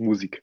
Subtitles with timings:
[0.00, 0.42] Musik.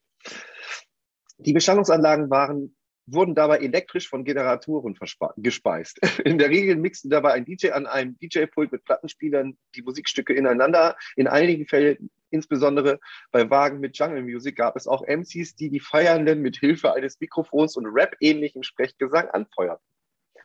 [1.40, 4.98] Die Beschallungsanlagen waren, wurden dabei elektrisch von Generatoren
[5.38, 6.00] gespeist.
[6.26, 10.98] In der Regel mixte dabei ein DJ an einem DJ-Pult mit Plattenspielern die Musikstücke ineinander.
[11.16, 13.00] In einigen Fällen, insbesondere
[13.32, 17.20] bei Wagen mit Jungle Music, gab es auch MCs, die die Feiernden mit Hilfe eines
[17.20, 19.86] Mikrofons und Rap-ähnlichem Sprechgesang anfeuerten.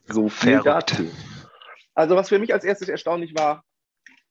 [0.05, 1.11] So viel dazu.
[1.95, 3.65] Also was für mich als erstes erstaunlich war,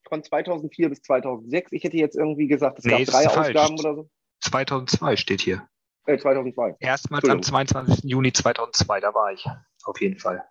[0.07, 1.71] von 2004 bis 2006.
[1.71, 4.09] Ich hätte jetzt irgendwie gesagt, es nee, gab drei Ausgaben oder so.
[4.41, 5.67] 2002 steht hier.
[6.05, 6.75] Äh, 2002.
[6.79, 8.03] Erstmals am 22.
[8.03, 9.45] Juni 2002, da war ich.
[9.83, 10.43] Auf jeden Fall.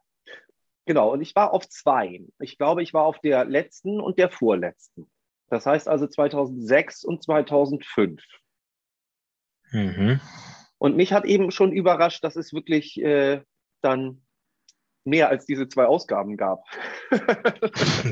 [0.87, 2.21] Genau, und ich war auf zwei.
[2.41, 5.11] Ich glaube, ich war auf der letzten und der vorletzten.
[5.49, 8.23] Das heißt also 2006 und 2005.
[9.73, 10.21] Mhm.
[10.79, 13.43] Und mich hat eben schon überrascht, dass es wirklich äh,
[13.83, 14.23] dann
[15.05, 16.65] mehr als diese zwei Ausgaben gab.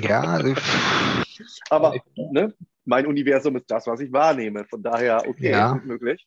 [0.02, 0.54] ja, also,
[1.70, 2.54] aber ne,
[2.88, 4.64] mein Universum ist das, was ich wahrnehme.
[4.64, 5.76] Von daher, okay, ja.
[5.76, 6.26] ist möglich.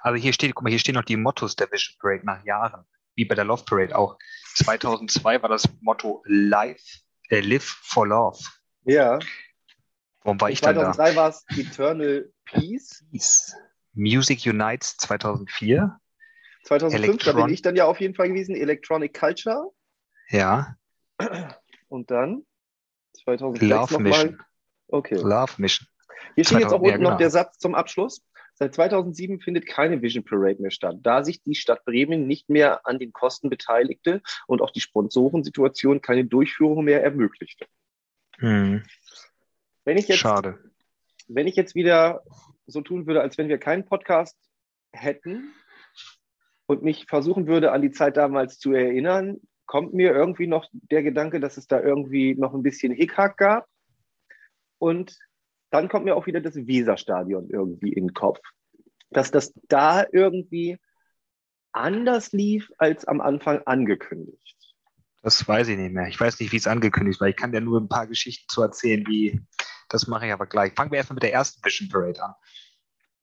[0.00, 2.84] Also hier steht, guck mal, hier stehen noch die Mottos der Vision Parade nach Jahren,
[3.16, 4.16] wie bei der Love Parade auch.
[4.54, 8.38] 2002 war das Motto Life, äh, Live for Love.
[8.84, 9.18] Ja.
[10.22, 10.92] Warum war ich dann da?
[10.92, 13.04] 2003 war es Eternal Peace.
[13.10, 13.56] Peace.
[13.94, 15.98] Music Unites 2004.
[16.64, 19.72] 2005, Electron da bin ich dann ja auf jeden Fall gewesen, Electronic Culture.
[20.28, 20.76] Ja.
[21.88, 22.46] Und dann
[23.24, 24.36] 2006 Love Mission.
[24.36, 24.46] Mal.
[24.92, 25.16] Okay.
[25.16, 25.88] Love Mission.
[26.34, 27.10] Hier steht jetzt auch unten ja, genau.
[27.10, 28.22] noch der Satz zum Abschluss.
[28.54, 32.86] Seit 2007 findet keine Vision Parade mehr statt, da sich die Stadt Bremen nicht mehr
[32.86, 37.66] an den Kosten beteiligte und auch die Sponsorensituation keine Durchführung mehr ermöglichte.
[38.38, 38.82] Hm.
[39.84, 40.58] Wenn ich jetzt, Schade.
[41.28, 42.22] Wenn ich jetzt wieder
[42.66, 44.36] so tun würde, als wenn wir keinen Podcast
[44.92, 45.54] hätten
[46.66, 51.02] und mich versuchen würde, an die Zeit damals zu erinnern, kommt mir irgendwie noch der
[51.02, 53.66] Gedanke, dass es da irgendwie noch ein bisschen Hickhack gab.
[54.82, 55.16] Und
[55.70, 58.40] dann kommt mir auch wieder das Weserstadion irgendwie in den Kopf,
[59.10, 60.76] dass das da irgendwie
[61.70, 64.56] anders lief als am Anfang angekündigt.
[65.22, 66.08] Das weiß ich nicht mehr.
[66.08, 67.28] Ich weiß nicht, wie es angekündigt war.
[67.28, 69.40] Ich kann dir nur ein paar Geschichten zu erzählen, wie
[69.88, 70.72] das mache ich aber gleich.
[70.74, 72.34] Fangen wir erstmal mit der ersten Vision Parade an.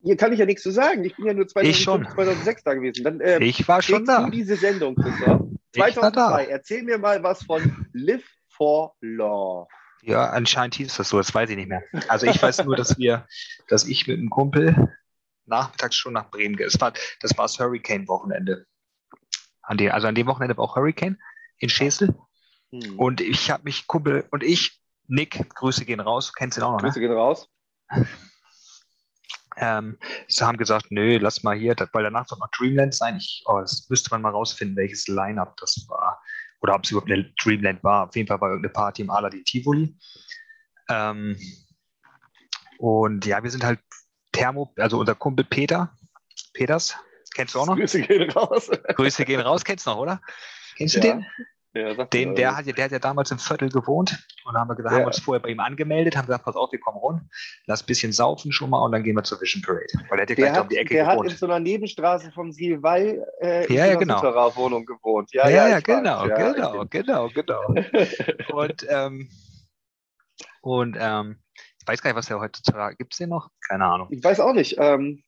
[0.01, 1.03] Hier kann ich ja nichts zu sagen.
[1.03, 3.03] Ich bin ja nur 2005, 2006 da gewesen.
[3.03, 4.23] Dann, äh, ich war schon da.
[4.23, 5.41] Du diese Sendung, Christoph.
[5.75, 6.45] 2002.
[6.45, 9.67] Erzähl mir mal was von Live for Love.
[10.01, 11.83] Ja, anscheinend hieß das so, das weiß ich nicht mehr.
[12.07, 13.27] Also ich weiß nur, dass wir,
[13.67, 14.97] dass ich mit einem Kumpel
[15.45, 16.67] nachmittags schon nach Bremen gehe.
[16.67, 18.65] Das war das, war das Hurricane-Wochenende.
[19.61, 21.19] An also an dem Wochenende war auch Hurricane
[21.57, 22.15] in Schesel.
[22.71, 22.97] Hm.
[22.97, 26.71] Und ich habe mich, Kumpel und ich, Nick, Grüße gehen raus, kennst du ihn auch
[26.73, 26.89] noch, ne?
[26.89, 27.49] Grüße gehen raus.
[29.57, 33.17] Ähm, sie haben gesagt, nö, lass mal hier, weil danach wird noch Dreamland sein.
[33.17, 36.21] Ich, oh, das müsste man mal rausfinden, welches Line-Up das war
[36.61, 38.07] oder ob es überhaupt eine Dreamland war.
[38.07, 39.95] Auf jeden Fall war irgendeine Party im Aladdin Tivoli.
[40.89, 41.37] Ähm,
[42.77, 43.79] und ja, wir sind halt
[44.31, 45.97] Thermo, also unser Kumpel Peter,
[46.53, 46.95] Peters,
[47.33, 47.75] kennst du auch noch?
[47.75, 48.69] Grüße gehen raus.
[48.95, 50.21] Grüße gehen raus, kennst du noch, oder?
[50.77, 51.01] Kennst ja.
[51.01, 51.25] du den?
[51.73, 54.91] Ja, den, der, hat, der hat ja damals im Viertel gewohnt und haben wir gesagt,
[54.91, 55.01] ja.
[55.01, 57.21] haben uns vorher bei ihm angemeldet, haben gesagt, pass auf, wir kommen rund,
[57.67, 59.85] lass ein bisschen saufen schon mal und dann gehen wir zur Vision Parade.
[60.09, 61.25] Weil der hat ja gleich hat, um die Ecke der gewohnt.
[61.27, 64.19] hat in so einer Nebenstraße vom Silval äh, ja, ja, in genau.
[64.19, 65.31] einer Wohnung gewohnt.
[65.31, 68.61] Ja, ja, ja genau, weiß, genau, genau, genau, genau.
[68.61, 69.29] und ähm,
[70.61, 71.37] und ähm,
[71.81, 73.51] ich weiß gar nicht, was der heutzutage, gibt es den noch?
[73.67, 74.07] Keine Ahnung.
[74.09, 74.77] Ich weiß auch nicht.
[74.79, 75.23] Ähm,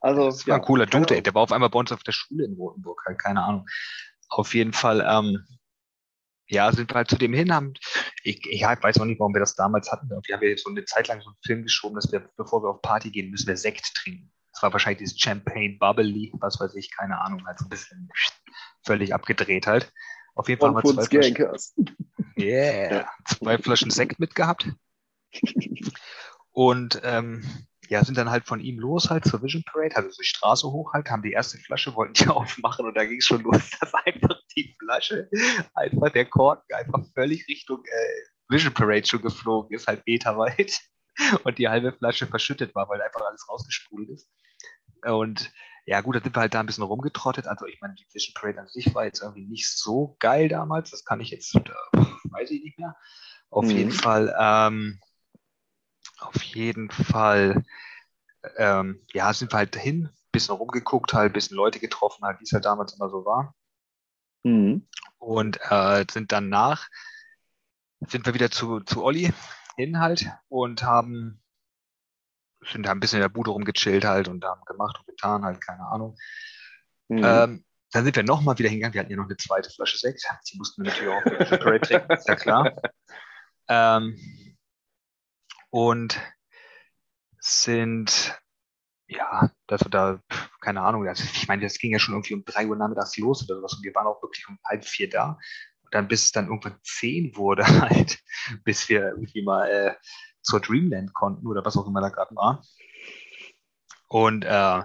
[0.00, 1.22] also, das war ja, ein cooler Dude, ey.
[1.22, 3.66] der war auf einmal bei uns auf der Schule in Rotenburg, halt, keine Ahnung
[4.30, 5.44] auf jeden Fall, ähm,
[6.48, 7.74] ja, sind wir halt zu dem hin, haben,
[8.22, 10.08] ich, ich weiß auch nicht, warum wir das damals hatten.
[10.08, 12.70] Wir haben ja so eine Zeit lang so einen Film geschoben, dass wir, bevor wir
[12.70, 14.32] auf Party gehen, müssen wir Sekt trinken.
[14.52, 18.08] Das war wahrscheinlich dieses Champagne Bubbly, was weiß ich, keine Ahnung, halt so ein bisschen
[18.84, 19.92] völlig abgedreht halt.
[20.34, 21.90] Auf jeden Fall haben wir zwei Flaschen,
[22.38, 24.68] yeah, zwei Flaschen Sekt mitgehabt.
[26.50, 27.44] Und ähm,
[27.90, 30.92] ja, sind dann halt von ihm los halt zur Vision Parade, also die Straße hoch
[30.92, 33.92] halt, haben die erste Flasche, wollten die aufmachen und da ging es schon los, dass
[33.94, 35.28] einfach die Flasche,
[35.74, 40.80] einfach der Korken einfach völlig Richtung äh, Vision Parade schon geflogen ist, halt meterweit
[41.44, 44.30] und die halbe Flasche verschüttet war, weil einfach alles rausgesprudelt ist.
[45.04, 45.52] Und
[45.86, 47.48] ja, gut, da sind wir halt da ein bisschen rumgetrottet.
[47.48, 50.90] Also, ich meine, die Vision Parade an sich war jetzt irgendwie nicht so geil damals.
[50.90, 51.62] Das kann ich jetzt, äh,
[52.30, 52.94] weiß ich nicht mehr.
[53.48, 53.70] Auf mhm.
[53.70, 55.00] jeden Fall, ähm,
[56.20, 57.64] auf jeden Fall,
[58.56, 62.52] ähm, ja, sind wir halt dahin, bisschen rumgeguckt, halt, bisschen Leute getroffen, halt, wie es
[62.52, 63.54] halt damals immer so war.
[64.44, 64.86] Mhm.
[65.18, 66.88] Und äh, sind danach,
[68.00, 69.32] sind wir wieder zu, zu Olli
[69.76, 71.42] hin halt und haben,
[72.70, 75.60] sind da ein bisschen in der Bude rumgechillt halt und haben gemacht und getan, halt,
[75.60, 76.16] keine Ahnung.
[77.08, 77.24] Mhm.
[77.24, 78.94] Ähm, dann sind wir nochmal wieder hingegangen.
[78.94, 80.24] Wir hatten ja noch eine zweite Flasche Sekt.
[80.50, 82.72] Die mussten wir natürlich auch für Parade trinken, ist ja klar.
[83.72, 84.16] Ähm,
[85.70, 86.20] und
[87.38, 88.38] sind,
[89.06, 90.20] ja, dass wir da,
[90.60, 93.42] keine Ahnung, also ich meine, das ging ja schon irgendwie um drei Uhr nachmittags los
[93.44, 95.38] oder sowas und wir waren auch wirklich um halb vier da.
[95.82, 98.18] Und dann, bis es dann irgendwann zehn wurde halt,
[98.64, 99.94] bis wir irgendwie mal äh,
[100.42, 102.62] zur Dreamland konnten oder was auch immer da gerade war.
[104.08, 104.82] Und äh,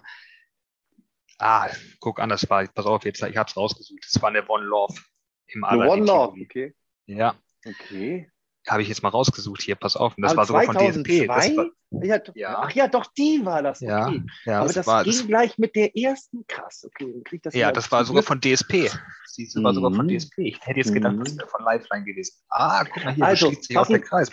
[1.39, 4.05] ah, guck an, das war, pass auf, jetzt, ich hab's rausgesucht.
[4.11, 4.95] Das war eine One Love
[5.47, 6.75] im One Love, okay.
[7.07, 7.35] Ja,
[7.65, 8.29] Okay.
[8.67, 10.17] Habe ich jetzt mal rausgesucht hier, pass auf.
[10.17, 11.25] Und das Ah, war sogar von DSP.
[11.27, 11.57] 2002?
[11.57, 12.59] war, Ja, Ja.
[12.63, 13.79] Ach ja, doch, die war das.
[13.79, 14.23] ja, Okay.
[14.45, 16.45] ja, Aber das, das ging das, gleich mit der ersten.
[16.47, 17.11] Krass, okay.
[17.13, 18.89] Dann krieg ich das ja, das war sogar von DSP.
[19.27, 20.17] Sie war sogar von Mhm.
[20.17, 20.39] DSP.
[20.39, 21.23] Ich hätte jetzt gedacht, Mhm.
[21.23, 22.37] das wäre von Lifeline gewesen.
[22.49, 24.31] Ah, guck mal hier, Also, schließt sich auch der Kreis.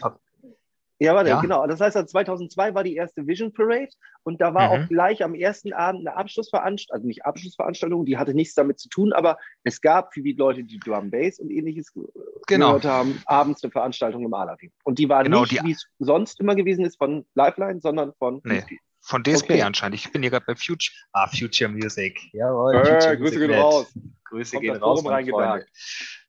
[0.99, 1.41] Ja, warte, Ja.
[1.41, 1.67] genau.
[1.67, 3.89] Das heißt, 2002 war die erste Vision Parade
[4.23, 4.85] und da war Mhm.
[4.85, 8.89] auch gleich am ersten Abend eine Abschlussveranstaltung, also nicht Abschlussveranstaltung, die hatte nichts damit zu
[8.89, 12.05] tun, aber es gab für die Leute, die Drum Bass und ähnliches ge-
[12.47, 12.69] Genau.
[12.69, 14.71] gehört haben, abends eine Veranstaltung im Aladdin.
[14.85, 18.13] Und die war Genau, nicht, die- wie es sonst immer gewesen ist, von Lifeline, sondern
[18.19, 18.63] von Nee.
[19.05, 19.63] Von DSP Okay.
[19.63, 19.97] anscheinend.
[19.97, 20.95] Ich bin hier gerade bei Future.
[21.13, 22.21] Ah, Future Music.
[22.33, 22.77] Jawohl.
[22.77, 23.93] Äh, Future Grüße Music gehen raus.
[24.33, 25.03] Grüße Kommt gehen raus.
[25.03, 25.67] Freunde.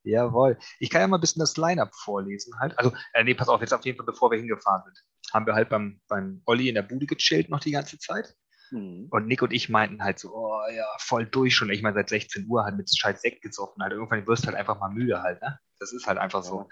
[0.04, 0.58] Jawohl.
[0.80, 2.78] Ich kann ja mal ein bisschen das Line-Up vorlesen halt.
[2.78, 4.98] Also, äh, nee, pass auf, jetzt auf jeden Fall, bevor wir hingefahren sind,
[5.34, 8.36] haben wir halt beim, beim Olli in der Bude gechillt noch die ganze Zeit.
[8.72, 9.08] Mhm.
[9.10, 11.70] Und Nick und ich meinten halt so, oh ja, voll durch schon.
[11.70, 13.82] Ich meine, seit 16 Uhr halt mit scheiß Sekt gesoffen.
[13.82, 13.94] Halt.
[13.94, 15.58] Irgendwann wirst du halt einfach mal müde halt, ne?
[15.80, 16.62] Das ist halt einfach so.
[16.62, 16.68] Ja.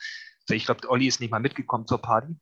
[0.47, 2.35] so ich glaube, Olli ist nicht mal mitgekommen zur Party.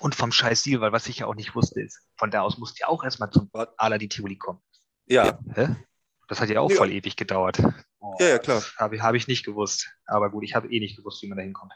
[0.00, 2.56] Und vom scheiß Deal, weil was ich ja auch nicht wusste, ist, von da aus
[2.56, 3.68] musste ich auch erstmal zum Was?
[3.76, 4.62] Aladdin Tivoli kommen.
[5.06, 5.76] Ja, Hä?
[6.30, 6.76] Das hat ja auch Ja.
[6.76, 7.58] voll ewig gedauert.
[7.98, 8.62] Oh, ja, ja, klar.
[8.78, 9.90] Habe ich, hab ich nicht gewusst.
[10.06, 11.72] Aber gut, ich habe eh nicht gewusst, wie man da hinkommt.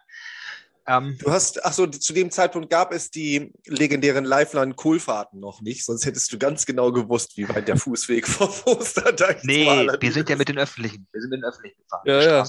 [0.87, 5.85] Ähm, Du hast, ach so, zu dem Zeitpunkt gab es die legendären Lifeline-Kohlfahrten noch nicht,
[5.85, 10.03] sonst hättest du ganz genau gewusst, wie weit der Fußweg vom Osterdeich nee, zum Aladdin
[10.03, 10.39] wir sind ja ist.
[10.39, 11.09] mit den Öffentlichen.
[11.11, 12.03] Wir sind mit den Öffentlichen gefahren.
[12.05, 12.45] Ja, ja.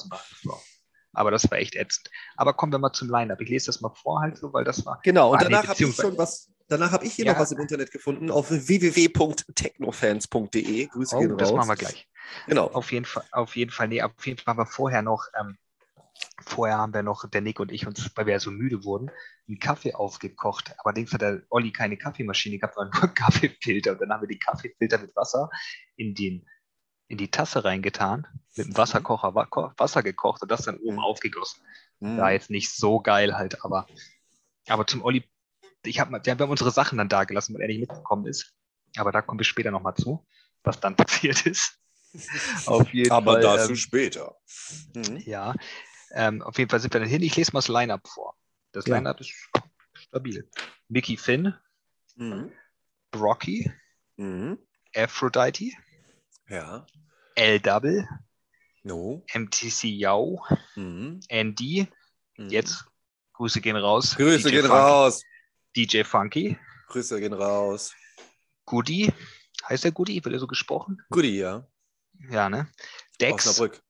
[1.16, 2.10] Aber das war echt ätzend.
[2.36, 3.42] Aber kommen wir mal zum Line-Up.
[3.42, 5.00] Ich lese das mal vor halt so, weil das war.
[5.04, 7.34] Genau, und danach habe ich schon was, danach habe ich hier Ja.
[7.34, 10.88] noch was im Internet gefunden auf www.technofans.de.
[10.88, 11.56] Grüße Oh, gehen das raus.
[11.58, 12.08] machen wir gleich.
[12.48, 12.68] Genau.
[12.68, 15.58] Auf jeden Fall, auf jeden Fall, nee, auf jeden Fall haben wir vorher noch, ähm,
[16.46, 19.12] vorher haben wir noch, der Nick und ich uns, weil wir ja so müde wurden,
[19.48, 20.74] einen Kaffee aufgekocht.
[20.84, 23.92] Allerdings hat der Olli keine Kaffeemaschine gehabt, sondern nur einen Kaffeefilter.
[23.94, 25.50] Und dann haben wir die Kaffeefilter mit Wasser
[25.98, 26.46] in den,
[27.08, 30.96] in die Tasse reingetan, mit dem Wasserkocher wa ko- Wasser gekocht und das dann oben
[30.98, 31.04] Mhm.
[31.04, 31.62] aufgegossen.
[32.02, 32.18] Hm.
[32.18, 33.88] War jetzt nicht so geil halt, aber,
[34.68, 35.24] aber zum Olli,
[35.84, 38.54] ich hab, wir haben unsere Sachen dann da gelassen, weil er nicht mitgekommen ist.
[38.98, 40.26] Aber da kommen wir später nochmal zu,
[40.64, 41.78] was dann passiert ist.
[42.66, 43.42] Auf jeden Aber Fall.
[43.42, 44.38] dazu ähm, später.
[44.96, 45.18] Mhm.
[45.26, 45.54] ja,
[46.12, 47.22] ähm, auf jeden Fall sind wir dann hin.
[47.22, 48.36] Ich lese mal das Line-Up vor.
[48.72, 48.96] Das Ja.
[48.96, 49.34] Line-Up ist
[49.94, 50.50] stabil.
[50.88, 51.54] Mickey Finn,
[52.16, 52.52] Mhm.
[53.12, 53.70] Brocky,
[54.16, 54.58] Mhm.
[54.96, 55.76] Aphrodite,
[56.50, 56.86] Ja.
[57.36, 58.08] L-Double,
[58.84, 59.24] No.
[59.34, 60.44] MTC Yao,
[60.76, 61.20] Mhm.
[61.30, 61.88] Andy,
[62.38, 62.50] Mhm.
[62.50, 62.86] jetzt
[63.34, 64.16] Grüße gehen raus.
[64.16, 65.24] Grüße DJ gehen Funky, raus.
[65.76, 66.58] DJ Funky,
[66.88, 67.94] Grüße gehen raus.
[68.66, 69.12] Goody,
[69.68, 70.24] heißt der Goody?
[70.24, 71.02] Wird er so gesprochen?
[71.10, 71.68] Goodie, ja.
[72.30, 72.68] Ja, ne?
[73.20, 73.82] Dex, Osnabrück.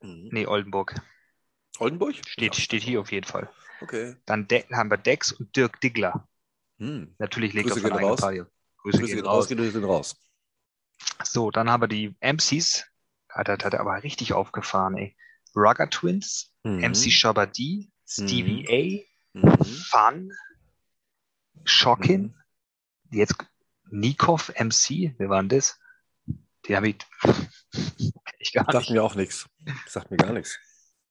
[0.00, 0.28] Mhm.
[0.32, 0.94] nee, Oldenburg.
[1.78, 2.14] Oldenburg?
[2.26, 2.60] Steht, Ja.
[2.60, 3.50] steht hier auf jeden Fall.
[3.80, 4.16] Okay.
[4.26, 6.26] Dann De haben wir Dex und Dirk Diggler.
[6.78, 7.14] Mhm.
[7.18, 8.20] Natürlich legt Grüße auf seine eigene raus.
[8.20, 8.38] Party.
[8.38, 9.44] Grüße, Grüße gehen gehen raus.
[9.44, 9.48] raus.
[9.56, 10.16] Grüße gehen raus.
[11.22, 12.86] So, dann haben wir die MCs.
[13.28, 15.16] Hat er, hat er aber richtig aufgefahren, ey.
[15.56, 16.78] Rugger Twins, Mhm.
[16.92, 18.66] MC Shabadi, Stevie
[19.34, 19.64] A, Mhm.
[19.90, 20.32] Fun,
[21.64, 22.34] Shockin,
[23.10, 23.34] jetzt
[23.90, 25.78] Nikov MC, wer war denn das?
[26.66, 26.96] Die habe ich,
[28.38, 28.90] ich gar Sagt nicht.
[28.90, 29.48] mir auch nichts.
[29.86, 30.58] Sagt mir gar nichts.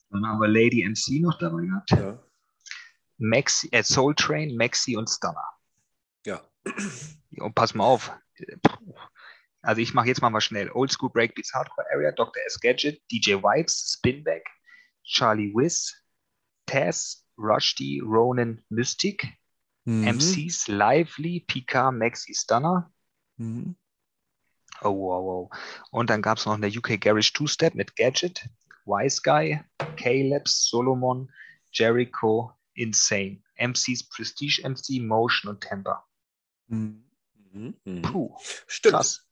[0.09, 1.91] Dann haben wir Lady MC noch dabei gehabt.
[1.91, 2.23] Ja.
[3.17, 5.45] Maxi, äh, Soul Train, Maxi und Stunner.
[6.25, 6.41] ja.
[7.39, 8.11] Und pass mal auf.
[9.63, 10.69] Also ich mache jetzt mal mal schnell.
[10.73, 12.41] Old School Breakbeats Hardcore Area, Dr.
[12.45, 12.59] S.
[12.59, 14.45] Gadget, DJ Vibes, Spinback,
[15.03, 15.95] Charlie Wiz,
[16.65, 19.27] Taz, Rushdie, Ronan, Mystic,
[19.85, 20.07] Mhm.
[20.07, 22.91] MCs, Lively, Pika, Maxi Stunner.
[23.37, 23.75] Mhm.
[24.81, 25.59] Oh, wow, wow.
[25.91, 28.49] Und dann gab es noch eine UK Garage Two-Step mit Gadget,
[28.85, 29.61] Wise Guy,
[29.97, 31.31] K-Labs, Solomon,
[31.71, 33.41] Jericho, Insane.
[33.55, 36.05] MCs, Prestige MC, Motion und Temper.
[36.67, 37.03] Mhm.
[37.51, 37.75] Mhm.
[37.85, 38.01] Mhm.
[38.01, 38.95] Puh, Stimmt.
[38.95, 39.27] krass.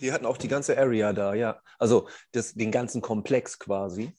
[0.00, 1.60] Die hatten auch die ganze Area da, ja.
[1.78, 4.12] Also das, den ganzen Komplex quasi.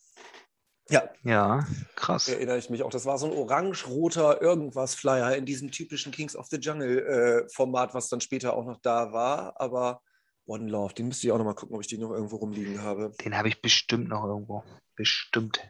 [0.89, 2.27] Ja, Ja, krass.
[2.27, 2.89] erinnere ich mich auch.
[2.89, 7.49] Das war so ein orange-roter irgendwas Flyer in diesem typischen Kings of the Jungle äh,
[7.53, 9.59] Format, was dann später auch noch da war.
[9.59, 10.01] Aber
[10.45, 12.81] One Love, den müsste ich auch noch mal gucken, ob ich den noch irgendwo rumliegen
[12.81, 13.13] habe.
[13.23, 14.63] Den habe ich bestimmt noch irgendwo.
[14.95, 15.61] Bestimmt.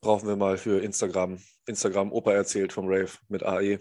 [0.00, 1.38] Brauchen wir mal für Instagram.
[1.66, 3.78] Instagram Opa erzählt vom Rave mit AE.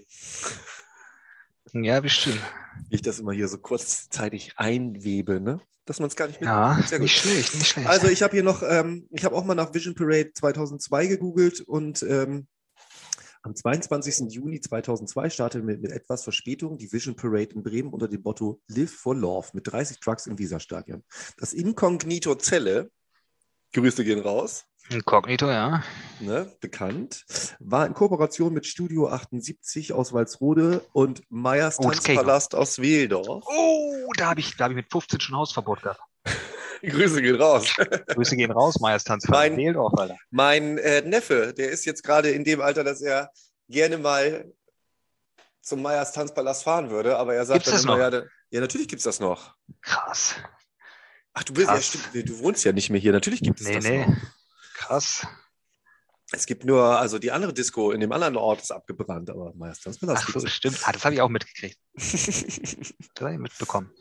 [1.74, 2.41] Ja, bestimmt.
[2.89, 5.60] Wie ich das immer hier so kurzzeitig einwebe, ne?
[5.86, 6.89] Dass man es gar nicht Ja, mitbekommt.
[6.89, 7.03] Sehr gut.
[7.03, 7.88] nicht schlecht, nicht schlecht.
[7.88, 11.62] Also ich habe hier noch, ähm, ich habe auch mal nach Vision Parade 2002 gegoogelt
[11.62, 12.48] und ähm,
[13.44, 14.32] Am 22.
[14.32, 18.62] Juni 2002 startete mit, mit etwas Verspätung die Vision Parade in Bremen unter dem Motto
[18.68, 21.03] Live for Love mit 30 Trucks im Weserstadion.
[21.38, 22.91] Das Inkognito Zelle,
[23.74, 25.84] Grüße gehen raus, Inkognito, ja.
[26.20, 27.26] ne, bekannt,
[27.60, 33.44] war in Kooperation mit Studio 78 aus Walsrode und Meyers Oh, Tanzpalast aus Wähldorf.
[33.48, 36.02] Oh, da habe ich, da hab ich mit 15 schon Hausverbot gehabt.
[36.84, 37.74] Grüße gehen raus.
[38.08, 39.28] Grüße gehen raus, Meyers Tanz.
[39.28, 40.18] Mein- Wähldorf, Alter.
[40.32, 43.32] Mein äh, Neffe, der ist jetzt gerade in dem Alter, dass er
[43.70, 44.52] gerne mal
[45.62, 49.00] zum Meyers Tanzpalast fahren würde, aber er sagt Gibt's das immer, ja, ja, natürlich gibt
[49.00, 49.56] es das noch.
[49.82, 50.36] Krass.
[51.34, 53.12] Ach, du bist ja, stimmt, du wohnst ja nicht mehr hier.
[53.14, 54.06] Natürlich gibt es Nee, das nee.
[54.06, 54.16] noch.
[54.82, 55.28] Krass.
[56.32, 60.26] Es gibt nur, also die andere Disco in dem anderen Ort ist abgebrannt, aber Tanzpalast
[60.28, 60.80] Ach so, stimmt.
[60.86, 61.78] Ah, das habe ich auch mitgekriegt.
[61.94, 63.92] Das habe ich mitbekommen.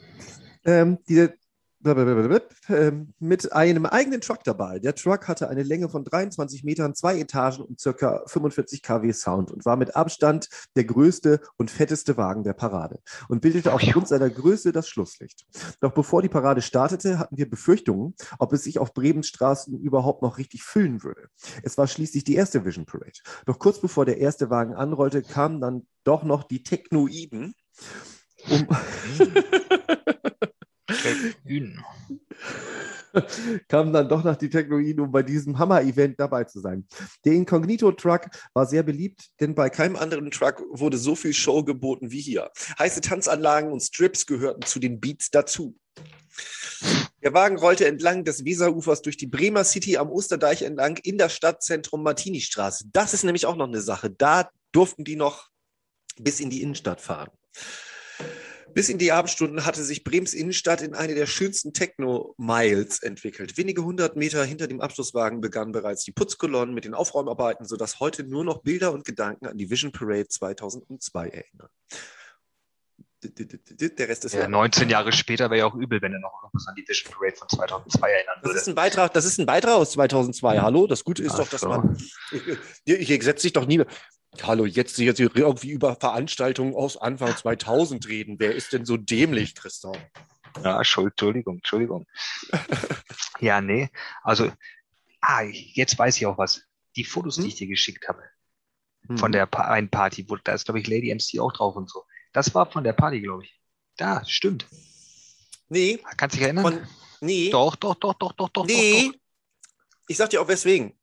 [0.64, 1.34] ähm, diese,
[1.82, 4.78] mit einem eigenen Truck dabei.
[4.78, 9.50] Der Truck hatte eine Länge von 23 Metern, zwei Etagen und circa 45 kW Sound
[9.50, 14.28] und war mit Abstand der größte und fetteste Wagen der Parade und bildete aufgrund seiner
[14.28, 15.46] Größe das Schlusslicht.
[15.80, 20.22] Doch bevor die Parade startete, hatten wir Befürchtungen, ob es sich auf Bremens Straßen überhaupt
[20.22, 21.28] noch richtig füllen würde.
[21.62, 23.20] Es war schließlich die erste Vision Parade.
[23.46, 27.54] Doch kurz bevor der erste Wagen anrollte, kamen dann doch noch die Technoiden.
[28.48, 28.66] Um
[31.44, 31.82] Hühn.
[33.68, 36.86] kamen dann doch noch die Technologien, um bei diesem Hammer-Event dabei zu sein.
[37.24, 42.10] Der Incognito-Truck war sehr beliebt, denn bei keinem anderen Truck wurde so viel Show geboten
[42.10, 42.50] wie hier.
[42.78, 45.76] Heiße Tanzanlagen und Strips gehörten zu den Beats dazu.
[47.22, 51.34] Der Wagen rollte entlang des Weserufers durch die Bremer City am Osterdeich entlang in das
[51.34, 52.84] Stadtzentrum Martini-Straße.
[52.92, 54.10] Das ist nämlich auch noch eine Sache.
[54.10, 55.48] Da durften die noch
[56.18, 57.30] bis in die Innenstadt fahren.
[58.74, 63.56] Bis in die Abendstunden hatte sich Brems Innenstadt in eine der schönsten Techno-Miles entwickelt.
[63.56, 68.24] Wenige hundert Meter hinter dem Abschlusswagen begannen bereits die Putzkolonnen mit den Aufräumarbeiten, sodass heute
[68.24, 71.68] nur noch Bilder und Gedanken an die Vision Parade 2002 erinnern.
[73.22, 76.66] Der Rest ist Ja, 19 Jahre später wäre ja auch übel, wenn er noch was
[76.66, 78.58] an die Vision Parade von 2002 erinnern Das würde.
[78.60, 80.60] ist ein Beitrag, das ist ein Beitrag aus 2002.
[80.60, 81.68] Hallo, das Gute ist Ach doch, dass so.
[81.68, 81.98] man.
[82.84, 83.82] Ich, ich setze dich doch nie.
[84.42, 88.36] Hallo, jetzt jetzt irgendwie über Veranstaltungen aus Anfang 2000 reden.
[88.38, 89.98] Wer ist denn so dämlich, Christoph?
[90.64, 92.06] Ja, Schuld, Entschuldigung, Entschuldigung.
[93.40, 93.90] ja, nee.
[94.22, 94.50] Also,
[95.20, 96.62] ah, jetzt weiß ich auch was.
[96.96, 97.42] Die Fotos, Hm?
[97.44, 98.22] die ich dir geschickt habe,
[99.16, 101.90] von der pa einen Party, wo da ist, glaube ich, Lady MC auch drauf und
[101.90, 102.04] so.
[102.32, 103.60] Das war von der Party, glaube ich.
[103.96, 104.66] Da, stimmt.
[105.68, 106.64] Nee, Kannst du dich erinnern?
[106.64, 106.88] von,
[107.20, 108.66] nee, doch, doch, doch, doch, doch, doch.
[108.66, 109.06] nee.
[109.06, 109.20] Doch, doch.
[110.08, 110.98] Ich sag dir auch weswegen.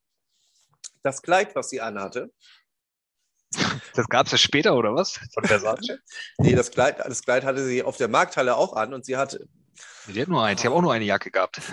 [1.04, 2.32] Das Kleid, was sie anhatte,
[3.94, 5.20] Das gab es ja später, oder was?
[5.34, 6.00] Von Versace?
[6.40, 9.48] nee, das Kleid, das Kleid hatte sie auf der Markthalle auch an und sie hatte.
[10.08, 10.60] Die hat nur eins.
[10.62, 11.62] Ich habe auch nur eine Jacke gehabt.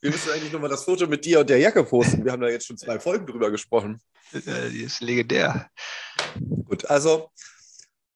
[0.00, 2.24] Wir müssen eigentlich nochmal das Foto mit dir und der Jacke posten.
[2.24, 4.00] Wir haben da jetzt schon zwei Folgen drüber gesprochen.
[4.32, 5.70] Äh, Die ist legendär.
[6.64, 7.30] Gut, also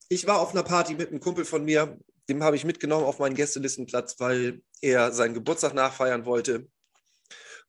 [0.09, 3.19] ich war auf einer Party mit einem Kumpel von mir, dem habe ich mitgenommen auf
[3.19, 6.69] meinen Gästelistenplatz, weil er seinen Geburtstag nachfeiern wollte.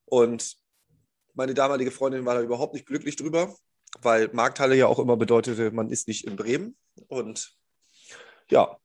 [0.06, 0.56] Und
[1.34, 3.56] meine damalige Freundin war da überhaupt nicht glücklich drüber,
[4.02, 6.76] weil Markthalle ja auch immer bedeutete, man ist nicht in Bremen.
[7.08, 7.56] Und
[8.50, 8.78] ja,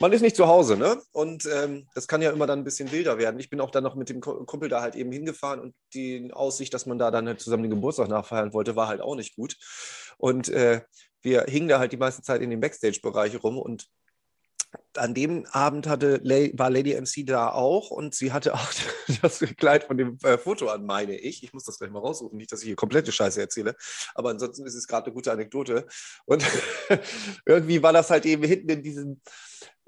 [0.00, 1.00] man ist nicht zu Hause, ne?
[1.12, 3.38] Und ähm, das kann ja immer dann ein bisschen wilder werden.
[3.38, 6.30] Ich bin auch dann noch mit dem Ku- Kumpel da halt eben hingefahren und die
[6.32, 9.36] Aussicht, dass man da dann halt zusammen den Geburtstag nachfeiern wollte, war halt auch nicht
[9.36, 9.56] gut.
[10.18, 10.82] Und äh,
[11.22, 13.88] wir hingen da halt die meiste Zeit in dem Backstage-Bereich rum und
[14.96, 16.20] an dem Abend hatte,
[16.54, 18.72] war Lady MC da auch und sie hatte auch
[19.22, 21.42] das Kleid von dem äh, Foto an, meine ich.
[21.42, 23.76] Ich muss das gleich mal raussuchen, nicht, dass ich hier komplette Scheiße erzähle.
[24.14, 25.86] Aber ansonsten ist es gerade eine gute Anekdote.
[26.24, 26.44] Und
[27.46, 29.20] irgendwie war das halt eben hinten in diesem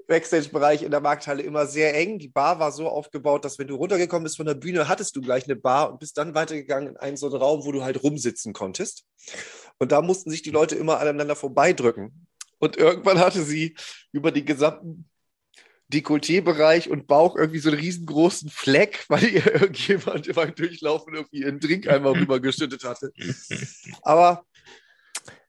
[0.07, 2.17] Backstage-Bereich in der Markthalle immer sehr eng.
[2.17, 5.21] Die Bar war so aufgebaut, dass wenn du runtergekommen bist von der Bühne, hattest du
[5.21, 8.01] gleich eine Bar und bist dann weitergegangen in einen so einen Raum, wo du halt
[8.01, 9.05] rumsitzen konntest.
[9.77, 12.27] Und da mussten sich die Leute immer aneinander vorbeidrücken.
[12.59, 13.75] Und irgendwann hatte sie
[14.11, 15.07] über den gesamten
[15.93, 21.59] Dekolleté-Bereich und Bauch irgendwie so einen riesengroßen Fleck, weil ihr irgendjemand beim Durchlaufen irgendwie ihren
[21.59, 23.11] Drink einmal rübergeschüttet hatte.
[24.01, 24.45] Aber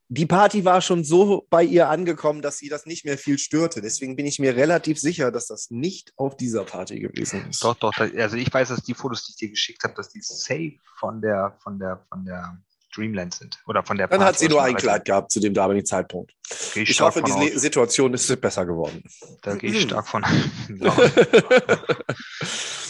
[0.08, 3.82] die Party war schon so bei ihr angekommen, dass sie das nicht mehr viel störte.
[3.82, 7.62] Deswegen bin ich mir relativ sicher, dass das nicht auf dieser Party gewesen ist.
[7.62, 7.92] Doch, doch.
[7.98, 11.20] Also ich weiß, dass die Fotos, die ich dir geschickt habe, dass die safe von
[11.20, 12.58] der, von der, von der
[12.94, 13.62] Dreamland sind.
[13.66, 16.32] Oder von der Dann hat sie nur ein Kleid gehabt zu dem damaligen Zeitpunkt.
[16.74, 17.60] Ich, Ich hoffe, die aus.
[17.60, 19.02] Situation ist besser geworden.
[19.42, 20.24] Da gehe ich stark von.
[20.80, 20.96] Ja,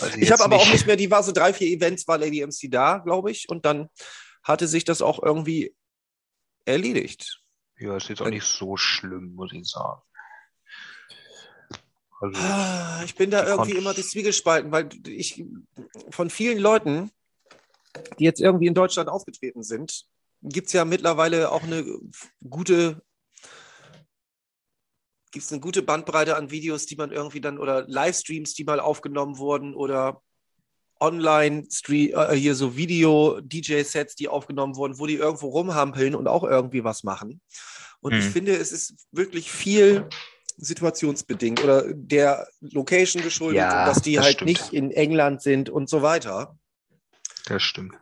[0.01, 2.47] weiß Ich habe aber auch nicht mehr, die war so drei, vier Events, war Lady
[2.47, 3.89] MC da, glaube ich, und dann
[4.45, 5.75] hatte sich das auch irgendwie
[6.69, 7.43] erledigt.
[7.79, 10.03] Ja, ist jetzt auch nicht so schlimm, muss ich sagen.
[12.21, 15.45] Also, Ah, Ich bin da irgendwie immer die Zwiegespalten, weil ich
[16.11, 17.11] von vielen Leuten
[18.19, 20.05] die jetzt irgendwie in Deutschland aufgetreten sind,
[20.43, 21.85] gibt es ja mittlerweile auch eine
[22.49, 23.03] gute,
[25.31, 28.81] gibt es eine gute Bandbreite an Videos, die man irgendwie dann oder Livestreams, die mal
[28.81, 30.23] aufgenommen wurden oder
[31.01, 36.85] online äh, hier so Video-DJ-Sets, die aufgenommen wurden, wo die irgendwo rumhampeln und auch irgendwie
[36.85, 37.41] was machen.
[38.01, 38.21] Und hm.
[38.21, 38.31] ich mhm.
[38.31, 40.09] finde, es ist wirklich viel
[40.57, 44.49] situationsbedingt oder der Location geschuldet, ja, dass die das halt stimmt.
[44.49, 46.59] nicht in England sind und so weiter.
[47.47, 47.95] Das stimmt.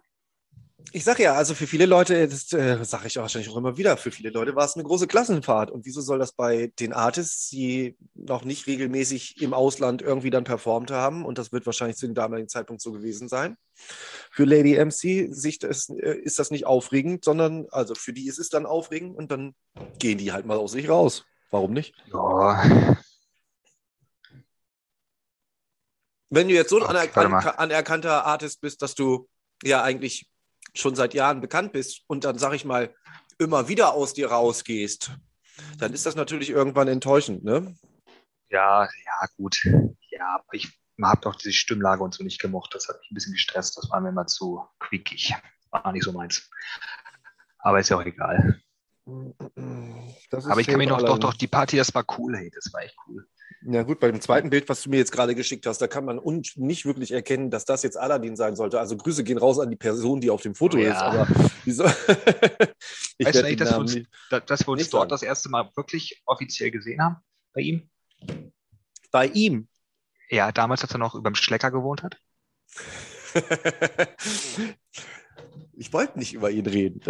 [0.92, 3.96] Ich sage ja, also für viele Leute, das äh, sage ich wahrscheinlich auch immer wieder,
[3.96, 5.70] für viele Leute war es eine große Klassenfahrt.
[5.70, 10.44] Und wieso soll das bei den Artists, die noch nicht regelmäßig im Ausland irgendwie dann
[10.44, 13.56] performt haben, und das wird wahrscheinlich zu dem damaligen Zeitpunkt so gewesen sein,
[14.30, 18.38] für Lady MC sich das, äh, ist das nicht aufregend, sondern also für die ist
[18.38, 19.54] es dann aufregend und dann
[19.98, 21.24] gehen die halt mal aus sich raus.
[21.50, 21.94] Warum nicht?
[22.12, 22.96] Ja.
[26.30, 29.28] Wenn du jetzt so ein anerkan anerkannter Artist bist, dass du
[29.62, 30.28] ja eigentlich
[30.78, 32.94] schon seit Jahren bekannt bist und dann, sag ich mal,
[33.38, 35.12] immer wieder aus dir rausgehst,
[35.78, 37.74] dann ist das natürlich irgendwann enttäuschend, ne?
[38.48, 39.58] Ja, ja, gut.
[40.10, 42.74] Ja, aber ich habe doch diese Stimmlage und so nicht gemocht.
[42.74, 43.76] Das hat mich ein bisschen gestresst.
[43.76, 45.34] Das war mir immer zu quickig.
[45.70, 46.48] War nicht so meins.
[47.58, 48.60] Aber ist ja auch egal.
[49.06, 52.82] Aber ich kann mich noch, doch, doch, die Party, das war cool, hey, das war
[52.82, 53.26] echt cool.
[53.68, 56.04] Ja gut, bei dem zweiten Bild, was du mir jetzt gerade geschickt hast, da kann
[56.04, 56.20] man
[56.56, 58.78] nicht wirklich erkennen, dass das jetzt Aladdin sein sollte.
[58.78, 60.92] Also Grüße gehen raus an die Person, die auf dem Foto ja.
[60.92, 60.98] ist.
[60.98, 61.26] Aber
[61.64, 61.84] wieso?
[63.18, 63.96] ich weißt du eigentlich, dass wir uns,
[64.46, 65.08] dass wir uns dort sagen.
[65.08, 67.16] das erste Mal wirklich offiziell gesehen haben?
[67.52, 67.90] Bei ihm?
[69.10, 69.66] Bei ihm?
[70.28, 72.18] Ja, damals, als er noch über dem Schlecker gewohnt hat.
[75.76, 77.00] ich wollte nicht über ihn reden.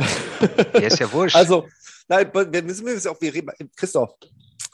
[0.75, 1.37] Der ist ja wurscht.
[1.37, 1.69] Also,
[2.09, 4.15] nein, wir müssen wir auch, wir reden, Christoph,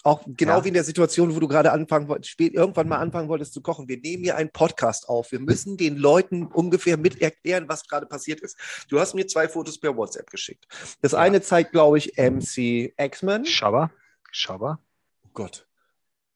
[0.02, 0.64] auch genau ja.
[0.64, 3.88] wie in der Situation, wo du gerade anfangen wolltest, irgendwann mal anfangen wolltest zu kochen.
[3.88, 5.30] Wir nehmen hier einen Podcast auf.
[5.32, 8.56] Wir müssen den Leuten ungefähr mit erklären, was gerade passiert ist.
[8.88, 10.66] Du hast mir zwei Fotos per WhatsApp geschickt.
[11.02, 11.18] Das ja.
[11.18, 13.46] eine zeigt, glaube ich, MC X-Men.
[13.46, 13.90] Schaber.
[14.30, 14.80] Schaber.
[15.24, 15.66] Oh Gott.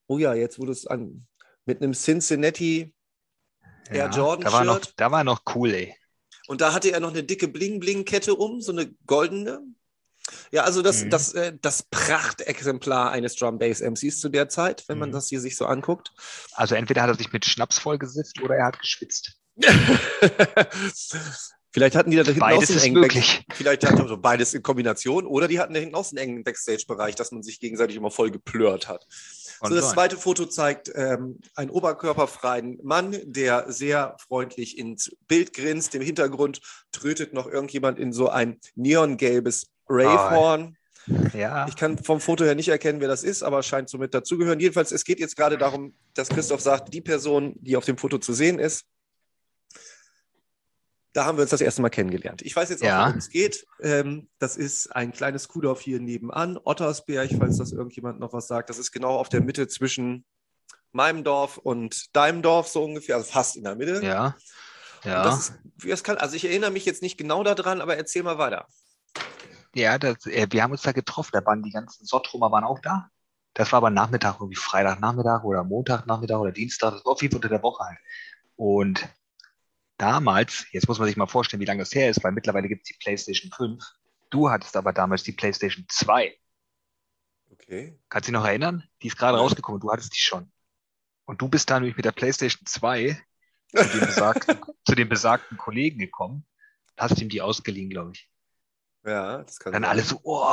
[0.07, 1.27] Oh ja, jetzt wurde es an.
[1.65, 2.95] Mit einem Cincinnati
[3.91, 5.95] Air ja, Jordan da war noch, Da war noch cool, ey.
[6.47, 9.63] Und da hatte er noch eine dicke Bling-Bling-Kette um, so eine goldene.
[10.51, 11.11] Ja, also das, mhm.
[11.11, 15.15] das, äh, das Prachtexemplar eines Drum Bass MCs zu der Zeit, wenn man mhm.
[15.15, 16.13] das hier sich so anguckt.
[16.55, 19.37] Also entweder hat er sich mit Schnaps vollgesifft oder er hat geschwitzt.
[21.77, 23.45] Vielleicht hatten die da hinten beides einen engen möglich.
[23.47, 26.43] Back Vielleicht hatten also beides in Kombination oder die hatten da hinten auch einen engen
[26.43, 29.07] Backstage-Bereich, dass man sich gegenseitig immer voll geplört hat.
[29.63, 35.95] So, das zweite Foto zeigt ähm, einen oberkörperfreien Mann, der sehr freundlich ins Bild grinst.
[35.95, 36.61] Im Hintergrund
[36.93, 40.77] trötet noch irgendjemand in so ein neongelbes Ravehorn.
[41.09, 41.67] Oh, ja.
[41.69, 44.59] Ich kann vom Foto her nicht erkennen, wer das ist, aber scheint somit dazugehören.
[44.59, 48.19] Jedenfalls, es geht jetzt gerade darum, dass Christoph sagt, die Person, die auf dem Foto
[48.19, 48.85] zu sehen ist,
[51.17, 52.43] da haben wir uns das erste Mal kennengelernt.
[52.43, 53.07] Ich weiß jetzt auch, ja.
[53.07, 53.67] worum es geht.
[53.81, 58.69] Ähm, das ist ein kleines Kuhdorf hier nebenan, Ottersberg, falls das irgendjemand noch was sagt.
[58.69, 60.27] Das ist genau auf der Mitte zwischen
[60.93, 64.05] meinem Dorf und deinem Dorf, so ungefähr, also fast in der Mitte.
[64.05, 64.37] Ja.
[65.05, 65.25] Ja.
[65.25, 68.67] Das, das kann, also ich erinnere mich jetzt nicht genau daran, aber erzähl mal weiter.
[69.75, 71.31] Ja, das, äh, wir haben uns da getroffen.
[71.33, 73.09] Da waren die ganzen Sottrummer waren auch da.
[73.55, 76.93] Das war aber Nachmittag, irgendwie Freitagnachmittag oder Montagnachmittag oder Dienstag.
[76.93, 77.99] Das war auf jeden Fall unter der Woche halt.
[78.57, 79.09] Und
[79.99, 82.83] damals, jetzt muss man sich mal vorstellen, wie lange das her ist, weil mittlerweile gibt
[82.83, 83.85] es die PlayStation 5.
[84.31, 86.37] Du hattest aber damals die PlayStation 2.
[87.53, 87.99] Okay.
[88.09, 88.85] Kannst du dich noch erinnern?
[89.03, 89.81] Die ist gerade rausgekommen.
[89.81, 90.51] Du hattest die schon.
[91.25, 93.21] Und du bist dann nämlich mit der PlayStation 2
[93.75, 96.47] zu dem besagten, zu dem besagten Kollegen gekommen.
[96.97, 98.31] Hast ihm die ausgeliehen, glaube ich.
[99.07, 99.91] Ja, das kann Dann sein.
[99.93, 100.45] alle so, oh,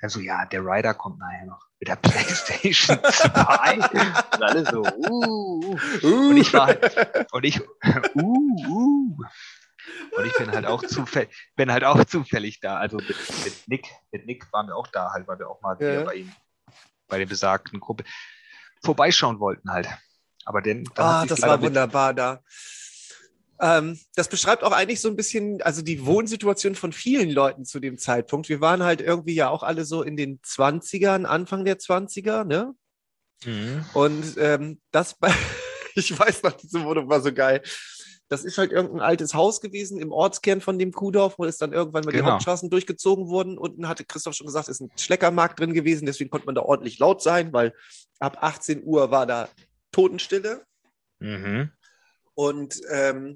[0.00, 3.74] dann so, ja, der Rider kommt nachher noch mit der PlayStation 2.
[3.74, 6.28] und alle so, uh, uh.
[6.30, 7.66] Und ich war halt, und ich, uh,
[8.14, 9.16] uh.
[10.16, 12.76] Und ich bin halt auch zufällig, bin halt auch zufällig da.
[12.76, 15.76] Also mit, mit Nick, mit Nick waren wir auch da halt, weil wir auch mal
[15.80, 16.04] ja.
[16.04, 16.32] bei ihm,
[17.08, 18.04] bei der besagten Gruppe
[18.82, 19.88] vorbeischauen wollten halt.
[20.44, 22.40] Aber denn, ah, das war wunderbar da.
[23.60, 27.80] Ähm, das beschreibt auch eigentlich so ein bisschen, also die Wohnsituation von vielen Leuten zu
[27.80, 28.48] dem Zeitpunkt.
[28.48, 32.74] Wir waren halt irgendwie ja auch alle so in den 20ern, Anfang der 20er, ne?
[33.44, 33.84] Mhm.
[33.94, 35.32] Und ähm, das bei,
[35.94, 37.62] ich weiß noch, diese Wohnung war so geil.
[38.28, 41.72] Das ist halt irgendein altes Haus gewesen im Ortskern von dem Kuhdorf, wo es dann
[41.72, 42.24] irgendwann mal genau.
[42.24, 43.56] die Hauptstraßen durchgezogen wurden.
[43.56, 46.98] Unten hatte Christoph schon gesagt, ist ein Schleckermarkt drin gewesen, deswegen konnte man da ordentlich
[46.98, 47.72] laut sein, weil
[48.18, 49.48] ab 18 Uhr war da
[49.92, 50.64] Totenstille.
[51.20, 51.70] Mhm.
[52.36, 53.34] Und ähm,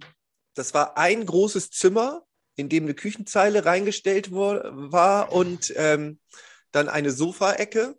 [0.54, 2.22] das war ein großes Zimmer,
[2.54, 6.20] in dem eine Küchenzeile reingestellt war und ähm,
[6.70, 7.96] dann eine Sofaecke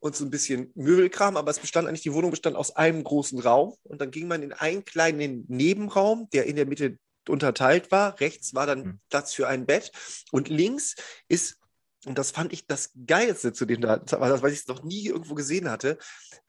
[0.00, 3.40] und so ein bisschen Möbelkram, aber es bestand eigentlich, die Wohnung bestand aus einem großen
[3.40, 8.20] Raum und dann ging man in einen kleinen Nebenraum, der in der Mitte unterteilt war.
[8.20, 9.00] Rechts war dann Mhm.
[9.08, 9.90] Platz für ein Bett
[10.30, 10.94] und links
[11.28, 11.58] ist,
[12.04, 15.98] und das fand ich das Geilste zu dem, was ich noch nie irgendwo gesehen hatte,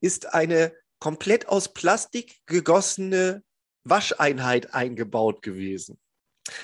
[0.01, 3.41] ist eine komplett aus Plastik gegossene
[3.89, 5.99] Wascheinheit eingebaut gewesen.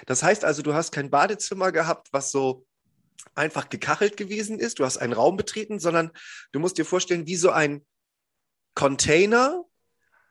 [0.06, 2.66] Das heißt also, du hast kein Badezimmer gehabt, was so
[3.34, 4.80] einfach gekachelt gewesen ist.
[4.80, 6.12] Du hast einen Raum betreten, sondern
[6.52, 7.86] du musst dir vorstellen, wie so ein
[8.74, 9.64] Container,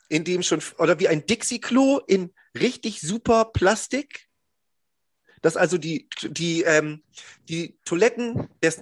[0.08, 4.28] in dem schon, oder wie ein Dixie-Klo in richtig super Plastik.
[5.42, 7.02] Dass also die, die, ähm,
[7.48, 8.74] die Toiletten, der,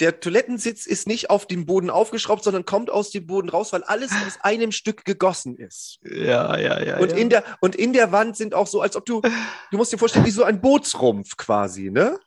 [0.00, 3.82] der Toilettensitz ist nicht auf dem Boden aufgeschraubt, sondern kommt aus dem Boden raus, weil
[3.84, 5.98] alles aus einem Stück gegossen ist.
[6.02, 6.98] Ja, ja, ja.
[6.98, 9.92] Und, in der, und in der Wand sind auch so, als ob du, du musst
[9.92, 12.18] dir vorstellen, wie so ein Bootsrumpf quasi, ne?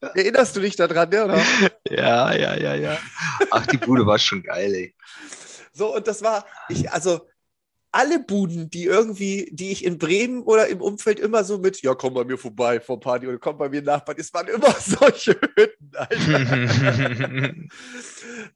[0.00, 1.24] Erinnerst du dich daran, ne?
[1.24, 1.42] Oder?
[1.88, 2.98] ja, ja, ja, ja.
[3.50, 4.94] Ach, die Bude war schon geil, ey.
[5.72, 7.26] So, und das war, ich, also
[7.90, 11.94] alle Buden, die irgendwie, die ich in Bremen oder im Umfeld immer so mit, ja,
[11.94, 14.72] komm bei mir vorbei vor Party oder komm bei mir nach Party, es waren immer
[14.80, 17.54] solche Hütten, Alter.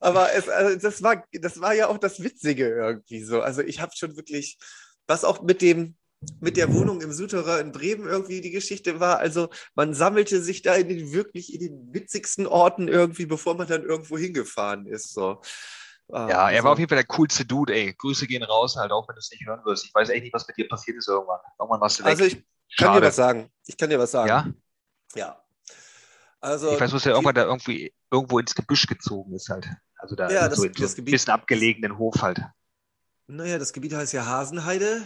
[0.01, 3.41] Aber es, also das, war, das war ja auch das Witzige irgendwie so.
[3.41, 4.59] Also ich habe schon wirklich,
[5.07, 5.97] was auch mit dem,
[6.41, 9.19] mit der Wohnung im Suterer in Bremen irgendwie die Geschichte war.
[9.19, 13.67] Also man sammelte sich da in den wirklich in den witzigsten Orten irgendwie, bevor man
[13.67, 15.15] dann irgendwo hingefahren ist.
[15.15, 15.41] So.
[16.11, 17.95] Ah, Ja, er also- war auf jeden Fall der coolste Dude, ey.
[17.95, 19.85] Grüße gehen raus, halt, auch wenn du es nicht hören wirst.
[19.87, 21.41] Ich weiß echt nicht, was mit dir passiert ist irgendwann.
[21.59, 22.11] Irgendwann warst du weg.
[22.11, 23.01] Also ich kann Schade.
[23.01, 23.51] dir was sagen.
[23.67, 24.29] Ich kann dir was sagen.
[24.29, 24.47] ja?
[25.15, 25.39] Ja.
[26.41, 29.69] Also Ich weiß, dass er irgendwann da irgendwie irgendwo ins Gebüsch gezogen ist halt.
[29.97, 32.41] Also da Ja, so das- in so ein bisschen abgelegenen Hof halt.
[33.29, 35.03] naja, das Gebiet heißt ja Hasenheide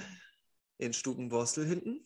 [0.79, 2.05] in Stubenborstel hinten.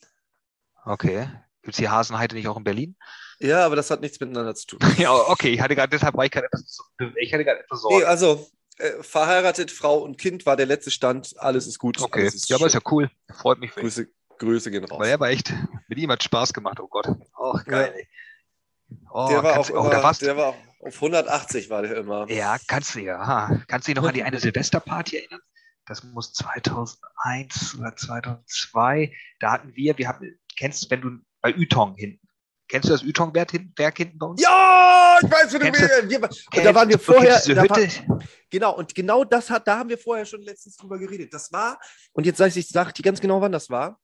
[0.85, 1.29] Okay.
[1.62, 2.96] Gibt es hier Hasenheide nicht auch in Berlin?
[3.38, 4.81] Ja, aber das hat nichts miteinander zu tun.
[4.98, 5.50] ja, okay.
[5.53, 6.79] Ich hatte gerade, deshalb war ich gerade etwas,
[7.20, 8.09] ich hatte gerade etwas Nee, Sorge.
[8.09, 8.48] also
[8.81, 11.35] äh, verheiratet, Frau und Kind war der letzte Stand.
[11.38, 12.01] Alles ist gut.
[12.01, 12.27] okay.
[12.27, 13.11] Ist Ja, aber ist ja cool.
[13.33, 13.73] Freut mich.
[13.73, 14.99] Grüße, Grüße gehen raus.
[14.99, 15.53] Weil er war echt,
[15.88, 17.07] mit ihm hat Spaß gemacht, oh Gott.
[17.37, 18.09] Oh, geil, ey.
[19.12, 21.97] Oh, der war auch oh, immer, da warst der war auch auf 180 war der
[21.97, 22.29] immer.
[22.31, 23.21] Ja, kannst du ja.
[23.21, 23.62] aha.
[23.69, 25.40] Kannst du dich noch an die eine Silvesterparty erinnern?
[25.87, 29.14] Das muss 2001 oder 2002.
[29.40, 32.27] Da hatten wir, wir hatten, kennst du, wenn du bei Ytong hinten,
[32.70, 34.40] kennst du das Ytong-Werk hinten, bei uns?
[34.40, 35.64] Ja, ich weiß, wie du
[36.50, 37.35] Kennst da waren wir vorher.
[37.35, 38.16] war,
[38.48, 41.35] genau, und genau das hat, da haben wir vorher schon letztens drüber geredet.
[41.35, 41.78] Das war,
[42.12, 43.98] und jetzt sage ich, ich sag dir ganz genau, wann das war.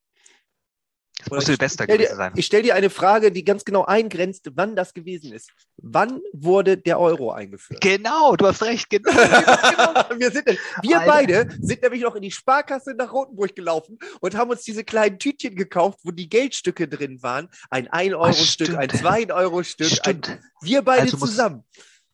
[1.19, 2.33] Das muss ich Silvester gewesen dir, sein.
[2.37, 5.51] ich stelle dir eine Frage, die ganz genau eingrenzt, wann das gewesen ist.
[5.79, 7.81] Wann wurde der Euro eingeführt?
[7.81, 9.11] Genau, du hast recht, genau.
[10.19, 10.47] wir sind,
[10.83, 14.85] wir beide sind nämlich noch in die Sparkasse nach Rotenburg gelaufen und haben uns diese
[14.85, 17.49] kleinen Tütchen gekauft, wo die Geldstücke drin waren.
[17.71, 18.79] Ein 1-Euro-Stück, stimmt.
[18.79, 19.91] ein 2-Euro-Stück.
[19.91, 20.39] Ein, Stimmt.
[20.61, 21.65] wir beide Also muss- zusammen.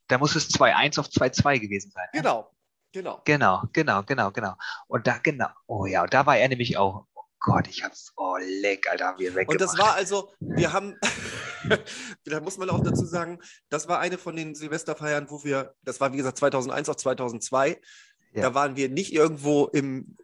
[0.08, 2.04] Da muss es 2-1 auf 2-2 gewesen sein.
[2.12, 2.20] ne?
[2.20, 2.50] Genau,
[2.92, 3.20] genau.
[3.24, 4.54] Genau, genau, genau, genau.
[4.86, 5.48] Und da, genau.
[5.66, 7.06] Oh ja, und da war er nämlich auch.
[7.44, 8.12] Gott, ich hab's.
[8.16, 9.48] Oh, leck, Alter, haben wir weggemacht.
[9.50, 10.96] Und das war also, wir haben,
[12.24, 16.00] da muss man auch dazu sagen, das war eine von den Silvesterfeiern, wo wir, das
[16.00, 17.80] war wie gesagt 2001 auf 2002,
[18.34, 18.42] Ja.
[18.42, 20.16] da waren wir nicht irgendwo im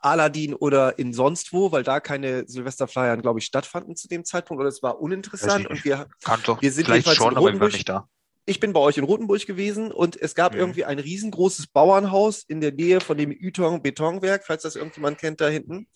[0.00, 4.60] Aladdin oder in sonst wo, weil da keine Silvesterfeiern, glaube ich, stattfanden zu dem Zeitpunkt
[4.60, 7.60] oder es war uninteressant und wir, Kann doch wir sind vielleicht jedenfalls schon, aber ich
[7.60, 7.72] war Rotenburg.
[7.72, 8.08] nicht da.
[8.44, 10.58] Ich bin bei euch in Rotenburg gewesen und es gab Mhm.
[10.58, 15.40] irgendwie ein riesengroßes Bauernhaus in der Nähe von dem Ytong Betonwerk, falls das irgendjemand kennt
[15.40, 15.86] da hinten.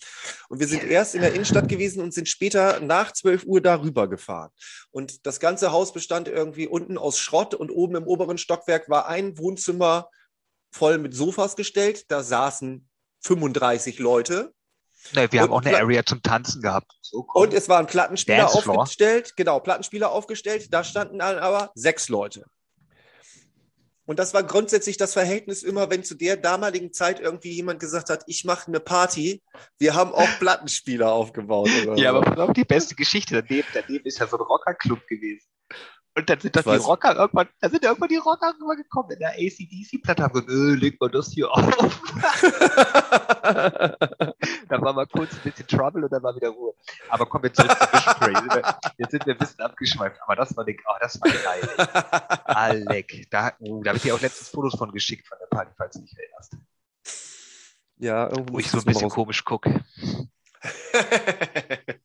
[0.49, 4.09] Und wir sind erst in der Innenstadt gewesen und sind später nach 12 Uhr darüber
[4.09, 4.51] gefahren.
[4.91, 9.09] Und das ganze Haus bestand irgendwie unten aus Schrott und oben im oberen Stockwerk war
[9.09, 10.09] ein Wohnzimmer
[10.73, 12.05] voll mit Sofas gestellt.
[12.09, 12.89] Da saßen
[13.25, 14.53] 35 Leute.
[15.14, 16.92] Nee, wir haben Und auch eine Area zum Tanzen gehabt.
[17.03, 17.27] So.
[17.35, 18.83] Und es waren Plattenspieler Dancefloor.
[18.83, 19.35] aufgestellt.
[19.37, 20.73] Genau, Plattenspieler aufgestellt.
[20.73, 22.45] Da standen dann aber sechs Leute.
[24.07, 28.09] Und das war grundsätzlich das Verhältnis immer, wenn zu der damaligen Zeit irgendwie jemand gesagt
[28.09, 29.42] hat, ich mache eine Party,
[29.79, 31.69] wir haben auch Plattenspieler aufgebaut.
[31.83, 32.19] Oder ja, so.
[32.19, 35.49] aber die beste Geschichte daneben, daneben ist ja so ein Rockerclub gewesen.
[36.16, 36.68] Und dann sind Ich die.
[36.70, 40.98] Rocker irgendwann, da sind irgendwann die Rocker rübergekommen in der ACDC-Platte, haben gesagt, äh, leg
[40.98, 41.61] mal das hier auf.
[44.68, 46.72] dann war mal kurz ein bisschen Trouble und dann war wieder Ruhe.
[47.11, 48.62] Aber kommen wir zurück zu Vision.
[48.96, 51.68] Jetzt sind wir- ein bisschen abgeschweift, aber das war, die, oh, das war geil.
[52.44, 55.72] Alec, da, oh, da habe ich dir auch letztens Fotos von geschickt von der Party,
[55.76, 56.57] falls du dich erinnerst.
[57.98, 59.85] ja, irgendwo Wo ich so das ein bisschen komisch gucke.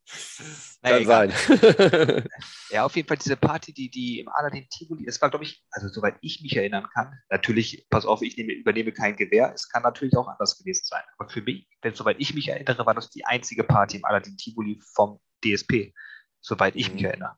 [0.84, 1.34] Kann sein.
[2.72, 5.62] Ja, auf jeden Fall diese Party, die, die im Aladdin Tivoli, es war, glaube ich,
[5.72, 9.68] also soweit ich mich erinnern kann, natürlich, pass auf, ich nehme, übernehme kein Gewehr, es
[9.70, 11.04] kann natürlich auch anders gewesen sein.
[11.18, 14.38] Aber für mich, denn soweit ich mich erinnere, war das die einzige Party im Aladdin
[14.38, 15.94] Tivoli vom DSP,
[16.40, 17.08] soweit ich mich Mhm.
[17.10, 17.38] erinnere.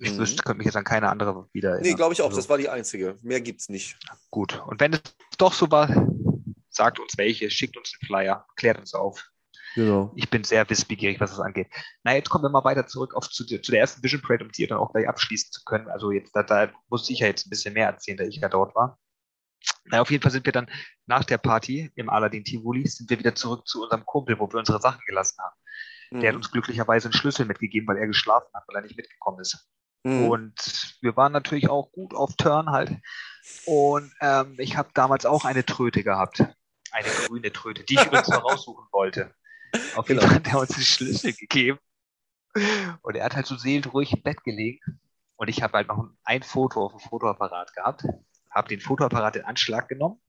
[0.00, 0.18] Ich Mhm.
[0.18, 1.88] wüsste, könnte mich jetzt an keine andere wieder erinnern.
[1.90, 3.16] Nee, glaube ich auch, Also, das war die einzige.
[3.22, 3.98] Mehr gibt's nicht.
[4.30, 4.62] Gut.
[4.66, 5.00] Und wenn es
[5.38, 5.88] doch so war,
[6.68, 9.28] sagt uns welche, schickt uns einen Flyer, klärt uns auf.
[9.74, 10.12] Genau.
[10.16, 11.68] Ich bin sehr wissbegierig, was das angeht.
[12.02, 14.52] Na, jetzt kommen wir mal weiter zurück auf zu, zu der ersten Vision Parade, um
[14.52, 15.88] die dann auch gleich abschließen zu können.
[15.88, 18.48] Also jetzt, da, da muss ich ja jetzt ein bisschen mehr erzählen, da ich ja
[18.48, 18.98] dort war.
[19.84, 20.70] Na, auf jeden Fall sind wir dann
[21.06, 24.58] nach der Party im Aladdin Tivoli, sind wir wieder zurück zu unserem Kumpel, wo wir
[24.58, 25.56] unsere Sachen gelassen haben.
[26.10, 26.20] Mhm.
[26.20, 29.40] Der hat uns glücklicherweise einen Schlüssel mitgegeben, weil er geschlafen hat, weil er nicht mitgekommen
[29.40, 29.68] ist.
[30.04, 30.28] Mhm.
[30.28, 32.96] Und wir waren natürlich auch gut auf Turn halt.
[33.66, 36.44] Und ähm, ich habe damals auch eine Tröte gehabt.
[36.90, 39.34] Eine grüne Tröte, die ich übrigens noch raussuchen wollte.
[39.96, 40.22] Auf jeden Genau.
[40.30, 41.78] Fall hat er uns den Schlüssel gegeben.
[43.02, 44.80] Und er hat halt so seelenruhig im Bett gelegen.
[45.36, 48.04] Und ich habe halt noch ein Foto auf dem Fotoapparat gehabt.
[48.50, 50.20] Habe den Fotoapparat in Anschlag genommen,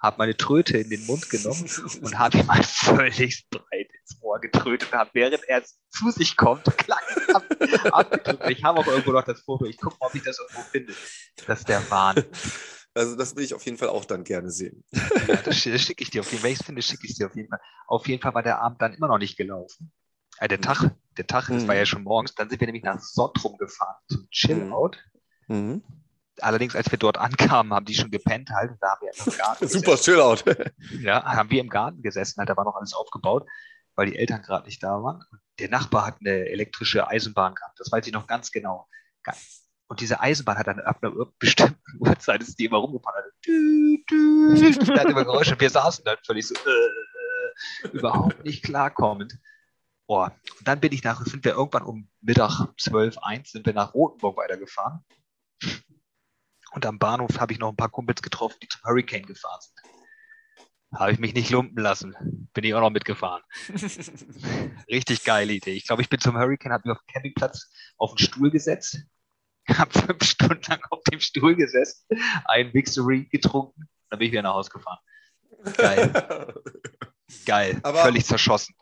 [0.00, 1.68] habe meine Tröte in den Mund genommen
[2.02, 6.36] und habe ihm halt völlig breit ins Ohr getrötet und habe, während er zu sich
[6.36, 7.02] kommt, klack,
[7.34, 7.44] ab,
[7.92, 8.50] abgedrückt.
[8.50, 9.64] Ich habe auch irgendwo noch das Foto.
[9.64, 10.92] Ich gucke mal, ob ich das irgendwo finde.
[11.46, 12.22] Das ist der Wahn.
[12.94, 14.84] Also das will ich auf jeden Fall auch dann gerne sehen.
[15.28, 16.48] Ja, das, sch- das schicke ich dir auf jeden Fall.
[16.48, 17.60] Wenn ich es finde, schicke ich dir auf jeden Fall.
[17.86, 19.92] Auf jeden Fall war der Abend dann immer noch nicht gelaufen.
[20.38, 21.68] Äh, der Tag, der Tag, das Mhm.
[21.68, 22.34] war ja schon morgens.
[22.34, 24.98] Dann sind wir nämlich nach Sottrum gefahren zum Chill-Out.
[25.48, 25.82] Mhm.
[26.40, 28.70] Allerdings, als wir dort ankamen, haben die schon gepennt halt.
[28.72, 30.44] Und da haben wir im Garten Super chill out.
[30.44, 30.72] gesessen.
[31.02, 32.38] Ja, haben wir im Garten gesessen.
[32.38, 33.46] Halt, da war noch alles aufgebaut,
[33.94, 35.22] weil die Eltern gerade nicht da waren.
[35.30, 37.78] Und der Nachbar hat eine elektrische Eisenbahn gehabt.
[37.78, 38.88] Das weiß ich noch ganz genau.
[39.22, 39.34] Ge-
[39.92, 43.24] Und diese Eisenbahn hat dann ab einer bestimmten Uhrzeit, ist die immer rumgefahren.
[43.46, 45.60] Dü, dü, da hat immer Geräusche.
[45.60, 49.38] Wir saßen dann völlig so, äh, äh, überhaupt nicht klarkommend.
[50.06, 50.34] Boah.
[50.58, 53.92] Und dann bin ich nach, sind wir irgendwann um Mittag 12, 1, sind wir nach
[53.92, 55.04] Rotenburg weitergefahren.
[56.72, 60.98] Und am Bahnhof habe ich noch ein paar Kumpels getroffen, die zum Hurricane gefahren sind.
[60.98, 62.48] Habe ich mich nicht lumpen lassen.
[62.54, 63.42] Bin ich auch noch mitgefahren.
[64.90, 65.74] Richtig geile Idee.
[65.74, 69.04] Ich glaube, ich bin zum Hurricane, habe mich auf dem Campingplatz auf den Stuhl gesetzt,
[69.68, 72.04] habe fünf Stunden lang auf dem Stuhl gesessen,
[72.46, 74.98] ein Victory getrunken, dann bin ich wieder nach Hause gefahren.
[75.76, 76.12] Geil,
[77.46, 77.80] geil.
[77.82, 78.74] Aber- Völlig zerschossen.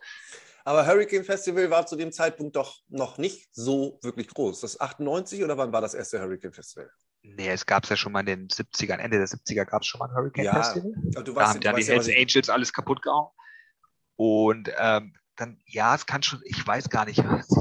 [0.64, 4.60] Aber Hurricane Festival war zu dem Zeitpunkt doch noch nicht so wirklich groß.
[4.60, 6.90] Das 98 oder wann war das erste Hurricane Festival?
[7.22, 9.88] Nee, es gab es ja schon mal in den 70ern, Ende der 70er gab es
[9.88, 10.92] schon mal ein Hurricane Ja, Festival.
[11.14, 13.30] Aber du Da haben dann die was Hells Angels alles kaputt gehauen.
[14.16, 17.59] Und ähm, dann, ja, es kann schon, ich weiß gar nicht, ob's-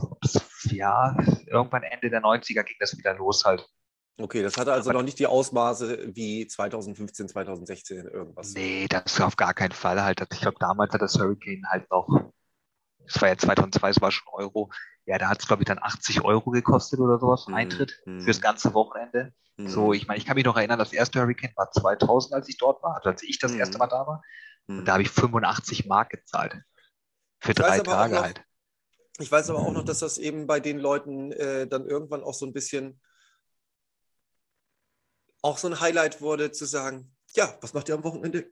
[0.72, 1.16] ja,
[1.48, 3.68] irgendwann Ende der 90er ging das wieder los halt.
[4.20, 8.54] okay, das hatte also Aber- noch nicht die Ausmaße wie 2015, 2016 irgendwas.
[8.54, 10.22] Nee, das auf gar keinen Fall halt.
[10.34, 12.08] Ich glaube, damals hat das Hurricane halt noch,
[13.06, 14.70] das war ja 2002, es war schon Euro.
[15.06, 18.22] Ja, da hat es, glaube ich, dann 80 Euro gekostet oder sowas, Mhm, Eintritt mhm.
[18.22, 19.34] fürs ganze Wochenende.
[19.58, 19.68] Mhm.
[19.70, 22.58] So, ich meine, ich kann mich noch erinnern, das erste Hurricane war 2000, als ich
[22.58, 24.22] dort war, also als ich das erste Mal da war.
[24.68, 26.62] Und da habe ich 85 Mark gezahlt.
[27.42, 28.44] Für Ich drei Tage noch- halt.
[29.20, 32.34] Ich weiß aber auch noch, dass das eben bei den Leuten äh, dann irgendwann auch
[32.34, 33.00] so ein bisschen
[35.42, 38.50] auch so ein Highlight wurde, zu sagen, ja, was macht ihr am Wochenende?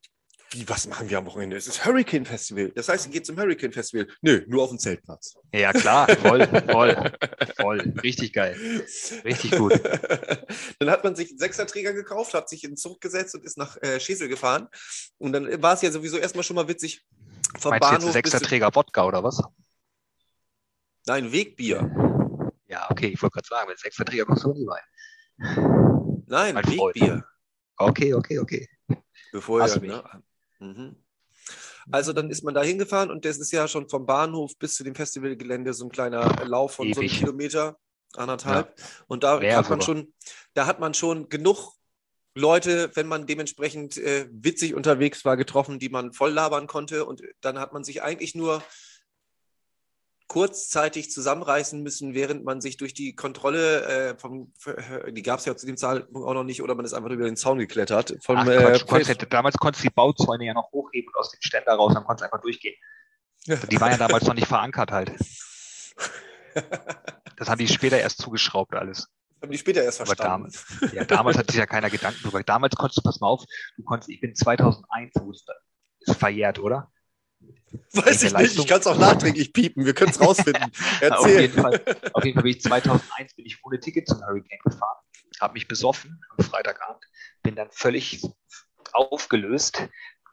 [0.52, 1.58] Wie, was machen wir am Wochenende?
[1.58, 2.72] Es ist Hurricane Festival.
[2.74, 4.08] Das heißt, ihr geht zum Hurricane Festival.
[4.22, 5.36] Nö, nur auf den Zeltplatz.
[5.54, 7.12] Ja, klar, voll, voll,
[7.58, 7.94] voll.
[8.02, 8.56] Richtig geil.
[9.26, 9.74] Richtig gut.
[10.80, 13.58] Dann hat man sich einen Sechserträger gekauft, hat sich in den Zug gesetzt und ist
[13.58, 14.70] nach äh, Schesel gefahren.
[15.18, 17.06] Und dann war es ja sowieso erstmal schon mal witzig.
[17.60, 19.42] Vom Meinst du jetzt ein Bahnhof bis sechster zu- Träger Wodka oder was?
[21.08, 21.90] Nein, Wegbier.
[22.68, 26.24] Ja, okay, ich wollte gerade sagen, mit sechster Träger kommst du nie rein.
[26.28, 26.96] Nein, Mein Freund.
[26.96, 27.26] Wegbier.
[27.78, 28.68] Okay, okay, okay.
[29.32, 29.90] Bevor Hast mich.
[29.92, 30.04] ne?
[30.60, 30.96] mhm.
[31.90, 34.84] Also dann ist man da hingefahren und das ist ja schon vom Bahnhof bis zu
[34.84, 37.20] dem Festivalgelände so ein kleiner Lauf von so einem Ewig.
[37.20, 37.78] Kilometer,
[38.16, 38.76] anderthalb.
[39.08, 39.98] Und da Mehr hat man sogar.
[39.98, 40.14] schon,
[40.54, 41.74] da hat man schon genug
[42.36, 47.06] Leute, wenn man dementsprechend äh, witzig unterwegs war, getroffen, die man voll labern konnte.
[47.06, 48.62] Und dann hat man sich eigentlich nur
[50.28, 54.52] kurzzeitig zusammenreißen müssen, während man sich durch die Kontrolle äh, vom,
[55.10, 57.26] die gab es ja zu dem Zeitpunkt auch noch nicht, oder man ist einfach über
[57.26, 58.16] den Zaun geklettert.
[58.22, 61.20] Vom, Ach, äh, Quatsch, du konntest, damals konntest du die Bauzäune ja noch hochheben und
[61.20, 62.76] aus dem Ständer raus, dann konntest du einfach durchgehen.
[63.46, 65.12] Die waren ja damals noch nicht verankert halt.
[67.38, 69.08] Das haben die später erst zugeschraubt alles.
[69.44, 70.52] haben die später erst Aber verstanden.
[70.52, 72.42] damals, ja, damals hat sich ja keiner Gedanken drüber.
[72.42, 73.44] Damals konntest du, pass mal auf,
[73.76, 75.56] du konntest, ich bin 2001, wo ist das?
[76.00, 76.92] ist verjährt, oder?
[77.94, 80.72] Weiß ich nicht, ich kann es auch nachträglich piepen, wir können es rausfinden.
[81.12, 81.82] Auf jeden, Fall,
[82.14, 84.98] auf jeden Fall bin ich 2001 bin ich ohne Ticket zum Hurricane gefahren,
[85.42, 87.04] habe mich besoffen am Freitagabend,
[87.44, 88.22] bin dann völlig
[88.94, 89.88] aufgelöst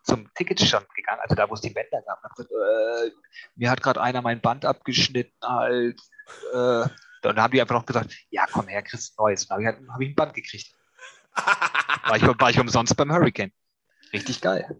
[0.05, 2.18] zum Ticketstand gegangen, also da, wo es die Bänder gab.
[2.18, 3.11] Und hab gesagt, äh,
[3.57, 6.01] mir hat gerade einer mein Band abgeschnitten halt.
[6.53, 6.90] Äh, und
[7.23, 9.49] dann haben die einfach noch gesagt, ja komm her, kriegst ein neues.
[9.49, 10.75] Dann habe ich, halt, hab ich ein Band gekriegt.
[12.07, 13.51] War ich, war ich umsonst beim Hurricane.
[14.12, 14.79] Richtig geil.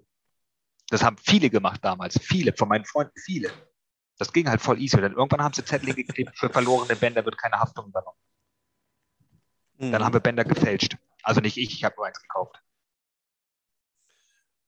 [0.91, 2.19] Das haben viele gemacht damals.
[2.23, 3.51] Viele, von meinen Freunden, viele.
[4.19, 5.01] Das ging halt voll easy.
[5.01, 8.19] Dann irgendwann haben sie Zettel geklebt, für verlorene Bänder wird keine Haftung übernommen.
[9.79, 10.97] Dann haben wir Bänder gefälscht.
[11.23, 12.61] Also nicht ich, ich habe nur eins gekauft.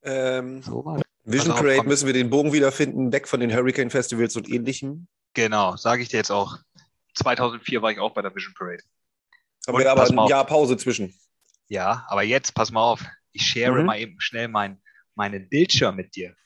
[0.03, 0.99] ähm, So.
[1.25, 1.89] Vision Parade komm.
[1.89, 5.09] müssen wir den Bogen wiederfinden, weg von den Hurricane Festivals und ähnlichem.
[5.35, 6.59] Genau, sage ich dir jetzt auch.
[7.15, 8.83] 2004 war ich auch bei der Vision Parade.
[9.67, 10.29] Haben Und wir aber ein.
[10.29, 11.15] Jahr Pause zwischen.
[11.69, 13.05] Ja, aber jetzt pass mal auf.
[13.33, 13.87] Ich share Mhm.
[13.87, 14.81] mal eben schnell mein,
[15.17, 16.37] meinen Bildschirm mit dir.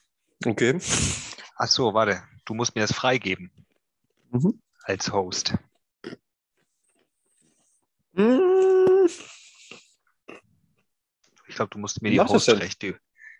[0.44, 0.78] Okay.
[1.56, 2.22] Ach so, warte.
[2.44, 3.50] Du musst mir das freigeben
[4.30, 4.60] Mhm.
[4.84, 5.54] als Host.
[11.46, 12.20] Ich glaube, du musst mir die?
[12.20, 12.98] Hostrechte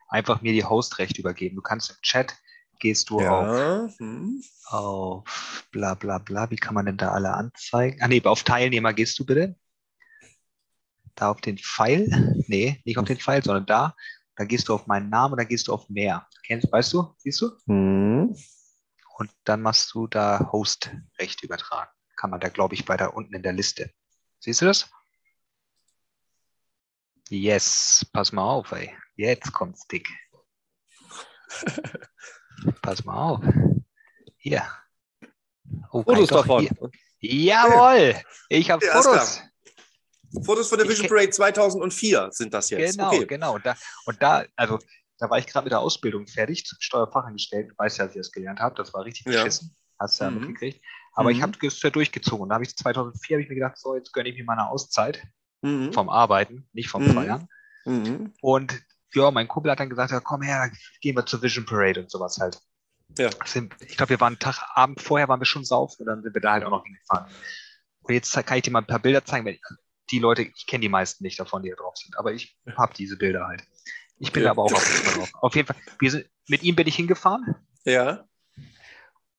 [0.09, 1.57] einfach mir die Hostrechte übergeben.
[1.57, 2.37] Du kannst im Chat
[2.81, 3.89] gehst du auf, Ja.
[3.99, 4.43] Hm.
[4.67, 6.51] auf bla bla bla.
[6.51, 8.01] Wie kann man denn da alle anzeigen?
[8.03, 9.57] Ah nee, auf Teilnehmer gehst du bitte.
[11.15, 12.09] Da auf den Pfeil.
[12.49, 13.95] Nee, nicht auf den Pfeil, sondern da.
[14.41, 16.27] Da gehst du auf meinen Namen und dann gehst du auf mehr.
[16.47, 17.15] Kennst, weißt du?
[17.19, 17.51] Siehst du?
[17.67, 18.35] Hm.
[19.19, 21.91] Und dann machst du da Host-Recht übertragen.
[22.17, 23.93] Kann man da, glaube ich, bei da unten in der Liste.
[24.39, 24.91] Siehst du das?
[27.29, 28.97] Yes, pass mal auf, ey.
[29.15, 30.09] Jetzt kommt's dick.
[32.81, 33.45] pass mal auf.
[34.39, 34.67] Hier.
[35.91, 36.67] Oh, Fotos davon.
[37.19, 37.45] Hier.
[37.45, 38.19] Jawohl!
[38.49, 39.43] Ich habe Ja, Fotos.
[40.45, 42.97] Fotos von der Ich Vision Parade 2004 sind das jetzt.
[42.97, 43.27] Genau, Okay.
[43.27, 43.55] genau.
[43.55, 44.79] Und da, und da, also,
[45.19, 47.71] da war ich gerade mit der Ausbildung fertig zum Steuerfachangestellten.
[47.71, 48.75] Du weißt ja, dass ich das gelernt habe.
[48.77, 49.33] Das war richtig Ja.
[49.43, 49.75] beschissen.
[49.99, 50.39] Hast du ja Mhm.
[50.39, 50.85] mitgekriegt.
[51.15, 51.43] Aber ich Mhm.
[51.43, 52.43] habe es ja durchgezogen.
[52.45, 54.55] Und da habe ich 2004 habe ich mir gedacht, so, jetzt gönne ich mir mal
[54.55, 55.23] eine Auszeit
[55.63, 55.93] Mhm.
[55.93, 57.13] vom Arbeiten, nicht vom Mhm.
[57.13, 57.49] Feiern.
[57.85, 58.33] Mhm.
[58.41, 58.81] Und
[59.13, 62.11] ja, mein Kumpel hat dann gesagt, ja, komm her, gehen wir zur Vision Parade und
[62.11, 62.61] sowas halt.
[63.19, 63.29] Ja.
[63.81, 66.33] Ich glaube, wir waren einen Tag Abend vorher, waren wir schon saufen und dann sind
[66.33, 67.27] wir da halt auch noch hingefahren.
[68.03, 69.45] Und jetzt kann ich dir mal ein paar Bilder zeigen.
[69.45, 69.59] Weil
[70.11, 72.93] die Leute, ich kenne die meisten nicht davon, die da drauf sind, aber ich habe
[72.95, 73.63] diese Bilder halt.
[74.19, 75.31] Ich bin da aber auch auf jeden Fall drauf.
[75.41, 78.25] Auf jeden Fall, wir sind, mit ihm bin ich hingefahren Ja.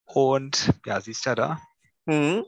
[0.04, 1.60] und ja, siehst du ja da.
[2.06, 2.44] Mhm.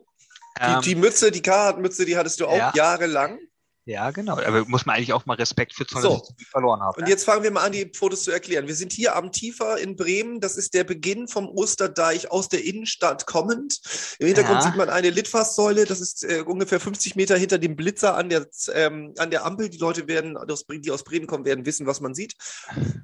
[0.58, 2.72] Die, Ähm, die Mütze, die Carhartt-Mütze, die hattest du auch Ja.
[2.74, 3.38] jahrelang.
[3.86, 4.38] Ja, genau.
[4.38, 6.18] Aber muss man eigentlich auch mal Respekt für zollen, So.
[6.20, 7.00] dass ich verloren habe.
[7.00, 8.66] Und jetzt fangen wir mal an, die Fotos zu erklären.
[8.66, 10.40] Wir sind hier am Tiefer in Bremen.
[10.40, 13.80] Das ist der Beginn vom Osterdeich aus der Innenstadt kommend.
[14.18, 14.62] Im Hintergrund Ja.
[14.62, 15.84] sieht man eine Litfaßsäule.
[15.84, 19.68] Das ist äh, ungefähr 50 Meter hinter dem Blitzer an der, ähm, an der Ampel.
[19.68, 20.38] Die Leute werden,
[20.70, 22.34] die aus Bremen kommen, werden wissen, was man sieht,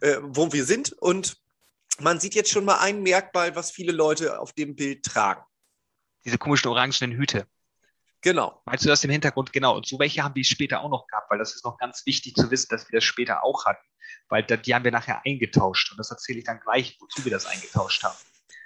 [0.01, 0.93] äh, wo wir sind.
[0.93, 1.37] Und
[2.01, 5.43] man sieht jetzt schon mal ein Merkmal, was viele Leute auf dem Bild tragen.
[6.25, 7.47] Diese komischen orangenen Hüte.
[8.23, 8.61] Genau.
[8.67, 9.53] Meinst du das im Hintergrund?
[9.53, 9.77] Genau.
[9.77, 12.35] Und so welche haben wir später auch noch gehabt, weil das ist noch ganz wichtig
[12.35, 13.85] zu wissen, dass wir das später auch hatten.
[14.29, 15.91] Weil die haben wir nachher eingetauscht.
[15.93, 18.17] Und das erzähle ich dann gleich, wozu wir das eingetauscht haben.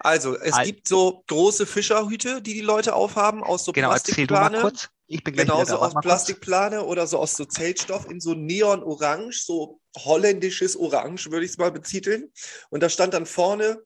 [0.00, 4.26] Also, es Al- gibt so große Fischerhüte, die die Leute aufhaben, aus so Genau, erzähl
[4.26, 4.60] du mal Plastikplane.
[4.60, 4.88] kurz.
[5.06, 5.80] Ich bin gleich Genau, wieder so da.
[5.80, 6.10] Warte aus mal kurz.
[6.10, 11.58] Plastikplane oder so aus so Zeltstoff in so Neon-Orange, so holländisches Orange, würde ich es
[11.58, 12.32] mal betiteln.
[12.70, 13.82] Und da stand dann vorne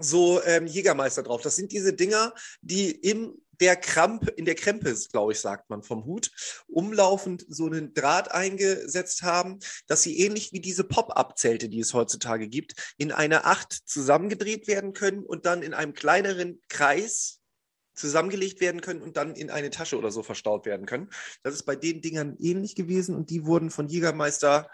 [0.00, 1.40] so ähm, Jägermeister drauf.
[1.42, 5.82] Das sind diese Dinger, die in der Kramp, in der Krempe, glaube ich, sagt man
[5.82, 6.30] vom Hut,
[6.66, 12.48] umlaufend so einen Draht eingesetzt haben, dass sie ähnlich wie diese Pop-up-Zelte, die es heutzutage
[12.48, 17.40] gibt, in eine Acht zusammengedreht werden können und dann in einem kleineren Kreis
[17.94, 21.10] zusammengelegt werden können und dann in eine Tasche oder so verstaut werden können.
[21.42, 24.68] Das ist bei den Dingern ähnlich gewesen und die wurden von Jägermeister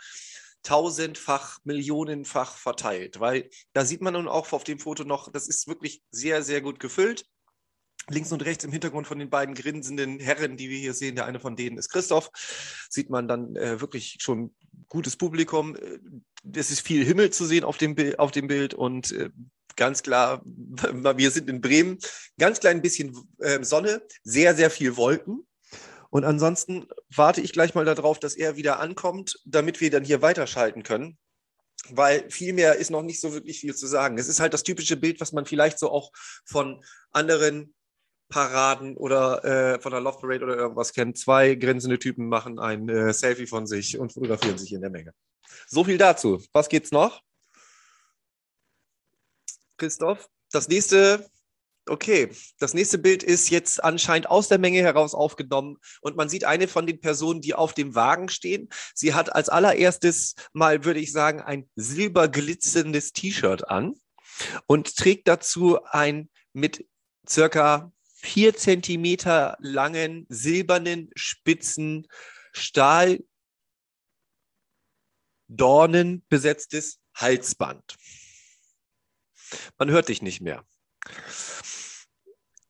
[0.62, 5.69] tausendfach, millionenfach verteilt, weil da sieht man nun auch auf dem Foto noch, das ist
[5.69, 7.25] wirklich sehr, sehr gut gefüllt.
[8.09, 11.27] Links und rechts im Hintergrund von den beiden grinsenden Herren, die wir hier sehen, der
[11.27, 12.31] eine von denen ist Christoph,
[12.89, 14.55] sieht man dann äh, wirklich schon
[14.89, 15.77] gutes Publikum.
[15.77, 15.99] Äh,
[16.57, 19.31] Es ist viel Himmel zu sehen auf dem, Bild, auf dem Bild und äh,
[19.77, 21.99] ganz klar, wir sind in Bremen,
[22.39, 25.47] ganz klein bisschen äh, Sonne, sehr, sehr viel Wolken.
[26.11, 30.23] Und ansonsten warte ich gleich mal darauf, dass er wieder ankommt, damit wir dann hier
[30.23, 31.17] weiterschalten können.
[31.89, 34.19] Weil viel mehr ist noch nicht so wirklich viel zu sagen.
[34.19, 36.11] Es ist halt das typische Bild, was man vielleicht so auch
[36.45, 37.75] von anderen
[38.31, 41.19] Paraden oder äh, von der Love Parade oder irgendwas kennt.
[41.19, 45.12] Zwei grinsende Typen machen ein äh, Selfie von sich und fotografieren sich in der Menge.
[45.66, 46.43] So viel dazu.
[46.53, 47.21] Was geht's noch?
[49.77, 51.29] Christoph, das nächste,
[51.88, 56.45] okay, das nächste Bild ist jetzt anscheinend aus der Menge heraus aufgenommen und man sieht
[56.45, 58.69] eine von den Personen, die auf dem Wagen stehen.
[58.95, 63.95] Sie hat als allererstes mal, würde ich sagen, ein silberglitzerndes T-Shirt an
[64.66, 66.87] und trägt dazu ein mit
[67.27, 72.06] circa vier Zentimeter langen silbernen spitzen
[72.52, 73.25] Stahldornen
[76.29, 77.96] besetztes Halsband.
[79.79, 80.64] Man hört dich nicht mehr.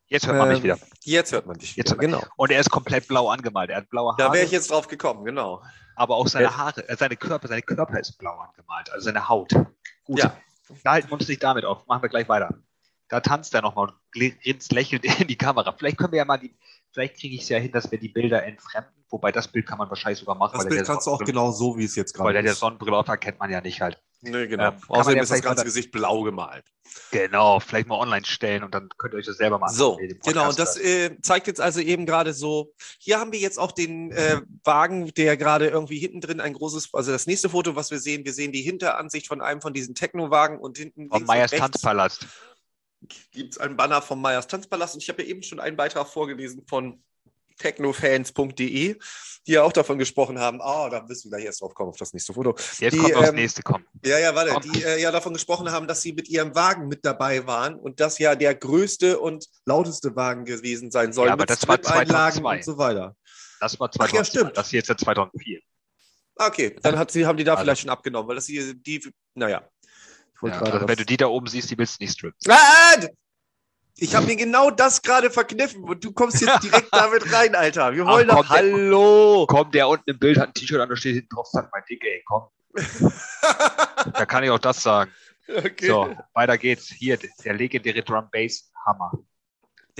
[0.06, 0.78] Jetzt hört man mich Ähm, wieder.
[1.02, 1.96] Jetzt hört man dich Jetzt wieder.
[2.08, 2.32] man- Genau.
[2.36, 3.70] Und er ist komplett blau angemalt.
[3.70, 5.62] Er hat blaue Da Haare, wäre ich jetzt drauf gekommen, genau.
[5.94, 6.56] aber auch seine.
[6.56, 9.52] Haare, äh, seine Körper, seine Körper ist blau angemalt, also seine Haut.
[10.04, 10.36] Gut, Ja.
[10.82, 11.86] da halten wir uns nicht damit auf.
[11.86, 12.54] Machen wir gleich weiter.
[13.10, 15.72] Da tanzt er nochmal und grinst lächelnd in die Kamera.
[15.76, 16.54] Vielleicht können wir ja mal die,
[16.92, 19.04] vielleicht kriege ich es ja hin, dass wir die Bilder entfremden.
[19.10, 21.18] Wobei das Bild kann man wahrscheinlich sogar machen, Das weil Bild der kannst du auch
[21.18, 22.60] genau so, wie es jetzt Weil gerade der, der ist.
[22.60, 24.00] Sonnenbrille auf hat, kennt man ja nicht halt.
[24.22, 24.68] Nee, genau.
[24.68, 26.64] Ähm, Außerdem ja ist das ganze Gesicht blau gemalt.
[27.10, 30.48] Genau, vielleicht mal online stellen und dann könnt ihr euch das selber mal So, genau.
[30.48, 32.72] Und das äh, zeigt jetzt also eben gerade so.
[32.98, 36.90] Hier haben wir jetzt auch den äh, Wagen, der gerade irgendwie hinten drin ein großes,
[36.92, 39.94] also das nächste Foto, was wir sehen, wir sehen die Hinteransicht von einem von diesen
[39.94, 42.26] Techno-Wagen und hinten links Meyers Tanzpalast.
[43.32, 44.94] Gibt es einen Banner vom Meyers Tanzpalast.
[44.94, 47.02] Und ich habe ja eben schon einen Beitrag vorgelesen von
[47.60, 48.96] technofans.de,
[49.46, 50.60] die ja auch davon gesprochen haben.
[50.62, 52.54] Ah, da müssen wir gleich erst drauf kommen, auf das nächste Foto.
[52.78, 53.86] Jetzt Die, kommt das ähm, nächste kommen.
[54.04, 54.62] Ja, ja, warte, Komm.
[54.72, 58.00] die äh, ja davon gesprochen haben, dass sie mit ihrem Wagen mit dabei waren und
[58.00, 61.26] das ja der größte und lauteste Wagen gewesen sein soll.
[61.26, 62.56] Ja, aber mit das war Strip-Einlagen 2002.
[62.56, 63.16] und so weiter.
[63.60, 64.24] Das war ach ja, 2002.
[64.24, 64.56] stimmt.
[64.56, 65.60] Das hier ist ja 2004.
[66.36, 67.64] Okay, dann hat sie, haben die da Also.
[67.64, 69.02] vielleicht schon abgenommen, weil das hier die,
[69.34, 69.68] naja.
[70.42, 72.36] Ja, gerade also wenn du die da oben siehst, die willst du nicht strippen.
[72.48, 72.96] Ah,
[73.96, 77.94] ich habe mir genau das gerade verkniffen und du kommst jetzt direkt damit rein, Alter.
[77.94, 79.46] Wir Ach, wollen komm, doch der- Hallo.
[79.46, 81.82] Komm, der unten im Bild hat ein T-Shirt an, da steht hinten drauf, sag mal
[81.88, 82.44] dick, ey, komm.
[84.14, 85.12] Da kann ich auch das sagen.
[85.48, 85.86] okay.
[85.88, 86.86] So, weiter geht's.
[86.88, 89.12] Hier, der legendäre Drum Bass Hammer.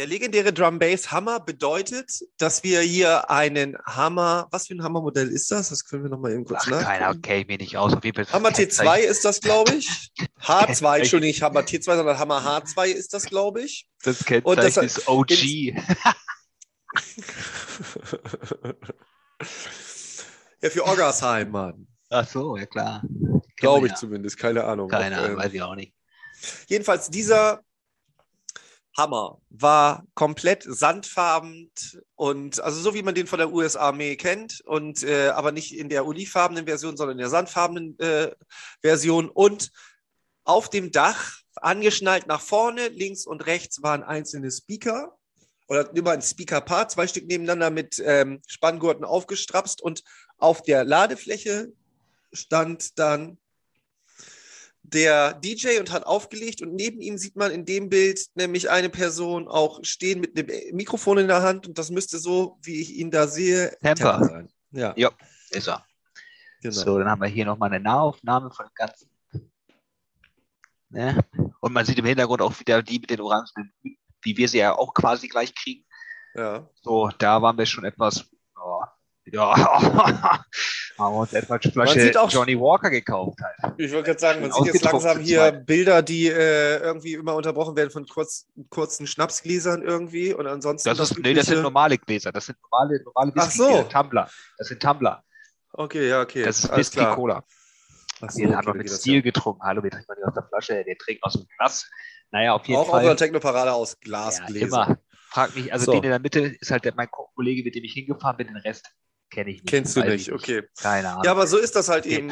[0.01, 5.29] Der legendäre Drum Bass Hammer bedeutet, dass wir hier einen Hammer, was für ein Hammermodell
[5.29, 5.69] ist das?
[5.69, 7.19] Das können wir noch mal eben kurz Ach, keiner, nachgucken.
[7.19, 7.93] okay, mir nicht aus.
[7.93, 9.87] Auf jeden Fall Hammer T2 ist das, glaube ich.
[10.41, 11.01] H2, Kennzeichen.
[11.03, 13.89] Entschuldigung, nicht Hammer T2, sondern Hammer H2 ist das, glaube ich.
[14.03, 15.33] Das Und das Kennzeichen ist OG.
[20.63, 21.87] Ja, für Orgasheim, Mann.
[22.09, 23.03] Ach so, ja klar.
[23.57, 23.99] Glaube ich ja.
[23.99, 24.89] zumindest, keine Ahnung.
[24.89, 25.95] Keine Ob, Ahnung, weiß ich auch nicht.
[26.69, 27.63] Jedenfalls dieser
[28.97, 29.41] Hammer.
[29.51, 31.71] War komplett sandfarben
[32.17, 35.89] und also so wie man den von der US-Armee kennt und äh, aber nicht in
[35.89, 38.31] der olivfarbenen Version, sondern in der sandfarbenen äh,
[38.83, 39.29] Version.
[39.29, 39.71] Und
[40.45, 45.17] auf dem Dach angeschnallt nach vorne, links und rechts waren einzelne Speaker
[45.69, 50.03] oder immer ein Speaker-Paar, zwei Stück nebeneinander mit ähm, Spanngurten aufgestrapst und
[50.39, 51.73] auf der Ladefläche
[52.33, 53.39] stand dann
[54.93, 58.91] der DJ und hat aufgelegt und neben ihm sieht man in dem Bild nämlich eine
[58.91, 62.95] Person auch stehen mit einem Mikrofon in der Hand und das müsste so, wie ich
[62.95, 64.19] ihn da sehe, Temper.
[64.19, 64.53] Temper sein.
[64.73, 64.95] Ja,
[65.51, 65.85] Ist er.
[66.61, 66.75] genau.
[66.75, 69.11] So, dann haben wir hier nochmal eine Nahaufnahme von dem Ganzen.
[70.91, 71.25] Ne?
[71.61, 74.59] Und man sieht im Hintergrund auch wieder die mit den orangenen Hüten, wie wir sie
[74.59, 75.85] ja auch quasi gleich kriegen.
[76.35, 76.69] Ja.
[76.83, 78.29] So, da waren wir schon etwas,
[79.27, 79.55] ja,
[80.99, 83.75] haben wir uns etwas Flasche sieht auch- Johnny Walker gekauft halt.
[83.79, 85.53] Ich wollte gerade sagen, man Schön sieht jetzt langsam hier.
[85.53, 90.89] Bilder, die äh, irgendwie immer unterbrochen werden von kurz, kurzen Schnapsgläsern irgendwie und ansonsten.
[90.89, 93.83] Das ist, nee, das sind normale Gläser, das sind normale, normale Ach so.
[93.85, 94.29] Tumbler.
[94.59, 95.23] Das sind Tumbler.
[95.73, 96.43] Okay, ja, okay.
[96.43, 97.05] Das ist Whisky.
[97.15, 97.45] Cola.
[98.23, 99.21] Ach so, Den okay, man dann mit das Stil ja.
[99.21, 99.63] getrunken.
[99.63, 101.89] Hallo, wir trinken nicht aus der Flasche, der trinkt aus dem Glas.
[102.33, 103.01] Naja, auf jeden Auch auf Fall.
[103.05, 104.89] einer Technoparade aus Ja, Glasgläsern.
[104.89, 104.99] immer.
[105.31, 105.93] Frag mich, also So.
[105.93, 108.49] den in der Mitte ist halt der, mein Ko- Kollege, mit dem ich hingefahren bin,
[108.49, 108.91] den Rest
[109.31, 109.69] kenne ich nicht.
[109.69, 110.65] Kennst du nicht, ich okay.
[110.81, 111.25] Keine Ahnung.
[111.25, 112.31] Ja, aber so ist das halt eben.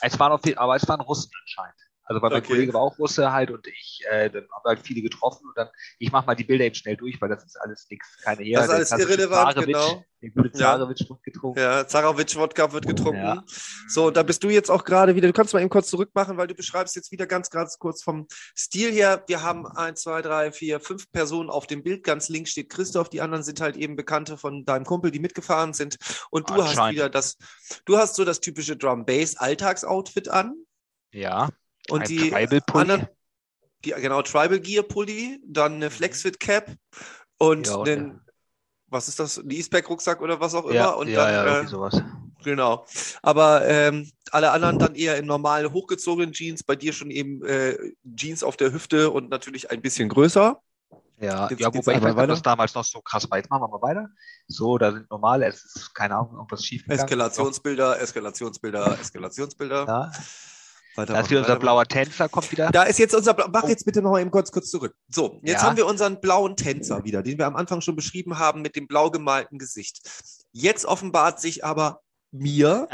[0.00, 1.87] Es waren auf jeden, aber es waren Russen anscheinend.
[2.08, 2.48] Also weil mein Okay.
[2.48, 5.56] Kollege war auch Russe halt und ich, äh, dann haben wir halt viele getroffen und
[5.56, 8.44] dann, ich mache mal die Bilder eben schnell durch, weil das ist alles nichts, keine
[8.44, 8.66] Ehre.
[8.66, 10.04] Das ist alles irrelevant, Zarewitsch, genau.
[10.20, 10.72] Den gute Ja.
[10.72, 11.60] Zarewitsch wird getrunken.
[11.60, 13.20] ja, Zarowitsch-Wodka wird getrunken.
[13.22, 13.44] Ja.
[13.88, 15.28] So, da bist du jetzt auch gerade wieder.
[15.28, 18.26] Du kannst mal eben kurz zurückmachen, weil du beschreibst jetzt wieder ganz, ganz kurz vom
[18.56, 19.22] Stil her.
[19.28, 22.02] Wir haben eins, zwei, drei, vier, fünf Personen auf dem Bild.
[22.02, 23.10] Ganz links steht Christoph.
[23.10, 25.98] Die anderen sind halt eben Bekannte von deinem Kumpel, die mitgefahren sind.
[26.30, 27.36] Und du hast wieder das,
[27.84, 30.54] du hast so das typische Drum-Bass-Alltagsoutfit an.
[31.12, 31.50] Ja,
[31.90, 32.82] Und ein die Tribal-Pulli.
[32.82, 33.08] anderen,
[33.84, 36.74] die, genau, Tribal Gear Pulli, dann eine Flexfit Cap
[37.38, 38.20] und Ja, und einen,
[38.88, 40.74] was ist das, ein E-Spec Rucksack oder was auch immer.
[40.74, 42.02] ja, und ja, dann, ja, äh, sowas.
[42.44, 42.86] Genau.
[43.22, 47.76] Aber ähm, alle anderen dann eher in normal hochgezogenen Jeans, bei dir schon eben äh,
[48.16, 50.60] Jeans auf der Hüfte und natürlich ein bisschen größer.
[51.20, 52.40] Ja, Jetzt ja wobei ich weiß ob das weiter.
[52.42, 53.38] damals noch so krass war.
[53.38, 54.08] Jetzt machen wir mal weiter.
[54.46, 56.84] So, da sind normale, es ist keine Ahnung, irgendwas schief.
[56.88, 59.84] Eskalationsbilder, Eskalationsbilder, Eskalationsbilder.
[59.86, 60.12] Ja,
[60.98, 62.70] Weiter da ist wieder unser blauer Tänzer, kommt wieder.
[62.70, 64.94] Da ist jetzt unser, Bla- mach jetzt bitte noch mal eben kurz, kurz zurück.
[65.08, 65.68] So, jetzt Ja.
[65.68, 68.86] haben wir unseren blauen Tänzer wieder, den wir am Anfang schon beschrieben haben mit dem
[68.86, 70.00] blau gemalten Gesicht.
[70.52, 72.88] Jetzt offenbart sich aber mir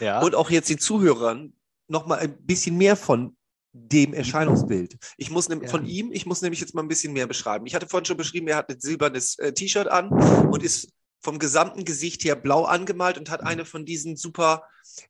[0.00, 1.52] Ja, und auch jetzt den Zuhörern
[1.88, 3.36] noch mal ein bisschen mehr von
[3.72, 4.96] dem Erscheinungsbild.
[5.18, 5.76] Ich muss nämlich Ja.
[5.76, 7.66] von ihm, ich muss nämlich jetzt mal ein bisschen mehr beschreiben.
[7.66, 10.08] Ich hatte vorhin schon beschrieben, er hat ein silbernes äh, T-Shirt an
[10.50, 10.88] und ist
[11.20, 14.62] vom gesamten Gesicht her blau angemalt und hat eine von diesen super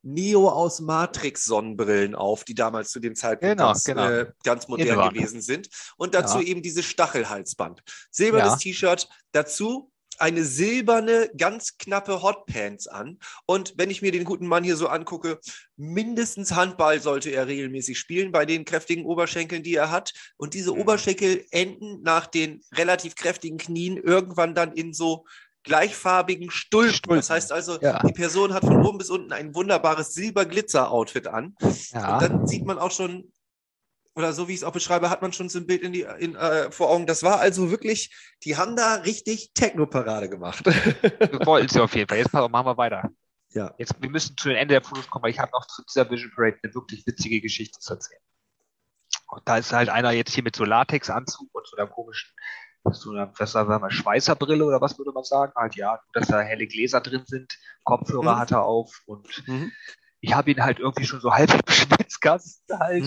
[0.02, 4.09] Neo aus Matrix Sonnenbrillen auf, die damals zu dem Zeitpunkt Genau, ganz, genau.
[4.09, 5.14] Äh, ganz modern In waren.
[5.14, 5.68] gewesen sind.
[5.96, 6.44] Und dazu Ja.
[6.46, 7.82] eben dieses Stachelhalsband.
[8.11, 8.57] Silbernes Ja.
[8.59, 13.18] T-Shirt, dazu eine silberne, ganz knappe Hotpants an.
[13.44, 15.38] Und wenn ich mir den guten Mann hier so angucke,
[15.76, 20.14] mindestens Handball sollte er regelmäßig spielen bei den kräftigen Oberschenkeln, die er hat.
[20.38, 20.80] Und diese Mhm.
[20.80, 25.26] Oberschenkel enden nach den relativ kräftigen Knien irgendwann dann in so
[25.67, 26.95] gleichfarbigen Stulpen.
[26.95, 27.17] Stulpen.
[27.19, 28.03] Das heißt also, Ja.
[28.03, 31.55] die Person hat von oben bis unten ein wunderbares Silberglitzer-Outfit an.
[31.93, 32.14] Ja.
[32.14, 33.31] Und dann sieht man auch schon,
[34.14, 36.07] oder so wie ich es auch beschreibe, hat man schon so ein Bild in die,
[36.19, 37.07] in, äh, vor Augen.
[37.07, 38.14] Das war also wirklich,
[38.45, 40.64] die haben da richtig Techno-Parade gemacht.
[40.64, 42.19] Wir wollten sie auf jeden Fall.
[42.19, 43.11] Jetzt machen wir weiter.
[43.51, 43.75] Ja.
[43.77, 46.09] Jetzt, wir müssen zu den Ende der Fotos kommen, weil ich habe noch zu dieser
[46.11, 48.21] Vision Parade eine wirklich witzige Geschichte zu erzählen.
[49.29, 52.31] Und da ist halt einer jetzt hier mit so Latexanzug und so einer komischen,
[52.93, 55.53] so einer, was sagen wir mal, Schweißerbrille oder was würde man sagen?
[55.57, 58.39] Halt ja, dass da helle Gläser drin sind, Kopfhörer Mhm.
[58.39, 59.72] hat er auf und Mhm.
[60.20, 63.05] ich habe ihn halt irgendwie schon so halb im Schwitzkasten halt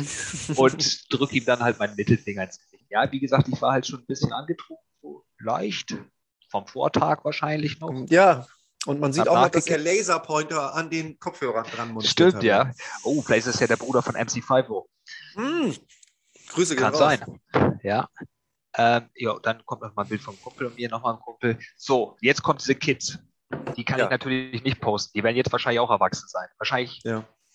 [0.57, 2.85] und drücke ihm dann halt meinen Mittelfinger ins Gesicht.
[2.89, 5.95] Ja, wie gesagt, ich war halt schon ein bisschen angetrunken, so leicht,
[6.49, 7.93] vom Vortag wahrscheinlich noch.
[8.09, 8.47] Ja,
[8.85, 12.43] und man sieht auch noch, dass der Laserpointer an den Kopfhörern dran montiert Stimmt, hat.
[12.43, 12.71] ja.
[13.03, 14.85] Oh, vielleicht ist ja der Bruder von MC5.
[15.35, 15.71] Mm.
[16.49, 17.39] Grüße gehen Kann sein.
[17.83, 18.09] Ja.
[18.75, 21.57] Ähm, ja, dann kommt noch mal ein Bild vom Kumpel und mir nochmal ein Kumpel.
[21.75, 23.17] So, jetzt kommt diese Kids.
[23.75, 24.05] Die kann Ja.
[24.05, 25.17] ich natürlich nicht posten.
[25.17, 26.47] Die werden jetzt wahrscheinlich auch erwachsen sein.
[26.59, 27.01] Wahrscheinlich,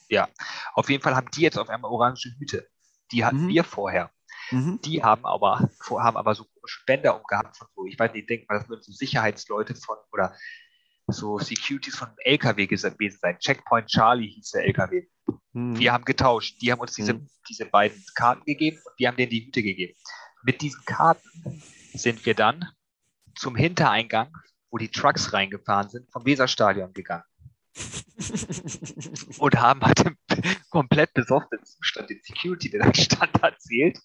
[0.08, 0.28] Ja.
[0.74, 2.68] auf jeden Fall haben die jetzt auf einmal orange Hüte.
[3.12, 3.48] Die hatten Mhm.
[3.48, 4.10] wir vorher.
[4.50, 4.80] Mhm.
[4.84, 8.48] Die haben aber, haben aber so komische Bänder umgehabt von so, ich weiß nicht, denkt
[8.48, 10.34] mal, das würden so Sicherheitsleute von oder
[11.06, 13.38] so Securities von LKW gewesen sein.
[13.38, 15.06] Checkpoint Charlie hieß der LKW.
[15.52, 15.78] Mhm.
[15.78, 16.60] Wir haben getauscht.
[16.60, 17.28] Die haben uns diese, Mhm.
[17.48, 19.94] diese beiden Karten gegeben und wir haben denen die Hüte gegeben.
[20.44, 21.62] Mit diesen Karten
[21.94, 22.68] sind wir dann
[23.34, 24.32] zum Hintereingang,
[24.70, 27.24] wo die Trucks reingefahren sind, vom Weserstadion gegangen
[29.38, 30.16] und haben halt im
[30.70, 33.98] komplett besoffenen Zustand den Security, der da stand, erzählt,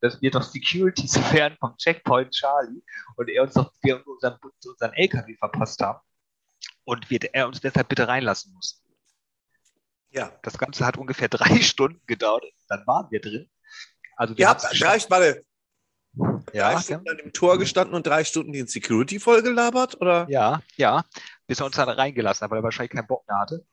[0.00, 2.82] dass wir doch Securities wären vom Checkpoint Charlie
[3.16, 6.00] und er uns doch wir unseren, unseren LKW verpasst haben
[6.84, 8.82] und wir, er uns deshalb bitte reinlassen muss.
[10.10, 10.32] ja.
[10.42, 12.44] Das Ganze hat ungefähr drei Stunden gedauert.
[12.68, 13.50] Dann waren wir drin.
[14.16, 15.10] Also wir Ihr habt geschafft.
[15.10, 15.44] drei, warte,
[16.52, 20.00] ja, drei Stunden an dem Tor gestanden und drei Stunden den Security vollgelabert?
[20.00, 20.26] Oder?
[20.28, 21.04] ja, ja,
[21.46, 23.64] bis er uns dann reingelassen hat, weil er wahrscheinlich keinen Bock mehr hatte.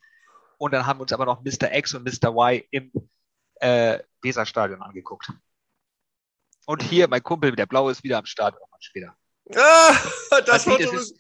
[0.58, 1.74] Und dann haben wir uns aber noch Mr.
[1.74, 2.30] X und Mr.
[2.30, 2.91] Y im
[3.56, 5.32] äh, Weserstadion angeguckt.
[6.66, 9.16] Und hier, mein Kumpel, der Blaue ist wieder am Start, irgendwann später.
[9.56, 11.18] Ah, das Man Foto, ist,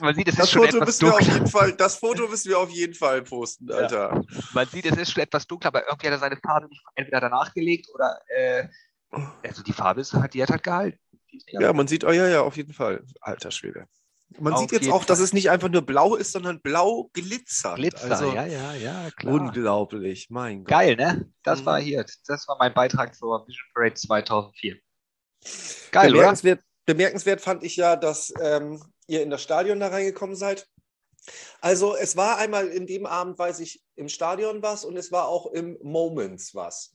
[0.00, 2.26] man sieht, es das ist schon Foto etwas müssen wir auf jeden Fall, das Foto
[2.26, 4.22] müssen wir auf jeden Fall posten, Alter.
[4.52, 7.20] Man sieht, es ist schon etwas dunkler, aber irgendwie hat er seine Farbe nicht entweder
[7.20, 8.68] danach gelegt oder äh,
[9.42, 10.98] also die Farbe ist halt, die hat halt gehalten.
[11.48, 13.04] Ja, man sieht, oh ja, ja, auf jeden Fall.
[13.20, 13.86] Alter Schwede.
[14.38, 15.24] Man Auf sieht jetzt auch, dass Fall.
[15.26, 17.76] es nicht einfach nur blau ist, sondern blau glitzert.
[17.76, 19.34] Glitzer, also, ja, ja, ja, klar.
[19.34, 20.68] Unglaublich, mein Gott.
[20.68, 21.30] Geil, ne?
[21.42, 21.66] Das Mhm.
[21.66, 24.78] war hier, das war mein Beitrag zur Vision Parade 2004.
[25.90, 26.18] Geil, oder?
[26.20, 30.66] bemerkenswert, bemerkenswert fand ich ja, dass ähm, ihr in das Stadion da reingekommen seid.
[31.60, 35.28] Also es war einmal in dem Abend, weiß ich, im Stadion was und es war
[35.28, 36.94] auch im Moments was.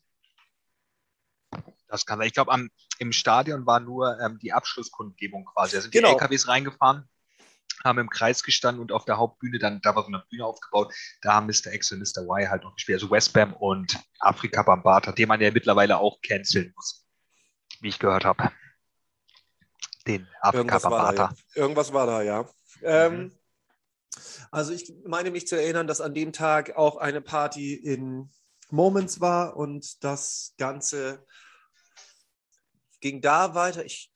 [1.88, 2.28] Das kann sein.
[2.28, 2.68] Ich glaube,
[3.00, 5.76] im Stadion war nur ähm, die Abschlusskundgebung quasi.
[5.76, 6.10] Da sind Genau.
[6.10, 7.08] die LKWs reingefahren,
[7.84, 10.94] haben im Kreis gestanden und auf der Hauptbühne, dann, da war so eine Bühne aufgebaut,
[11.22, 11.72] da haben Mr.
[11.74, 12.24] X und Mr.
[12.24, 12.98] Y halt noch gespielt.
[13.02, 17.06] Also Westbam und Afrika Bambata, den man ja mittlerweile auch canceln muss,
[17.82, 18.52] wie ich gehört habe.
[20.06, 21.32] Den Afrika Bambata.
[21.56, 21.62] ja.
[21.62, 22.50] Irgendwas war da, ja.
[22.82, 23.32] Ähm, Mhm.
[24.52, 28.30] also ich meine mich zu erinnern, dass an dem Tag auch eine Party in
[28.70, 31.26] Moments war und das Ganze
[33.00, 33.86] ging da weiter.
[33.86, 34.12] Ich,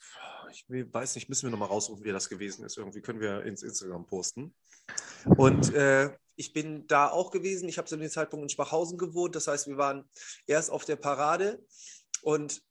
[0.51, 2.77] ich weiß nicht, müssen wir nochmal raussuchen, wie das gewesen ist.
[2.77, 4.53] Irgendwie können wir ins Instagram posten.
[5.37, 7.69] Und äh, ich bin da auch gewesen.
[7.69, 9.35] Ich habe zu dem Zeitpunkt in Spachhausen gewohnt.
[9.35, 10.09] Das heißt, wir waren
[10.47, 11.63] erst auf der Parade
[12.21, 12.61] und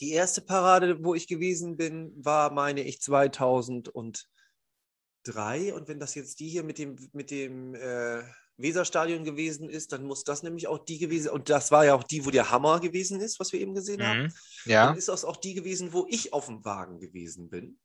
[0.00, 5.74] die erste Parade, wo ich gewesen bin, war, meine ich, 2003.
[5.74, 8.22] Und wenn das jetzt die hier mit dem, mit dem äh,
[8.58, 12.04] Weserstadion gewesen ist, dann muss das nämlich auch die gewesen Und das war ja auch
[12.04, 14.22] die, wo der Hammer gewesen ist, was wir eben gesehen haben.
[14.22, 14.32] Mhm.
[14.64, 14.86] Ja.
[14.86, 17.78] Dann ist das auch die gewesen, wo ich auf dem Wagen gewesen bin.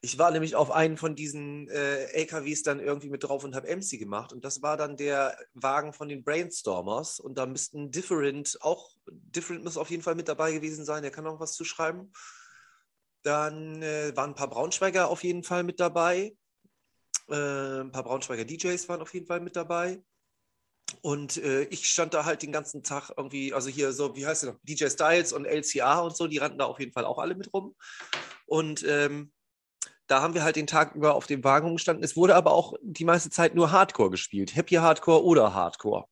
[0.00, 3.74] Ich war nämlich auf einen von diesen äh, LKWs dann irgendwie mit drauf und habe
[3.74, 4.32] MC gemacht.
[4.32, 7.20] Und das war dann der Wagen von den Brainstormers.
[7.20, 11.02] Und da müssten Different auch, Different muss auf jeden Fall mit dabei gewesen sein.
[11.02, 12.12] Der kann auch was zuschreiben.
[13.22, 16.34] Dann äh, waren ein paar Braunschweiger auf jeden Fall mit dabei.
[17.28, 20.02] Äh, ein paar Braunschweiger DJs waren auf jeden Fall mit dabei.
[21.02, 24.42] Und äh, ich stand da halt den ganzen Tag irgendwie, also hier so, wie heißt
[24.42, 27.18] der noch, DJ Styles und LCA und so, die rannten da auf jeden Fall auch
[27.18, 27.76] alle mit rum.
[28.46, 29.32] Und ähm,
[30.06, 32.02] da haben wir halt den Tag über auf dem Wagen gestanden.
[32.02, 34.56] Es wurde aber auch die meiste Zeit nur Hardcore gespielt.
[34.56, 36.06] Happy Hardcore oder Hardcore.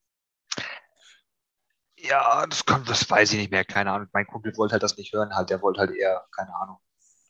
[1.99, 4.09] Ja, das kommt, das weiß ich nicht mehr, keine Ahnung.
[4.13, 6.79] Mein Kumpel wollte halt das nicht hören, halt, der wollte halt eher, keine Ahnung,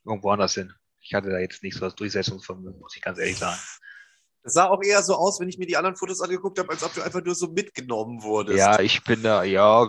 [0.04, 0.74] irgendwo anders hin.
[1.06, 3.58] Ich hatte da jetzt nicht so das Durchsetzungsvermögen, muss ich ganz ehrlich sagen.
[4.42, 6.82] Das sah auch eher so aus, wenn ich mir die anderen Fotos angeguckt habe, als
[6.82, 8.58] ob du einfach nur so mitgenommen wurdest.
[8.58, 9.88] Ja, ich bin da, ja,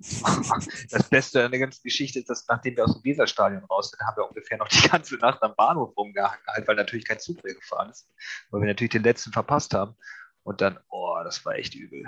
[0.90, 4.00] Das Beste an der ganzen Geschichte ist, dass nachdem wir aus dem Weserstadion raus sind,
[4.06, 7.54] haben wir ungefähr noch die ganze Nacht am Bahnhof rumgehangen, weil natürlich kein Zug mehr
[7.54, 8.08] gefahren ist,
[8.50, 9.94] weil wir natürlich den letzten verpasst haben.
[10.42, 12.02] Und dann, oh, das war echt übel.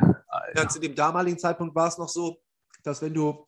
[0.57, 2.41] Ja, zu dem damaligen Zeitpunkt war es noch so,
[2.83, 3.47] dass wenn du,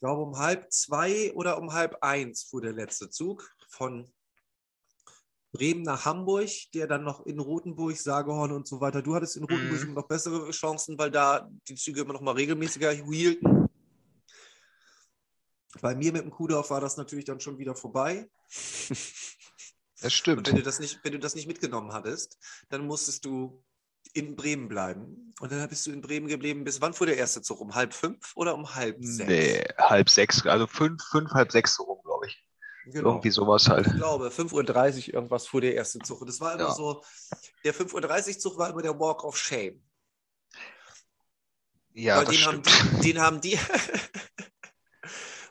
[0.00, 4.10] glaube, um halb zwei oder um halb eins fuhr der letzte Zug von
[5.52, 9.02] Bremen nach Hamburg, der dann noch in Rothenburg, Sagehorn und so weiter.
[9.02, 9.94] Du hattest in Rothenburg Mhm.
[9.94, 13.68] noch bessere Chancen, weil da die Züge immer noch mal regelmäßiger hielten.
[15.80, 18.28] Bei mir mit dem Kuhdorf war das natürlich dann schon wieder vorbei.
[20.02, 20.48] Das Und stimmt.
[20.48, 22.38] wenn du das nicht, wenn du das nicht mitgenommen hattest,
[22.70, 23.62] dann musstest du
[24.12, 25.32] in Bremen bleiben.
[25.40, 26.64] Und dann bist du in Bremen geblieben.
[26.64, 27.60] Bis wann fuhr der erste Zug?
[27.60, 29.28] Um halb fünf oder um halb sechs?
[29.28, 32.44] Nee, halb sechs, also fünf, fünf, halb sechs so rum, glaube ich.
[32.86, 33.10] Genau.
[33.10, 33.86] Irgendwie sowas halt.
[33.86, 36.20] Ich glaube, 5.30 Uhr irgendwas fuhr der erste Zug.
[36.22, 36.74] Und das war immer Ja.
[36.74, 37.02] so,
[37.64, 39.80] der 5.30 Uhr Zug war immer der Walk of Shame.
[41.92, 43.04] Ja, Weil das den haben, stimmt.
[43.04, 43.58] die, den haben die,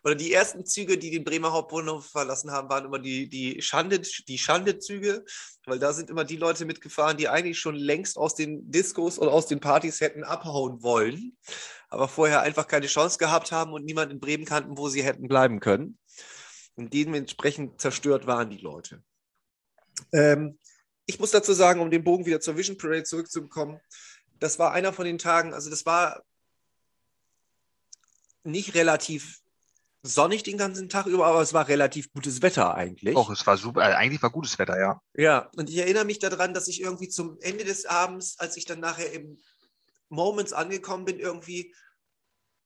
[0.10, 4.02] oder die ersten Züge, die den Bremer Hauptbahnhof verlassen haben, waren immer die, die, Schande,
[4.02, 5.24] die Schande-Züge,
[5.68, 9.32] weil da sind immer die Leute mitgefahren, die eigentlich schon längst aus den Diskos oder
[9.32, 11.38] aus den Partys hätten abhauen wollen,
[11.90, 15.28] aber vorher einfach keine Chance gehabt haben und niemand in Bremen kannten, wo sie hätten
[15.28, 16.00] bleiben können.
[16.74, 19.04] Und dementsprechend zerstört waren die Leute.
[20.12, 20.58] Ähm,
[21.06, 23.80] ich muss dazu sagen, um den Bogen wieder zur Vision Parade zurückzubekommen,
[24.40, 26.24] das war einer von den Tagen, also das war
[28.44, 29.44] nicht relativ
[30.02, 33.16] sonnig den ganzen Tag über, aber es war relativ gutes Wetter eigentlich.
[33.16, 33.82] Doch, es war super.
[33.82, 35.02] Äh, eigentlich war gutes Wetter, ja.
[35.14, 38.66] Ja, und ich erinnere mich daran, dass ich irgendwie zum Ende des Abends, als ich
[38.66, 39.38] dann nachher im
[40.10, 41.74] Moments angekommen bin, irgendwie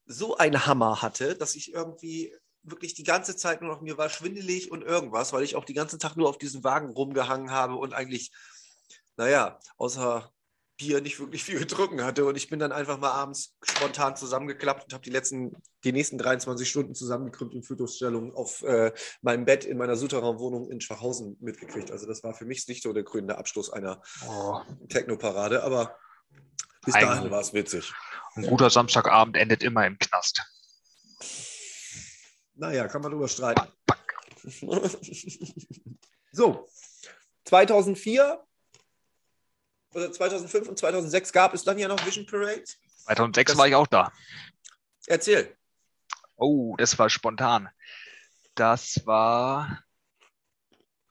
[0.06, 4.10] so einen Hammer hatte, dass ich irgendwie wirklich die ganze Zeit nur noch, mir war
[4.10, 7.76] schwindelig und irgendwas, weil ich auch den ganzen Tag nur auf diesem Wagen rumgehangen habe
[7.76, 8.32] und eigentlich,
[9.18, 10.33] naja, außer
[10.84, 12.26] Bier nicht wirklich viel getrunken hatte.
[12.26, 16.18] Und ich bin dann einfach mal abends spontan zusammengeklappt und habe die letzten, die nächsten
[16.18, 21.92] 23 Stunden zusammengekrümmt in Fötusstellung auf äh, meinem Bett in meiner Souterrain-Wohnung in Schwachhausen mitgekriegt.
[21.92, 24.60] Also das war für mich nicht so der krönende Abschluss einer Oh,
[24.90, 25.98] Techno-Parade, aber
[26.86, 27.94] bis Ein- dahin war es witzig.
[28.36, 30.44] ein guter Samstagabend endet immer im Knast.
[32.56, 33.68] Naja, kann man drüber streiten.
[36.32, 36.68] so,
[37.46, 38.44] 2004
[39.94, 42.64] oder 2005 und 2006 gab es dann ja noch Vision Parade.
[43.06, 44.12] 2006 Das- war ich auch da.
[45.08, 45.56] Erzähl.
[46.36, 47.70] Oh, das war spontan.
[48.56, 49.84] Das war,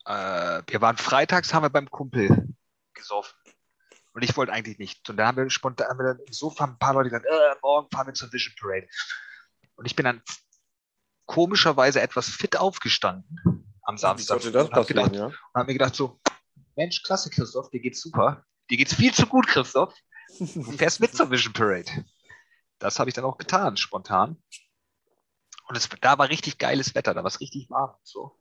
[0.06, 2.54] äh, wir waren freitags, haben wir beim Kumpel
[2.94, 3.36] gesoffen.
[4.14, 5.08] Und ich wollte eigentlich nicht.
[5.08, 7.54] Und dann haben wir spontan, haben wir dann im Sofa ein paar Leute gesagt, äh,
[7.62, 8.86] morgen fahren wir zur Vision Parade.
[9.74, 10.22] Und ich bin dann
[11.26, 14.44] komischerweise etwas fit aufgestanden am Samstag.
[14.44, 15.26] und hab gedacht, ja?
[15.26, 16.20] und habe mir gedacht so,
[16.76, 18.44] Mensch, klasse, Christoph, dir geht's super.
[18.70, 19.94] Dir geht's viel zu gut, Christoph.
[20.38, 22.06] Du fährst mit zur Vision Parade.
[22.78, 24.42] Das habe ich dann auch getan, spontan.
[25.68, 28.38] Und es, da war richtig geiles Wetter, da war es richtig warm und so.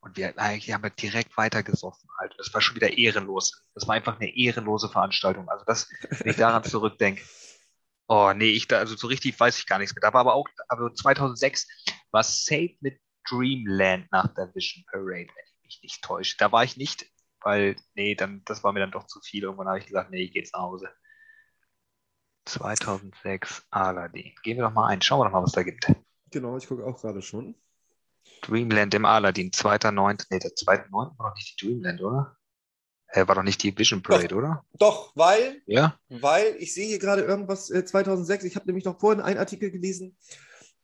[0.00, 2.34] Und wir eigentlich haben wir direkt weiter gesoffen halt.
[2.38, 3.64] Das war schon wieder ehrenlos.
[3.74, 5.48] Das war einfach eine ehrenlose Veranstaltung.
[5.48, 7.22] Also das, wenn ich daran zurückdenke.
[8.06, 10.02] Oh, nee, ich da, also so richtig weiß ich gar nichts mehr.
[10.02, 11.66] Da war aber auch, aber 2006
[12.10, 16.36] war Safe mit Dreamland nach der Vision Parade, wenn ich mich nicht täusche.
[16.38, 17.06] Da war ich nicht,
[17.44, 19.42] weil, nee, dann, das war mir dann doch zu viel.
[19.44, 20.88] Irgendwann habe ich gesagt, nee, ich gehe jetzt nach Hause.
[22.46, 24.32] 2006 Aladdin.
[24.42, 25.00] Gehen wir doch mal ein.
[25.02, 25.86] Schauen wir doch mal, was da gibt.
[26.30, 27.54] Genau, ich gucke auch gerade schon.
[28.42, 30.26] Dreamland im Aladdin, 2.9.
[30.30, 30.90] Nee, der 2.9.
[31.18, 32.36] war doch nicht die Dreamland, oder?
[33.08, 34.64] Äh, war doch nicht die Vision Parade, oder?
[34.78, 35.98] Doch, weil, Ja?
[36.08, 38.44] weil ich sehe hier gerade irgendwas äh, 2006.
[38.44, 40.16] Ich habe nämlich noch vorhin einen Artikel gelesen,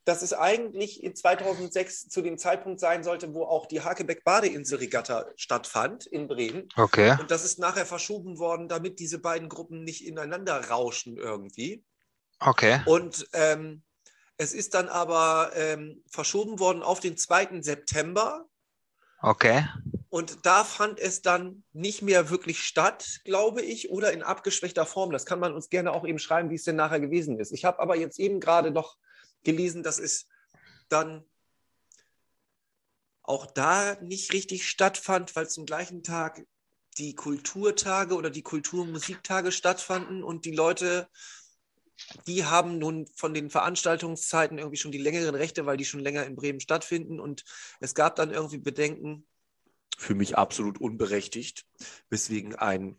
[0.05, 6.07] dass es eigentlich in 2006 zu dem Zeitpunkt sein sollte, wo auch die Hakebeck-Badeinsel-Regatta stattfand
[6.07, 6.69] in Bremen.
[6.77, 7.17] Okay.
[7.21, 11.85] Und das ist nachher verschoben worden, damit diese beiden Gruppen nicht ineinander rauschen irgendwie.
[12.39, 12.81] Okay.
[12.87, 13.83] Und ähm,
[14.39, 17.61] es ist dann aber ähm, verschoben worden auf den 2.
[17.61, 18.47] September.
[19.21, 19.67] Okay.
[20.09, 25.13] Und da fand es dann nicht mehr wirklich statt, glaube ich, oder in abgeschwächter Form.
[25.13, 27.53] Das kann man uns gerne auch eben schreiben, wie es denn nachher gewesen ist.
[27.53, 28.97] Ich habe aber jetzt eben gerade noch
[29.45, 30.27] gelesen, dass es
[30.89, 31.25] dann
[33.23, 36.45] auch da nicht richtig stattfand, weil zum gleichen Tag
[36.99, 41.09] die Kulturtage oder die Kultur- und Musiktage stattfanden und die Leute,
[42.27, 46.25] die haben nun von den Veranstaltungszeiten irgendwie schon die längeren Rechte, weil die schon länger
[46.27, 47.21] in Bremen stattfinden.
[47.21, 47.45] Und
[47.79, 49.27] es gab dann irgendwie Bedenken,
[49.97, 51.67] für mich absolut unberechtigt,
[52.09, 52.99] weswegen ein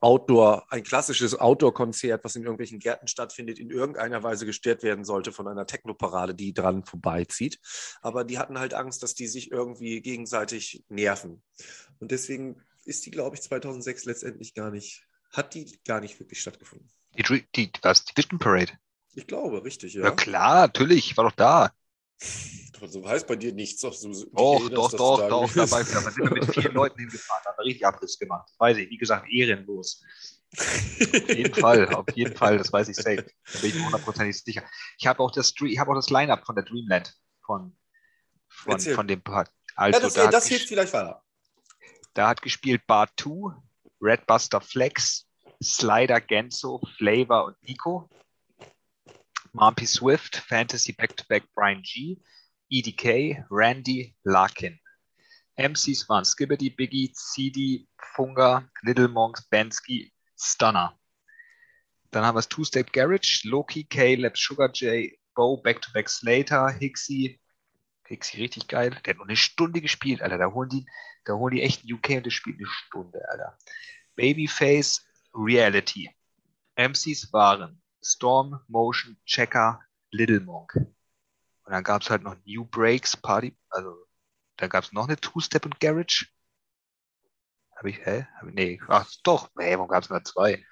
[0.00, 5.32] Outdoor, ein klassisches Outdoor-Konzert, was in irgendwelchen Gärten stattfindet, in irgendeiner Weise gestört werden sollte
[5.32, 7.58] von einer Technoparade, die dran vorbeizieht.
[8.02, 11.42] Aber die hatten halt Angst, dass die sich irgendwie gegenseitig nerven.
[11.98, 16.40] Und deswegen ist die, glaube ich, 2006 letztendlich gar nicht, hat die gar nicht wirklich
[16.40, 16.88] stattgefunden.
[17.16, 18.72] Die, die, was, die Vision Parade.
[19.14, 20.10] Ich glaube, richtig, Ja, ja.
[20.12, 21.72] klar, natürlich, ich war doch da.
[22.20, 23.80] So heißt bei dir nichts.
[23.80, 25.82] Doch, so, Doch, doch, doch, da doch, dabei.
[25.82, 28.48] Da sind wir mit vier Leuten hingefahren, haben richtig Abriss gemacht.
[28.48, 30.02] Das weiß ich, wie gesagt, ehrenlos.
[30.56, 33.26] Auf jeden Fall, auf jeden Fall, das weiß ich safe.
[33.52, 34.62] Da bin ich mir hundertprozentig sicher.
[34.98, 37.14] Ich habe auch das, ich auch das Line-Up von der Dreamland
[37.44, 37.76] von,
[38.48, 38.94] von, Erzähl.
[38.94, 39.48] von dem Part.
[39.48, 41.22] Ja, Also, das, da, das hilft vielleicht weiter.
[42.14, 43.54] da hat gespielt Bar 2,
[44.00, 45.26] Redbuster Flex,
[45.62, 48.08] Slider Genso, Flavor und Nico.
[49.52, 52.18] Marpy Swift, Fantasy Back-to-Back Brian G,
[52.70, 54.78] EDK, Randy, Larkin.
[55.56, 60.96] MCs waren Skibbity, Biggie, CD, Funga, Little Monks, Bensky, Stunner.
[62.10, 67.40] Dann haben wir das Two-Step Garage, Loki, Caleb, Sugar J, Bo, Back-to-Back Slater, Hixie.
[68.06, 68.90] Hixie richtig geil.
[68.90, 70.38] Der hat nur eine Stunde gespielt, Alter.
[70.38, 70.86] Da holen die,
[71.24, 73.58] da holen die echt UK und das spielt eine Stunde, Alter.
[74.16, 76.10] Babyface, Reality.
[76.76, 79.80] MCs waren Storm, Motion, Checker,
[80.10, 80.74] Little Monk.
[80.74, 84.06] Und dann gab es halt noch New Breaks, Party, also
[84.56, 86.26] da gab es noch eine Two-Step und Garage.
[87.76, 88.26] Habe ich, hä?
[88.40, 90.64] Hab ich, nee, ach doch, nee, warum gab es nur zwei?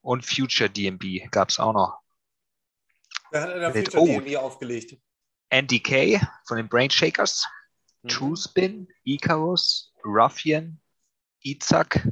[0.00, 2.00] Und Future DMB gab es auch noch.
[3.30, 4.20] Wer hat Mit- Future oh.
[4.20, 4.96] DME aufgelegt?
[5.50, 7.46] NDK von den Brain Shakers,
[8.04, 8.08] Mhm.
[8.08, 10.80] True Spin, Icarus, Ruffian,
[11.40, 12.06] Izak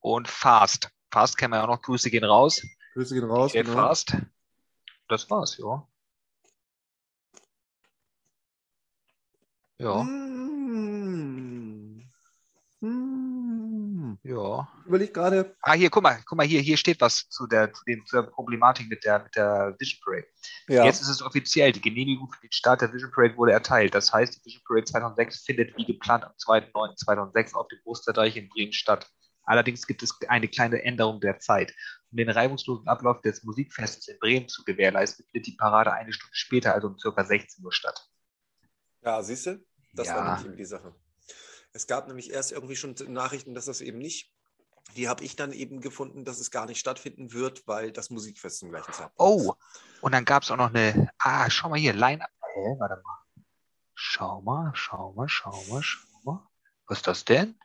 [0.00, 0.90] und Fast.
[1.12, 1.82] Fast kennen wir auch noch.
[1.82, 2.62] Grüße gehen raus.
[2.94, 3.52] Grüße gehen raus.
[3.52, 3.78] Get genau.
[3.78, 4.16] Fast.
[5.08, 5.86] Das war's, ja.
[9.78, 10.04] Ja,
[12.80, 12.80] Mm.
[12.80, 14.18] Mm.
[14.22, 14.68] ja.
[14.80, 15.56] Ich überlege gerade.
[15.62, 18.22] Ah, hier, guck mal, guck mal, hier, hier steht was zu der, zu dem, zur
[18.22, 20.26] Problematik mit der, mit der Vision Parade.
[20.68, 20.84] Ja.
[20.84, 23.94] Jetzt ist es offiziell, die Genehmigung für den Start der Vision Parade wurde erteilt.
[23.94, 28.48] Das heißt, die Vision Parade 2006 findet wie geplant am 2.9.2006 auf dem Osterdeich in
[28.48, 29.10] Bremen statt.
[29.42, 31.72] Allerdings gibt es eine kleine Änderung der Zeit.
[32.10, 36.34] Um den reibungslosen Ablauf des Musikfestes in Bremen zu gewährleisten, findet die Parade eine Stunde
[36.34, 37.24] später, also um ca.
[37.24, 38.08] 16 Uhr statt.
[39.02, 39.64] Ja, siehst du?
[39.92, 40.16] Das Ja.
[40.16, 40.94] war nämlich eben die Sache.
[41.72, 44.32] Es gab nämlich erst irgendwie schon Nachrichten, dass das eben nicht.
[44.96, 48.60] Die habe ich dann eben gefunden, dass es gar nicht stattfinden wird, weil das Musikfest
[48.60, 49.54] zum gleichen Zeitpunkt Oh,
[50.00, 51.10] und dann gab es auch noch eine.
[51.18, 52.30] Ah, schau mal hier, Line-Up.
[52.54, 53.44] Hä, warte mal.
[53.94, 56.48] Schau mal, schau mal, schau mal, schau mal.
[56.86, 57.58] Was ist das denn?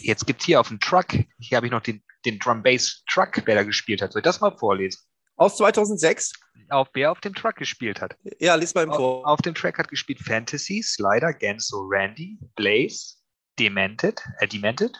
[0.00, 1.06] Jetzt gibt es hier auf dem Truck,
[1.38, 4.12] hier habe ich noch den, den Drum Bass Truck, wer da gespielt hat.
[4.12, 5.00] Soll ich das mal vorlesen?
[5.36, 6.32] Aus 2006?
[6.70, 8.16] Auf wer auf dem Truck gespielt hat.
[8.38, 9.26] Ja, lies mal im Auf, Vor.
[9.26, 13.16] auf dem Track hat gespielt Fantasy, Slider, Genso, Randy, Blaze,
[13.58, 14.96] Demented, äh, Demented,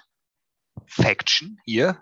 [0.87, 1.99] Faction, hier.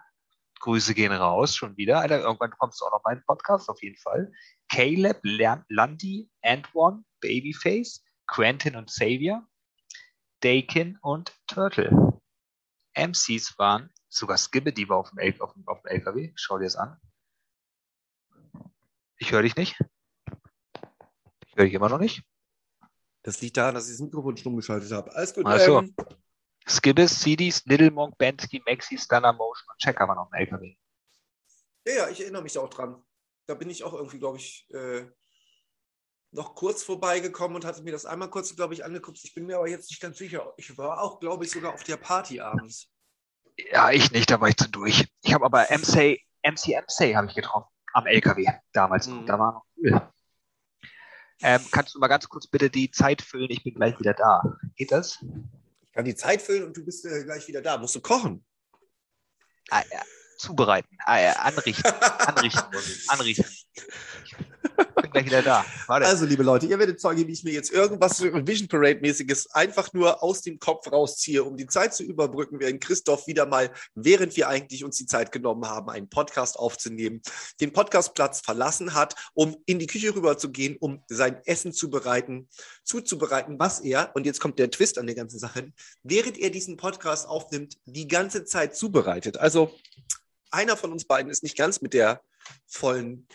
[0.61, 2.01] Grüße gehen raus, schon wieder.
[2.01, 4.33] Alter, irgendwann kommst du auch noch mal in den Podcast, auf jeden Fall.
[4.69, 9.45] Caleb, Lundy, Antoine, Babyface, Quentin und Xavier,
[10.41, 11.91] Dakin und Turtle.
[12.95, 16.33] MCs waren sogar Skibbe, die war auf auf, auf dem LKW.
[16.35, 17.01] Schau dir das an.
[19.17, 19.81] Ich höre dich nicht.
[21.47, 22.23] Ich höre dich immer noch nicht.
[23.23, 25.15] Das liegt daran, dass ich das Mikrofon stumm geschaltet habe.
[25.15, 25.45] Alles gut.
[25.47, 25.79] Ach so.
[25.79, 25.95] Ähm,
[26.67, 30.77] Skibbis, CDs, Little Monk, Bensky, Maxi, Stunner Motion und Checker waren auf dem LKW.
[31.87, 33.03] ja, ja, ich erinnere mich da auch dran.
[33.47, 35.07] Da bin ich auch irgendwie, glaube ich, äh,
[36.31, 39.19] noch kurz vorbeigekommen und hatte mir das einmal kurz, glaube ich, angeguckt.
[39.23, 40.53] Ich bin mir aber jetzt nicht ganz sicher.
[40.57, 42.92] Ich war auch, glaube ich, sogar auf der Party abends.
[43.57, 45.07] Ja, ich nicht, da war ich zu durch.
[45.23, 49.07] Ich habe aber MC, MC MC habe ich getroffen am LKW damals.
[49.07, 49.27] Mhm.
[49.27, 50.09] Da war noch cool.
[51.43, 53.51] Ähm, kannst du mal ganz kurz bitte die Zeit füllen?
[53.51, 54.43] Ich bin gleich wieder da.
[54.77, 55.19] Geht das?
[55.83, 57.79] Ich kann die Zeit füllen und du bist äh, gleich wieder da.
[57.79, 58.45] Musst du kochen?
[59.71, 60.03] Ah, ja.
[60.39, 61.33] Zubereiten, ah, ja.
[61.35, 63.11] anrichten, anrichten, muss ich.
[63.11, 63.47] anrichten.
[65.01, 65.65] Bin gleich wieder da.
[65.87, 66.07] Warte.
[66.07, 70.23] Also, liebe Leute, ihr werdet Zeuge, wie ich mir jetzt irgendwas Vision Parade-mäßiges einfach nur
[70.23, 74.49] aus dem Kopf rausziehe, um die Zeit zu überbrücken, während Christoph wieder mal, während wir
[74.49, 77.23] eigentlich uns die Zeit genommen haben, einen Podcast aufzunehmen,
[77.61, 81.91] den Podcastplatz verlassen hat, um in die Küche rüber zu gehen, um sein Essen zu
[81.91, 82.49] bereiten,
[82.85, 86.77] zuzubereiten, was er, und jetzt kommt der Twist an der ganzen Sache, während er diesen
[86.77, 89.39] Podcast aufnimmt, die ganze Zeit zubereitet.
[89.39, 89.75] Also,
[90.51, 92.21] einer von uns beiden ist nicht ganz mit der
[92.67, 93.27] vollen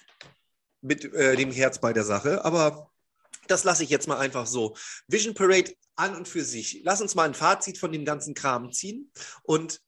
[0.81, 2.91] mit äh, dem Herz bei der Sache, aber
[3.47, 4.75] das lasse ich jetzt mal einfach so.
[5.07, 6.81] Vision Parade an und für sich.
[6.83, 9.11] Lass uns mal ein Fazit von dem ganzen Kram ziehen.
[9.43, 9.81] Und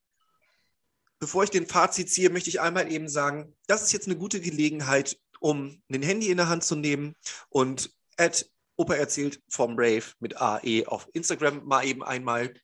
[1.18, 4.40] bevor ich den Fazit ziehe, möchte ich einmal eben sagen, das ist jetzt eine gute
[4.40, 7.14] Gelegenheit, um ein Handy in der Hand zu nehmen
[7.48, 12.54] und at Opa erzählt vom Rave mit AE auf Instagram mal eben einmal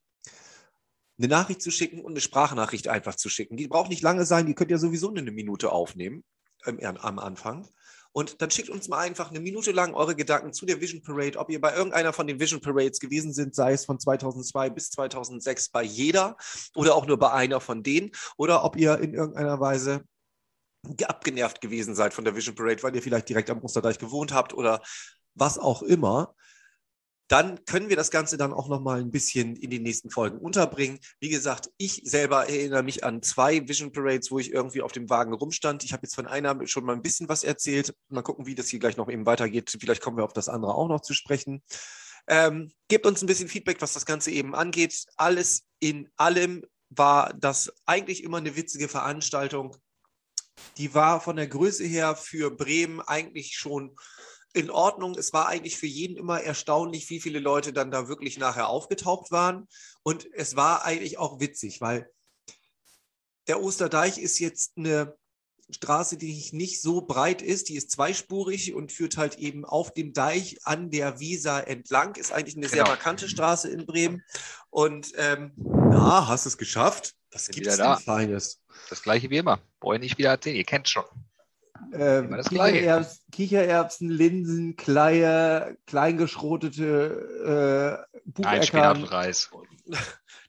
[1.18, 3.57] eine Nachricht zu schicken und eine Sprachnachricht einfach zu schicken.
[3.57, 6.24] Die braucht nicht lange sein, die könnt ihr sowieso nur eine Minute aufnehmen
[6.67, 7.69] am Anfang.
[8.12, 11.39] Und dann schickt uns mal einfach eine Minute lang eure Gedanken zu der Vision Parade,
[11.39, 14.91] ob ihr bei irgendeiner von den Vision Parades gewesen sind, sei es von 2002 bis
[14.91, 16.39] 2006 bei jeder
[16.75, 20.03] oder auch nur bei einer von denen, oder ob ihr in irgendeiner Weise
[21.05, 24.55] abgenervt gewesen seid von der Vision Parade, weil ihr vielleicht direkt am Osterdeich gewohnt habt
[24.55, 24.81] oder
[25.35, 26.35] was auch immer,
[27.29, 30.39] dann können wir das Ganze dann auch noch mal ein bisschen in den nächsten Folgen
[30.39, 31.01] unterbringen.
[31.18, 35.11] Wie gesagt, ich selber erinnere mich an zwei Vision Parades, wo ich irgendwie auf dem
[35.11, 35.83] Wagen rumstand.
[35.83, 37.95] Ich habe jetzt von einer schon mal ein bisschen was erzählt.
[38.09, 39.77] Mal gucken, wie das hier gleich noch eben weitergeht.
[39.79, 41.62] Vielleicht kommen wir auf das andere auch noch zu sprechen.
[42.29, 45.07] Ähm, gebt uns ein bisschen Feedback, was das Ganze eben angeht.
[45.16, 49.77] Alles in allem war das eigentlich immer eine witzige Veranstaltung.
[50.79, 53.97] Die war von der Größe her für Bremen eigentlich schon
[54.57, 55.15] in Ordnung.
[55.17, 59.31] Es war eigentlich für jeden immer erstaunlich, wie viele Leute dann da wirklich nachher aufgetaucht
[59.31, 59.69] waren.
[60.03, 62.11] Und es war eigentlich auch witzig, weil
[63.49, 65.15] der Osterdeich ist jetzt eine
[65.69, 67.69] Straße, die nicht so breit ist.
[67.69, 72.15] Die ist zweispurig und führt halt eben auf dem Deich an der Weser entlang.
[72.17, 72.85] Ist eigentlich eine genau.
[72.85, 74.23] sehr markante Straße in Bremen.
[74.71, 77.15] Und ähm, na, hast es geschafft?
[77.31, 77.97] Das gibt es da.
[77.97, 78.63] Feines.
[78.89, 79.61] Das gleiche wie immer.
[79.81, 80.57] Brauche ich nicht wieder erzählen.
[80.57, 81.05] Ihr kennt es schon.
[81.93, 89.05] Ähm, Kichererbsen, Kichererbsen, Linsen, Kleie, kleingeschrotete äh, Bucheckern.
[89.05, 89.51] Reis.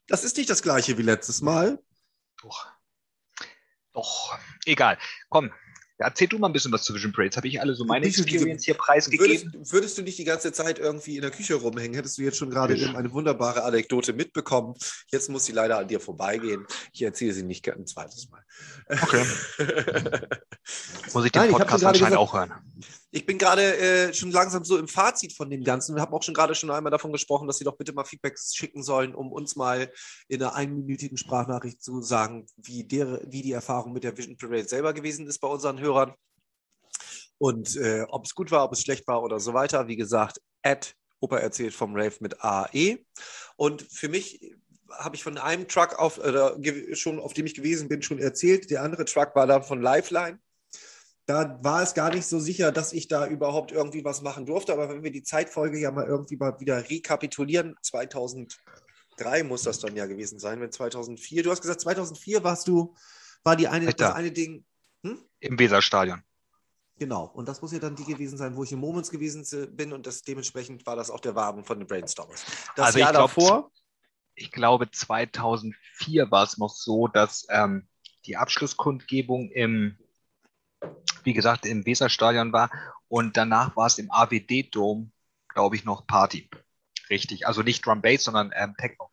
[0.09, 1.83] Das ist nicht das gleiche wie letztes Mal.
[2.41, 2.65] Doch.
[3.91, 4.39] Doch.
[4.65, 4.97] Egal.
[5.27, 5.51] Komm,
[5.97, 7.37] erzähl du mal ein bisschen was zu Vision Parades.
[7.37, 9.53] Habe ich alle so meine Experience hier preisgegeben?
[9.53, 11.95] Würdest, würdest, du nicht die ganze Zeit irgendwie in der Küche rumhängen?
[11.95, 14.75] Hättest du jetzt schon gerade eben eine wunderbare Anekdote mitbekommen.
[15.07, 16.65] Jetzt muss sie leider an dir vorbeigehen.
[16.93, 18.43] Ich erzähle sie nicht ein zweites Mal.
[18.89, 19.25] Okay.
[21.13, 22.53] muss ich den Nein, Podcast anscheinend gesagt, auch hören.
[23.11, 26.23] Ich bin gerade äh, schon langsam so im Fazit von dem Ganzen und habe auch
[26.23, 29.31] schon gerade schon einmal davon gesprochen, dass Sie doch bitte mal Feedbacks schicken sollen, um
[29.31, 29.91] uns mal
[30.27, 34.67] in einer einminütigen Sprachnachricht zu sagen, wie, der, wie die Erfahrung mit der Vision Parade
[34.67, 36.13] selber gewesen ist bei unseren Hörern
[37.37, 39.87] und äh, ob es gut war, ob es schlecht war oder so weiter.
[39.87, 42.99] Wie gesagt, at Opa erzählt vom Rave mit AE.
[43.55, 44.55] Und für mich
[44.91, 46.57] habe ich von einem Truck auf, oder
[46.93, 48.69] schon auf dem ich gewesen bin, schon erzählt.
[48.69, 50.39] Der andere Truck war dann von Lifeline
[51.27, 54.71] da war es gar nicht so sicher, dass ich da überhaupt irgendwie was machen durfte.
[54.71, 59.95] Aber wenn wir die Zeitfolge ja mal irgendwie mal wieder rekapitulieren, 2003 muss das dann
[59.97, 62.95] ja gewesen sein, wenn 2004, du hast gesagt, 2004 warst du,
[63.43, 64.63] war die eine, das eine Ding.
[65.03, 65.19] Hm?
[65.41, 66.23] Im Weserstadion.
[66.97, 69.91] Genau, und das muss ja dann die gewesen sein, wo ich im Moments gewesen bin
[69.91, 72.43] und das dementsprechend war das auch der Wagen von den Brainstormers.
[72.75, 73.71] Das also Jahr ich glaub, davor.
[74.33, 77.87] Ich glaube, 2004 war es noch so, dass ähm,
[78.25, 79.97] die Abschlusskundgebung im
[81.27, 82.71] wie gesagt, im Weserstadion war.
[83.09, 85.11] Und danach war es im AWD-Dom,
[85.49, 86.49] glaube ich, noch Party.
[87.09, 87.45] Richtig.
[87.45, 89.11] Also nicht Drum Bass, sondern ähm, Techno.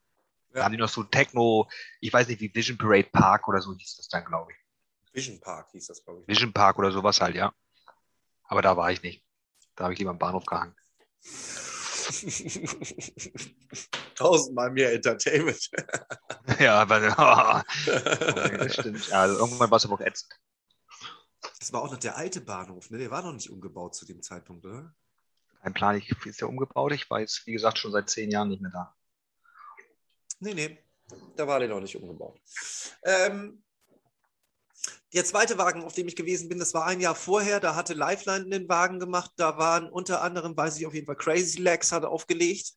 [0.51, 0.61] Ja.
[0.61, 1.69] Da haben die noch so Techno,
[2.01, 4.59] ich weiß nicht, wie Vision Parade Park oder so hieß das dann, glaube ich.
[5.13, 6.29] Vision Park hieß das, glaube ich.
[6.29, 7.53] Vision Park oder sowas halt, ja.
[8.45, 9.25] Aber da war ich nicht.
[9.75, 10.77] Da habe ich lieber am Bahnhof gehangen.
[14.15, 15.69] Tausendmal mehr Entertainment.
[16.61, 17.91] ja, aber oh,
[18.57, 19.13] das stimmt.
[19.13, 20.33] Also irgendwann war es aber auch ätzend.
[21.65, 22.99] Das war auch noch der alte Bahnhof, ne?
[22.99, 24.95] Der war noch nicht umgebaut zu dem Zeitpunkt, oder?
[25.63, 26.93] Kein Plan, ich, ist der umgebaut?
[26.93, 28.95] Ich war jetzt, wie gesagt, schon seit zehn Jahren nicht mehr da.
[30.41, 30.79] Nee, nee,
[31.37, 32.39] da war der noch nicht umgebaut.
[33.03, 33.63] Ähm,
[35.15, 37.61] der zweite Wagen, auf dem ich gewesen bin, das war ein Jahr vorher.
[37.61, 39.33] Da hatte Lifeline den Wagen gemacht.
[39.37, 42.73] Da waren unter anderem, weiß ich auf jeden Fall, Crazy Legs hat aufgelegt.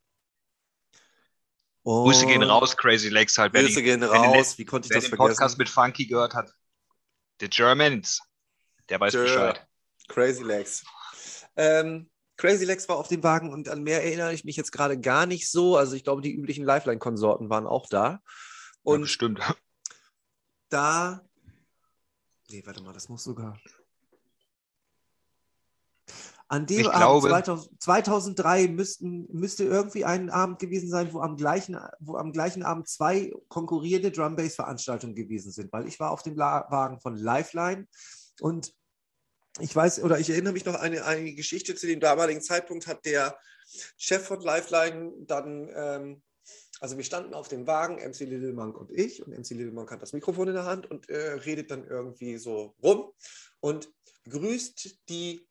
[1.84, 3.54] Und Grüße gehen raus, Crazy Legs halt.
[3.54, 4.58] Grüße gehen raus.
[4.58, 5.18] Wie konnte ich das vergessen?
[5.18, 6.54] Podcast mit Funky gehört hat.
[7.42, 8.22] The Germans.
[8.90, 9.68] Der weiß der Bescheid.
[10.08, 10.84] Crazy Legs.
[11.56, 15.00] Ähm, Crazy Legs war auf dem Wagen und an mehr erinnere ich mich jetzt gerade
[15.00, 15.76] gar nicht so.
[15.76, 18.22] Also ich glaube, die üblichen Lifeline-Konsorten waren auch da.
[18.84, 19.40] Und ja, stimmt.
[20.70, 21.22] Da.
[22.50, 23.58] Nee, warte mal, das muss sogar.
[26.50, 31.22] An dem ich Abend glaube, 2000, 2003 müssten, müsste irgendwie ein Abend gewesen sein, wo
[31.22, 36.02] am gleichen, wo am gleichen Abend zwei konkurrierende Drum Bass Veranstaltungen gewesen sind, weil ich
[36.02, 37.88] war auf dem Wagen von Lifeline
[38.40, 38.74] und
[39.60, 42.88] ich weiß, oder ich erinnere mich noch an eine, eine Geschichte zu dem damaligen Zeitpunkt,
[42.88, 43.38] hat der
[43.98, 46.22] Chef von Lifeline dann, ähm,
[46.80, 50.14] also wir standen auf dem Wagen, MC Littlemonk und ich, und MC Littlemonk hat das
[50.14, 53.12] Mikrofon in der Hand und äh, redet dann irgendwie so rum
[53.60, 53.92] und
[54.30, 55.48] grüßt die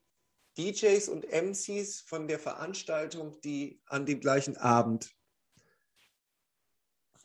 [0.57, 5.11] DJs und MCs von der Veranstaltung, die an dem gleichen Abend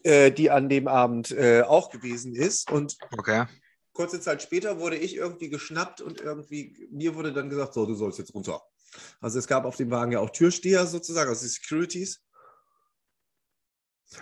[0.03, 2.71] äh, die an dem Abend äh, auch gewesen ist.
[2.71, 3.47] Und okay
[3.93, 7.95] kurze Zeit später wurde ich irgendwie geschnappt und irgendwie mir wurde dann gesagt, so, du
[7.95, 8.63] sollst jetzt runter.
[9.21, 12.23] Also es gab auf dem Wagen ja auch Türsteher sozusagen, also die Securities.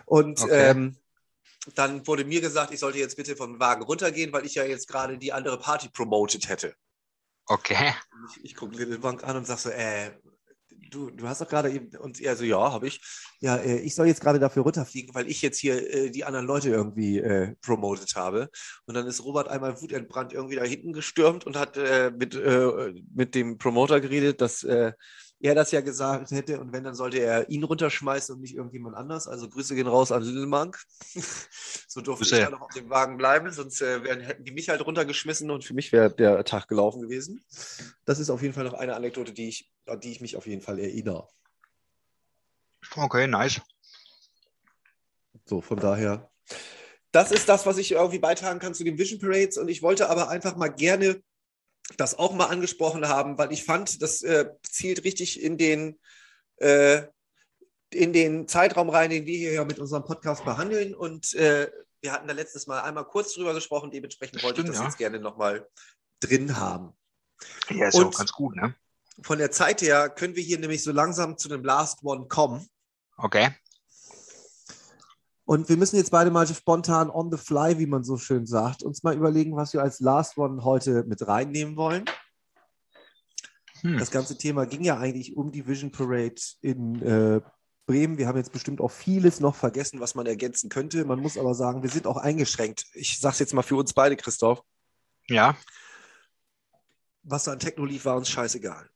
[0.06, 0.70] Und okay.
[0.70, 0.96] ähm,
[1.74, 4.88] dann wurde mir gesagt, ich sollte jetzt bitte vom Wagen runtergehen, weil ich ja jetzt
[4.88, 6.74] gerade die andere Party promoted hätte.
[7.46, 7.94] Okay.
[8.30, 10.12] ich, ich gucke Little Bank an und sage so, äh,
[10.90, 13.00] du, du hast doch gerade eben, und er so, ja, habe ich.
[13.40, 16.46] Ja, äh, ich soll jetzt gerade dafür runterfliegen, weil ich jetzt hier äh, die anderen
[16.46, 18.50] Leute irgendwie äh, promotet habe.
[18.86, 22.92] Und dann ist Robert einmal wutentbrannt irgendwie da hinten gestürmt und hat äh, mit, äh,
[23.14, 24.92] mit dem Promoter geredet, dass äh,
[25.42, 28.94] er das ja gesagt hätte und wenn, dann sollte er ihn runterschmeißen und nicht irgendjemand
[28.94, 29.26] anders.
[29.26, 30.78] Also Grüße gehen raus an Lillemank.
[31.88, 32.36] so durfte Grüße.
[32.36, 35.50] ich ja noch auf dem Wagen bleiben, sonst äh, wären, hätten die mich halt runtergeschmissen
[35.50, 37.42] und für mich wäre der Tag gelaufen gewesen.
[38.04, 40.46] Das ist auf jeden Fall noch eine Anekdote, die ich, an die ich mich auf
[40.46, 41.26] jeden Fall erinnere.
[42.94, 43.62] Okay, nice.
[45.46, 46.30] So, von daher.
[47.12, 50.10] Das ist das, was ich irgendwie beitragen kann zu den Vision Parades und ich wollte
[50.10, 51.22] aber einfach mal gerne
[51.96, 55.98] das auch mal angesprochen haben, weil ich fand, das äh, zielt richtig in den,
[56.56, 57.02] äh,
[57.92, 60.94] in den Zeitraum rein, den wir hier ja mit unserem Podcast behandeln.
[60.94, 61.70] Und äh,
[62.00, 64.88] wir hatten da letztes Mal einmal kurz drüber gesprochen, dementsprechend wollte Stimmt, ich das ja.
[64.88, 65.68] jetzt gerne nochmal
[66.20, 66.96] drin haben.
[67.70, 68.74] Ja, ist Und auch ganz gut, ne?
[69.22, 72.66] Von der Zeit her können wir hier nämlich so langsam zu dem Last One kommen.
[73.16, 73.50] Okay.
[75.50, 78.84] Und wir müssen jetzt beide mal spontan on the fly, wie man so schön sagt,
[78.84, 82.04] uns mal überlegen, was wir als Last One heute mit reinnehmen wollen.
[83.80, 83.98] Hm.
[83.98, 87.40] Das ganze Thema ging ja eigentlich um die Vision Parade in äh,
[87.84, 88.16] Bremen.
[88.16, 91.04] Wir haben jetzt bestimmt auch vieles noch vergessen, was man ergänzen könnte.
[91.04, 92.86] Man muss aber sagen, wir sind auch eingeschränkt.
[92.92, 94.62] Ich sage es jetzt mal für uns beide, Christoph.
[95.26, 95.56] Ja.
[97.24, 98.88] Was da an Techno lief, war uns scheißegal.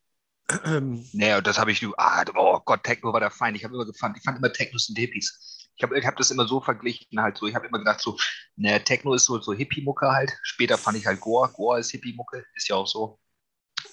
[1.11, 3.57] naja, das habe ich, ah, oh Gott, Techno war der Feind.
[3.57, 6.31] Ich habe immer gefunden, ich fand immer Technos sind Hippies ich habe ich hab das
[6.31, 8.17] immer so verglichen, halt so, ich habe immer gedacht, so,
[8.55, 10.31] ne, Techno ist so, so Hippie-Mucke halt.
[10.43, 13.19] Später fand ich halt Gore, Gore ist Hippie-Mucke, ist ja auch so.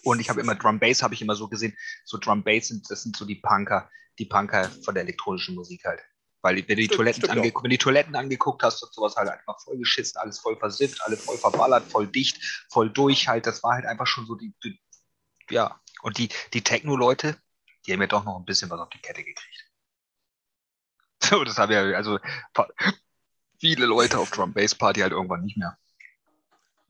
[0.05, 2.89] Und ich habe immer Drum Bass, habe ich immer so gesehen, so Drum Bass sind,
[2.91, 6.01] das sind so die Punker, die Punker von der elektronischen Musik halt.
[6.41, 9.61] Weil wenn du die, Toiletten, ange wenn die Toiletten angeguckt hast und sowas halt einfach
[9.61, 13.75] voll geschissen, alles voll versifft, alles voll verballert, voll dicht, voll durch halt, das war
[13.75, 14.81] halt einfach schon so die, die
[15.51, 15.81] ja.
[16.03, 17.37] Und die, die Techno-Leute,
[17.87, 19.72] die haben ja doch noch ein bisschen was auf die Kette gekriegt.
[21.31, 22.19] So, das haben ja also
[23.59, 25.79] viele Leute auf Drum Bass Party halt irgendwann nicht mehr.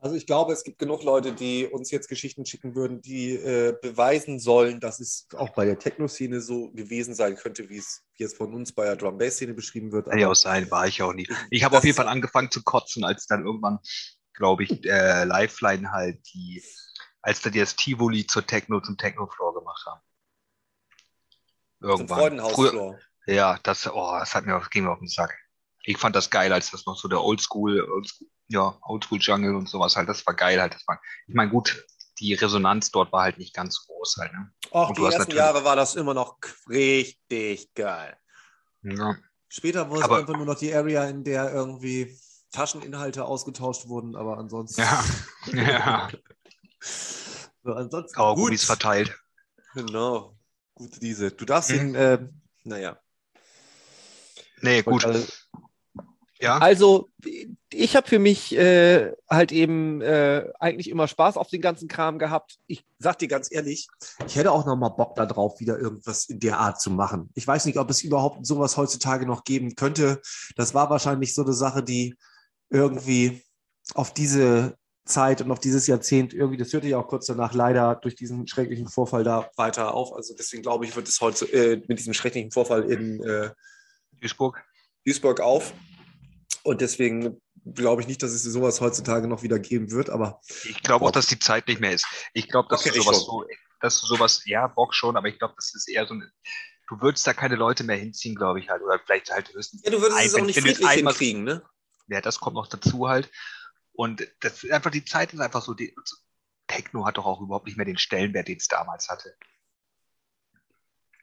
[0.02, 3.76] Also ich glaube, es gibt genug Leute, die uns jetzt Geschichten schicken würden, die äh,
[3.80, 8.36] beweisen sollen, dass es auch bei der Techno-Szene so gewesen sein könnte, wie es jetzt
[8.36, 10.08] von uns bei der Drum-Bass-Szene beschrieben wird.
[10.12, 11.28] ja, auch sein, war ich auch nie.
[11.50, 13.78] Ich habe auf jeden Fall angefangen zu kotzen, als dann irgendwann,
[14.34, 16.60] glaube ich, äh, Lifeline halt die,
[17.20, 20.00] als dann die das Tivoli zur Techno, zum Techno-Floor gemacht haben.
[21.80, 22.08] Irgendwann.
[22.08, 22.98] Zum Freudenhaus-Floor.
[23.26, 25.38] Ja, das, oh, das hat mir, das ging mir auf den Sack.
[25.84, 29.68] Ich fand das geil, als das noch so der Oldschool, Oldschool ja, Oldschool Jungle und
[29.68, 30.74] sowas halt, das war geil halt.
[30.74, 31.84] Das war, ich meine, gut,
[32.18, 34.32] die Resonanz dort war halt nicht ganz groß halt.
[34.32, 34.52] Ne?
[34.70, 38.16] Auch die ersten Jahre war das immer noch richtig geil.
[38.82, 39.16] Ja.
[39.48, 42.16] Später wurde es aber, einfach nur noch die Area, in der irgendwie
[42.52, 44.82] Tascheninhalte ausgetauscht wurden, aber ansonsten.
[44.82, 45.04] Ja.
[45.52, 46.10] ja.
[46.80, 48.14] so, ansonsten.
[48.14, 49.16] Kaugummis verteilt.
[49.74, 50.36] Genau.
[50.74, 51.30] Gut, diese.
[51.30, 51.76] Du darfst mhm.
[51.76, 52.28] ihn, äh,
[52.64, 52.98] naja.
[54.62, 55.04] Nee, gut.
[55.04, 55.26] Also,
[56.40, 56.58] ja.
[56.58, 57.08] Also,
[57.72, 62.18] ich habe für mich äh, halt eben äh, eigentlich immer Spaß auf den ganzen Kram
[62.18, 62.58] gehabt.
[62.66, 63.86] Ich sag dir ganz ehrlich,
[64.26, 67.30] ich hätte auch noch mal Bock darauf, wieder irgendwas in der Art zu machen.
[67.34, 70.20] Ich weiß nicht, ob es überhaupt sowas heutzutage noch geben könnte.
[70.56, 72.16] Das war wahrscheinlich so eine Sache, die
[72.70, 73.42] irgendwie
[73.94, 77.96] auf diese Zeit und auf dieses Jahrzehnt irgendwie, das hörte ja auch kurz danach leider
[77.96, 80.12] durch diesen schrecklichen Vorfall da weiter auf.
[80.12, 83.50] Also deswegen glaube ich, wird es heute äh, mit diesem schrecklichen Vorfall in äh,
[84.22, 84.64] Duisburg.
[85.04, 85.74] Duisburg auf.
[86.62, 87.40] Und deswegen
[87.74, 90.40] glaube ich nicht, dass es sowas heutzutage noch wieder geben wird, aber.
[90.64, 92.06] Ich glaube auch, dass die Zeit nicht mehr ist.
[92.32, 93.44] Ich glaube, dass okay, du sowas so,
[93.80, 96.30] dass du sowas, ja, Bock schon, aber ich glaube, das ist eher so ein,
[96.88, 98.82] du würdest da keine Leute mehr hinziehen, glaube ich halt.
[98.82, 99.82] Oder vielleicht halt höchstens.
[99.84, 101.62] Ja, du würdest ein, es auch nicht friedlich hinkriegen, ne?
[102.08, 103.30] Ja, das kommt noch dazu halt.
[103.92, 105.94] Und das einfach die Zeit ist einfach so, die,
[106.72, 109.36] Techno hat doch auch überhaupt nicht mehr den Stellenwert, den es damals hatte.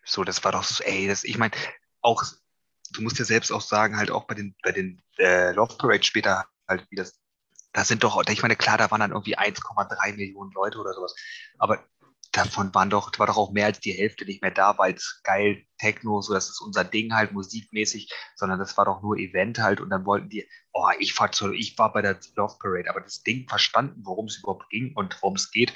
[0.05, 1.55] So, das war doch so, ey, das, ich meine,
[2.01, 2.23] auch,
[2.93, 6.03] du musst ja selbst auch sagen, halt auch bei den, bei den äh, Love Parade
[6.03, 7.19] später halt, wie das,
[7.73, 11.15] da sind doch, ich meine, klar, da waren dann irgendwie 1,3 Millionen Leute oder sowas.
[11.57, 11.83] Aber
[12.31, 15.21] davon waren doch, war doch auch mehr als die Hälfte nicht mehr da, weil es
[15.23, 19.59] geil Techno, so das ist unser Ding halt musikmäßig, sondern das war doch nur Event
[19.59, 22.89] halt und dann wollten die, oh, ich war, zu, ich war bei der Love Parade,
[22.89, 25.73] aber das Ding verstanden, worum es überhaupt ging und worum es geht,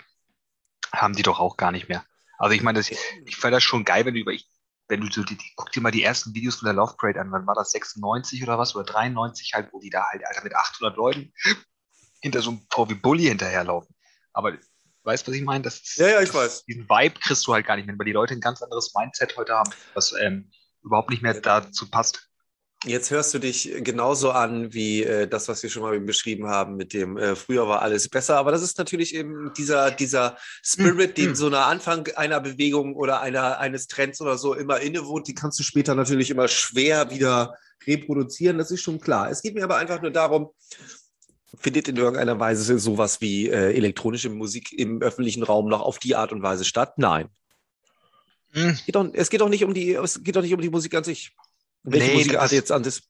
[0.91, 2.05] haben die doch auch gar nicht mehr.
[2.37, 4.47] Also ich meine, das, ich fand das schon geil, wenn du über, ich,
[4.93, 7.19] wenn du so, die, die, guck dir mal die ersten Videos von der Love Parade
[7.19, 10.43] an, wann war das, 96 oder was, oder 93 halt, wo die da halt, Alter,
[10.43, 11.33] mit 800 Leuten
[12.21, 13.95] hinter so einem VW Bully hinterherlaufen.
[14.33, 14.53] Aber
[15.05, 15.63] Weißt du, was ich meine?
[15.63, 16.63] Das ist, ja, ja, ich weiß.
[16.63, 19.35] Diesen Vibe kriegst du halt gar nicht mehr, weil die Leute ein ganz anderes Mindset
[19.35, 20.49] heute haben, was ähm,
[20.81, 22.29] überhaupt nicht mehr dazu passt.
[22.85, 26.75] Jetzt hörst du dich genauso an wie äh, das, was wir schon mal beschrieben haben
[26.75, 28.37] mit dem äh, früher war alles besser.
[28.37, 33.21] Aber das ist natürlich eben dieser, dieser Spirit, den so einer Anfang einer Bewegung oder
[33.21, 35.27] einer, eines Trends oder so immer innewohnt.
[35.29, 37.55] Die kannst du später natürlich immer schwer wieder
[37.87, 38.57] reproduzieren.
[38.57, 39.29] Das ist schon klar.
[39.29, 40.49] Es geht mir aber einfach nur darum,
[41.57, 46.15] findet in irgendeiner Weise sowas wie äh, elektronische Musik im öffentlichen Raum noch auf die
[46.15, 46.97] Art und Weise statt?
[46.97, 47.29] Nein.
[48.51, 48.69] Hm.
[48.69, 50.69] Es, geht doch, es geht doch nicht um die, es geht doch nicht um die
[50.69, 51.33] Musik an sich.
[51.83, 53.01] Welche nee, Musikart jetzt an das?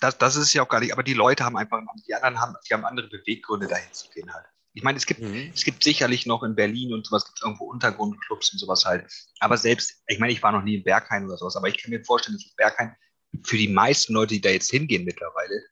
[0.00, 2.54] Das, das ist ja auch gar nicht, aber die Leute haben einfach, die anderen haben,
[2.68, 4.46] die haben andere Beweggründe, dahin zu gehen halt.
[4.72, 5.50] Ich meine, es gibt, mhm.
[5.54, 9.10] es gibt sicherlich noch in Berlin und sowas, gibt es irgendwo Untergrundclubs und sowas halt.
[9.40, 11.90] Aber selbst, ich meine, ich war noch nie in Berghain oder sowas, aber ich kann
[11.90, 12.94] mir vorstellen, dass Berghain
[13.44, 15.62] für die meisten Leute, die da jetzt hingehen mittlerweile,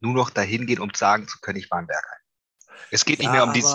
[0.00, 2.18] nur noch dahin gehen, um sagen zu können, ich war in Berghain.
[2.90, 3.74] Es geht ja, nicht mehr um dieses.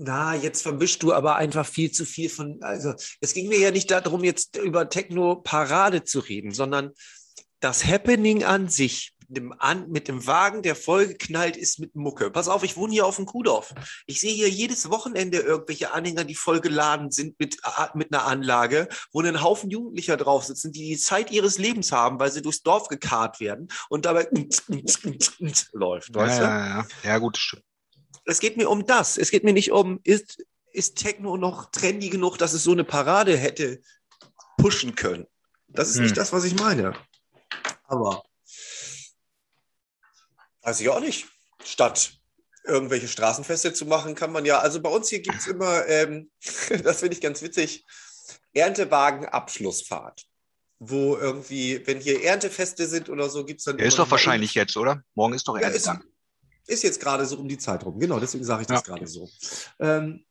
[0.00, 2.62] Na, jetzt vermischst du aber einfach viel zu viel von.
[2.62, 6.92] Also, es ging mir ja nicht darum, jetzt über Techno-Parade zu reden, sondern
[7.60, 12.30] das Happening an sich mit dem, an, mit dem Wagen, der vollgeknallt ist mit Mucke.
[12.30, 13.74] Pass auf, ich wohne hier auf dem Kuhdorf.
[14.06, 17.58] Ich sehe hier jedes Wochenende irgendwelche Anhänger, die vollgeladen sind mit,
[17.94, 22.18] mit einer Anlage, wo ein Haufen Jugendlicher drauf sitzen, die die Zeit ihres Lebens haben,
[22.18, 24.28] weil sie durchs Dorf gekarrt werden und dabei
[25.72, 26.14] läuft.
[26.14, 26.86] Weißt ja, ja, ja.
[27.04, 27.64] ja, gut, stimmt.
[28.24, 29.18] Es geht mir um das.
[29.18, 30.42] Es geht mir nicht um, ist,
[30.72, 33.80] ist Techno noch trendy genug, dass es so eine Parade hätte
[34.58, 35.26] pushen können.
[35.68, 36.04] Das ist hm.
[36.04, 36.94] nicht das, was ich meine.
[37.88, 38.22] Aber
[40.62, 41.26] weiß ich auch nicht.
[41.64, 42.12] Statt
[42.64, 46.30] irgendwelche Straßenfeste zu machen, kann man ja, also bei uns hier gibt es immer, ähm,
[46.84, 47.84] das finde ich ganz witzig,
[48.52, 50.26] Erntewagen-Abschlussfahrt.
[50.80, 53.78] Wo irgendwie, wenn hier Erntefeste sind oder so, gibt es dann.
[53.78, 55.02] Der ist doch wahrscheinlich jetzt, oder?
[55.16, 56.04] Morgen ist doch Erntetag.
[56.04, 56.08] Ja,
[56.66, 57.98] ist, ist, jetzt gerade so um die Zeit rum.
[57.98, 58.94] Genau, deswegen sage ich das ja.
[58.94, 59.28] gerade so.
[59.80, 60.24] Ähm,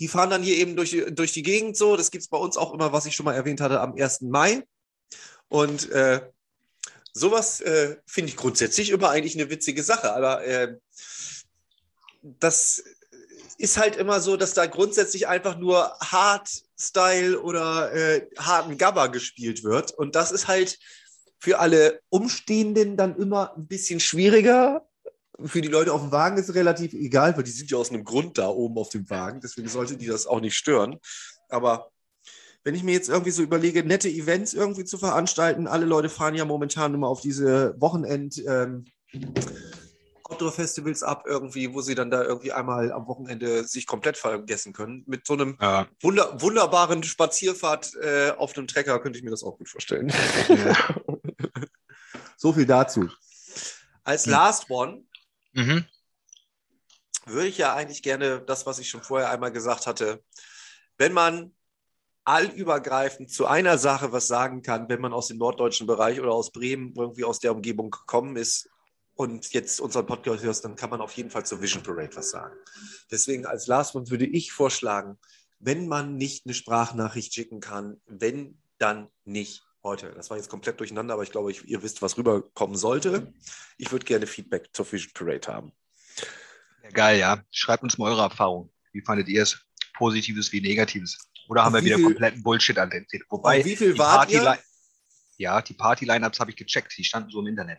[0.00, 1.96] die fahren dann hier eben durch, durch die Gegend so.
[1.96, 4.22] Das gibt es bei uns auch immer, was ich schon mal erwähnt hatte, am 1.
[4.22, 4.66] Mai.
[5.46, 6.28] Und äh,
[7.14, 10.12] sowas äh, finde ich grundsätzlich immer eigentlich eine witzige Sache.
[10.12, 10.76] Aber äh,
[12.22, 12.82] das
[13.56, 19.62] ist halt immer so, dass da grundsätzlich einfach nur Hardstyle oder äh, harten Gabber gespielt
[19.62, 19.92] wird.
[19.92, 20.78] Und das ist halt
[21.38, 24.86] für alle Umstehenden dann immer ein bisschen schwieriger.
[25.44, 27.90] Für die Leute auf dem Wagen ist es relativ egal, weil die sind ja aus
[27.90, 29.40] einem Grund da oben auf dem Wagen.
[29.40, 30.98] Deswegen sollte die das auch nicht stören.
[31.48, 31.92] Aber
[32.64, 36.34] wenn ich mir jetzt irgendwie so überlege, nette Events irgendwie zu veranstalten, alle Leute fahren
[36.34, 38.86] ja momentan immer auf diese Wochenend- ähm,
[40.24, 45.04] Outdoor-Festivals ab, irgendwie, wo sie dann da irgendwie einmal am Wochenende sich komplett vergessen können.
[45.06, 45.86] Mit so einem ja.
[46.00, 50.12] wunder wunderbaren Spazierfahrt äh, auf einem Trecker könnte ich mir das auch gut vorstellen.
[50.48, 50.96] Ja.
[52.36, 53.08] so viel dazu.
[54.02, 54.32] Als hm.
[54.32, 55.04] Last One
[55.52, 55.84] mhm.
[57.26, 60.22] würde ich ja eigentlich gerne das, was ich schon vorher einmal gesagt hatte,
[60.96, 61.54] wenn man
[62.24, 66.52] allübergreifend zu einer Sache was sagen kann, wenn man aus dem norddeutschen Bereich oder aus
[66.52, 68.68] Bremen irgendwie aus der Umgebung gekommen ist
[69.14, 72.30] und jetzt unseren Podcast hörst, dann kann man auf jeden Fall zur Vision Parade was
[72.30, 72.56] sagen.
[73.10, 75.18] Deswegen als Last One würde ich vorschlagen,
[75.58, 80.10] wenn man nicht eine Sprachnachricht schicken kann, wenn dann nicht heute.
[80.12, 83.32] Das war jetzt komplett durcheinander, aber ich glaube, ich, ihr wisst, was rüberkommen sollte.
[83.76, 85.72] Ich würde gerne Feedback zur Vision Parade haben.
[86.92, 87.42] Geil, ja.
[87.50, 88.70] Schreibt uns mal eure Erfahrung.
[88.92, 89.58] Wie fandet ihr es?
[89.96, 91.18] Positives wie Negatives?
[91.48, 94.58] Oder haben wir wieder viel, kompletten Bullshit an den Wobei, wie viel war ihr?
[95.36, 96.96] Ja, die Party-Lineups habe ich gecheckt.
[96.96, 97.78] Die standen so im Internet.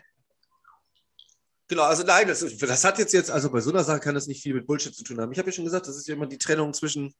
[1.67, 4.27] Genau, also nein, das, das, hat jetzt jetzt, also bei so einer Sache kann das
[4.27, 5.31] nicht viel mit Bullshit zu tun haben.
[5.31, 7.15] Ich habe ja schon gesagt, das ist ja immer die Trennung zwischen,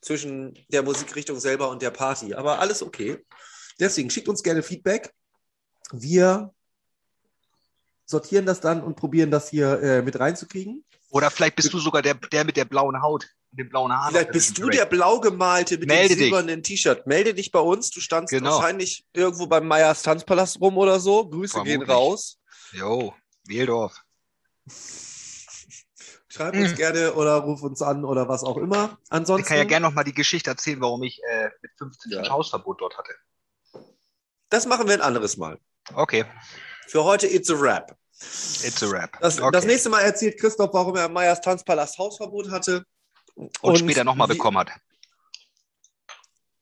[0.00, 2.34] zwischen der Musikrichtung selber und der Party.
[2.34, 3.18] Aber alles okay.
[3.78, 5.12] Deswegen schickt uns gerne Feedback.
[5.92, 6.54] Wir
[8.06, 10.84] sortieren das dann und probieren das hier äh, mit reinzukriegen.
[11.10, 14.10] Oder vielleicht bist du sogar der, der mit der blauen Haut den blauen Haaren.
[14.10, 17.06] Vielleicht bist du der blau gemalte mit Melde dem silbernen T-Shirt.
[17.06, 17.90] Melde dich bei uns.
[17.90, 18.52] Du standst genau.
[18.52, 21.28] wahrscheinlich irgendwo beim Meyers Tanzpalast rum oder so.
[21.28, 21.78] Grüße Vermutlich.
[21.78, 22.38] gehen raus.
[22.72, 23.14] Jo,
[23.46, 24.02] Wieldorf.
[26.28, 26.76] Schreib uns mhm.
[26.76, 28.98] gerne oder ruf uns an oder was auch immer.
[29.08, 29.42] Ansonsten.
[29.42, 32.28] Ich kann ja gerne noch mal die Geschichte erzählen, warum ich äh, mit 15 ja.
[32.28, 33.12] Hausverbot dort hatte.
[34.50, 35.58] Das machen wir ein anderes Mal.
[35.94, 36.24] Okay.
[36.86, 37.96] Für heute It's a Rap.
[38.20, 39.18] It's a Rap.
[39.20, 39.50] Das, okay.
[39.52, 42.84] das nächste Mal erzählt Christoph, warum er Meyers Tanzpalast Hausverbot hatte.
[43.38, 44.72] Und, und später nochmal bekommen hat.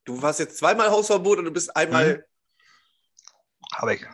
[0.04, 2.18] Du warst jetzt zweimal Hausverbot und du bist einmal.
[2.18, 2.22] Mhm.
[3.72, 4.06] Habe ich.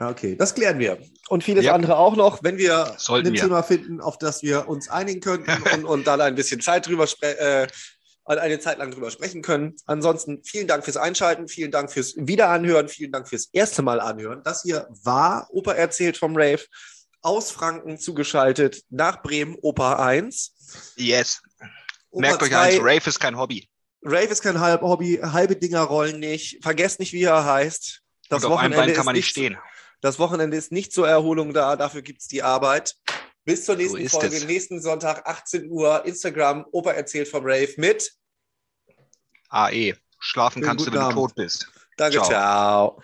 [0.00, 0.98] Okay, das klären wir.
[1.28, 1.74] Und vieles ja.
[1.74, 3.40] andere auch noch, wenn wir Sollten ein wir.
[3.40, 7.06] Thema finden, auf das wir uns einigen könnten und, und dann ein bisschen Zeit drüber
[7.20, 7.66] äh,
[8.24, 9.74] eine Zeit lang drüber sprechen können.
[9.86, 14.42] Ansonsten vielen Dank fürs Einschalten, vielen Dank fürs Wiederanhören, vielen Dank fürs erste Mal anhören.
[14.44, 16.64] Das hier war Opa erzählt vom Rave
[17.28, 20.94] aus Franken zugeschaltet nach Bremen, Opa 1.
[20.96, 21.42] Yes.
[22.10, 23.68] Opa Merkt euch eins, Rave ist kein Hobby.
[24.02, 26.62] Rave ist kein halb Hobby, halbe Dinger rollen nicht.
[26.62, 28.02] Vergesst nicht, wie er heißt.
[28.28, 29.58] Das Und auf einem Wochenende Bein kann ist man nicht stehen.
[30.00, 32.96] Das Wochenende ist nicht zur Erholung da, dafür gibt es die Arbeit.
[33.44, 34.46] Bis zur nächsten ist Folge, es.
[34.46, 38.12] nächsten Sonntag, 18 Uhr, Instagram, Opa erzählt vom Rave mit.
[39.48, 39.94] AE.
[40.20, 41.14] Schlafen Schönen kannst du, wenn du Abend.
[41.16, 41.68] tot bist.
[41.96, 42.28] Danke, Ciao.
[42.28, 43.02] ciao.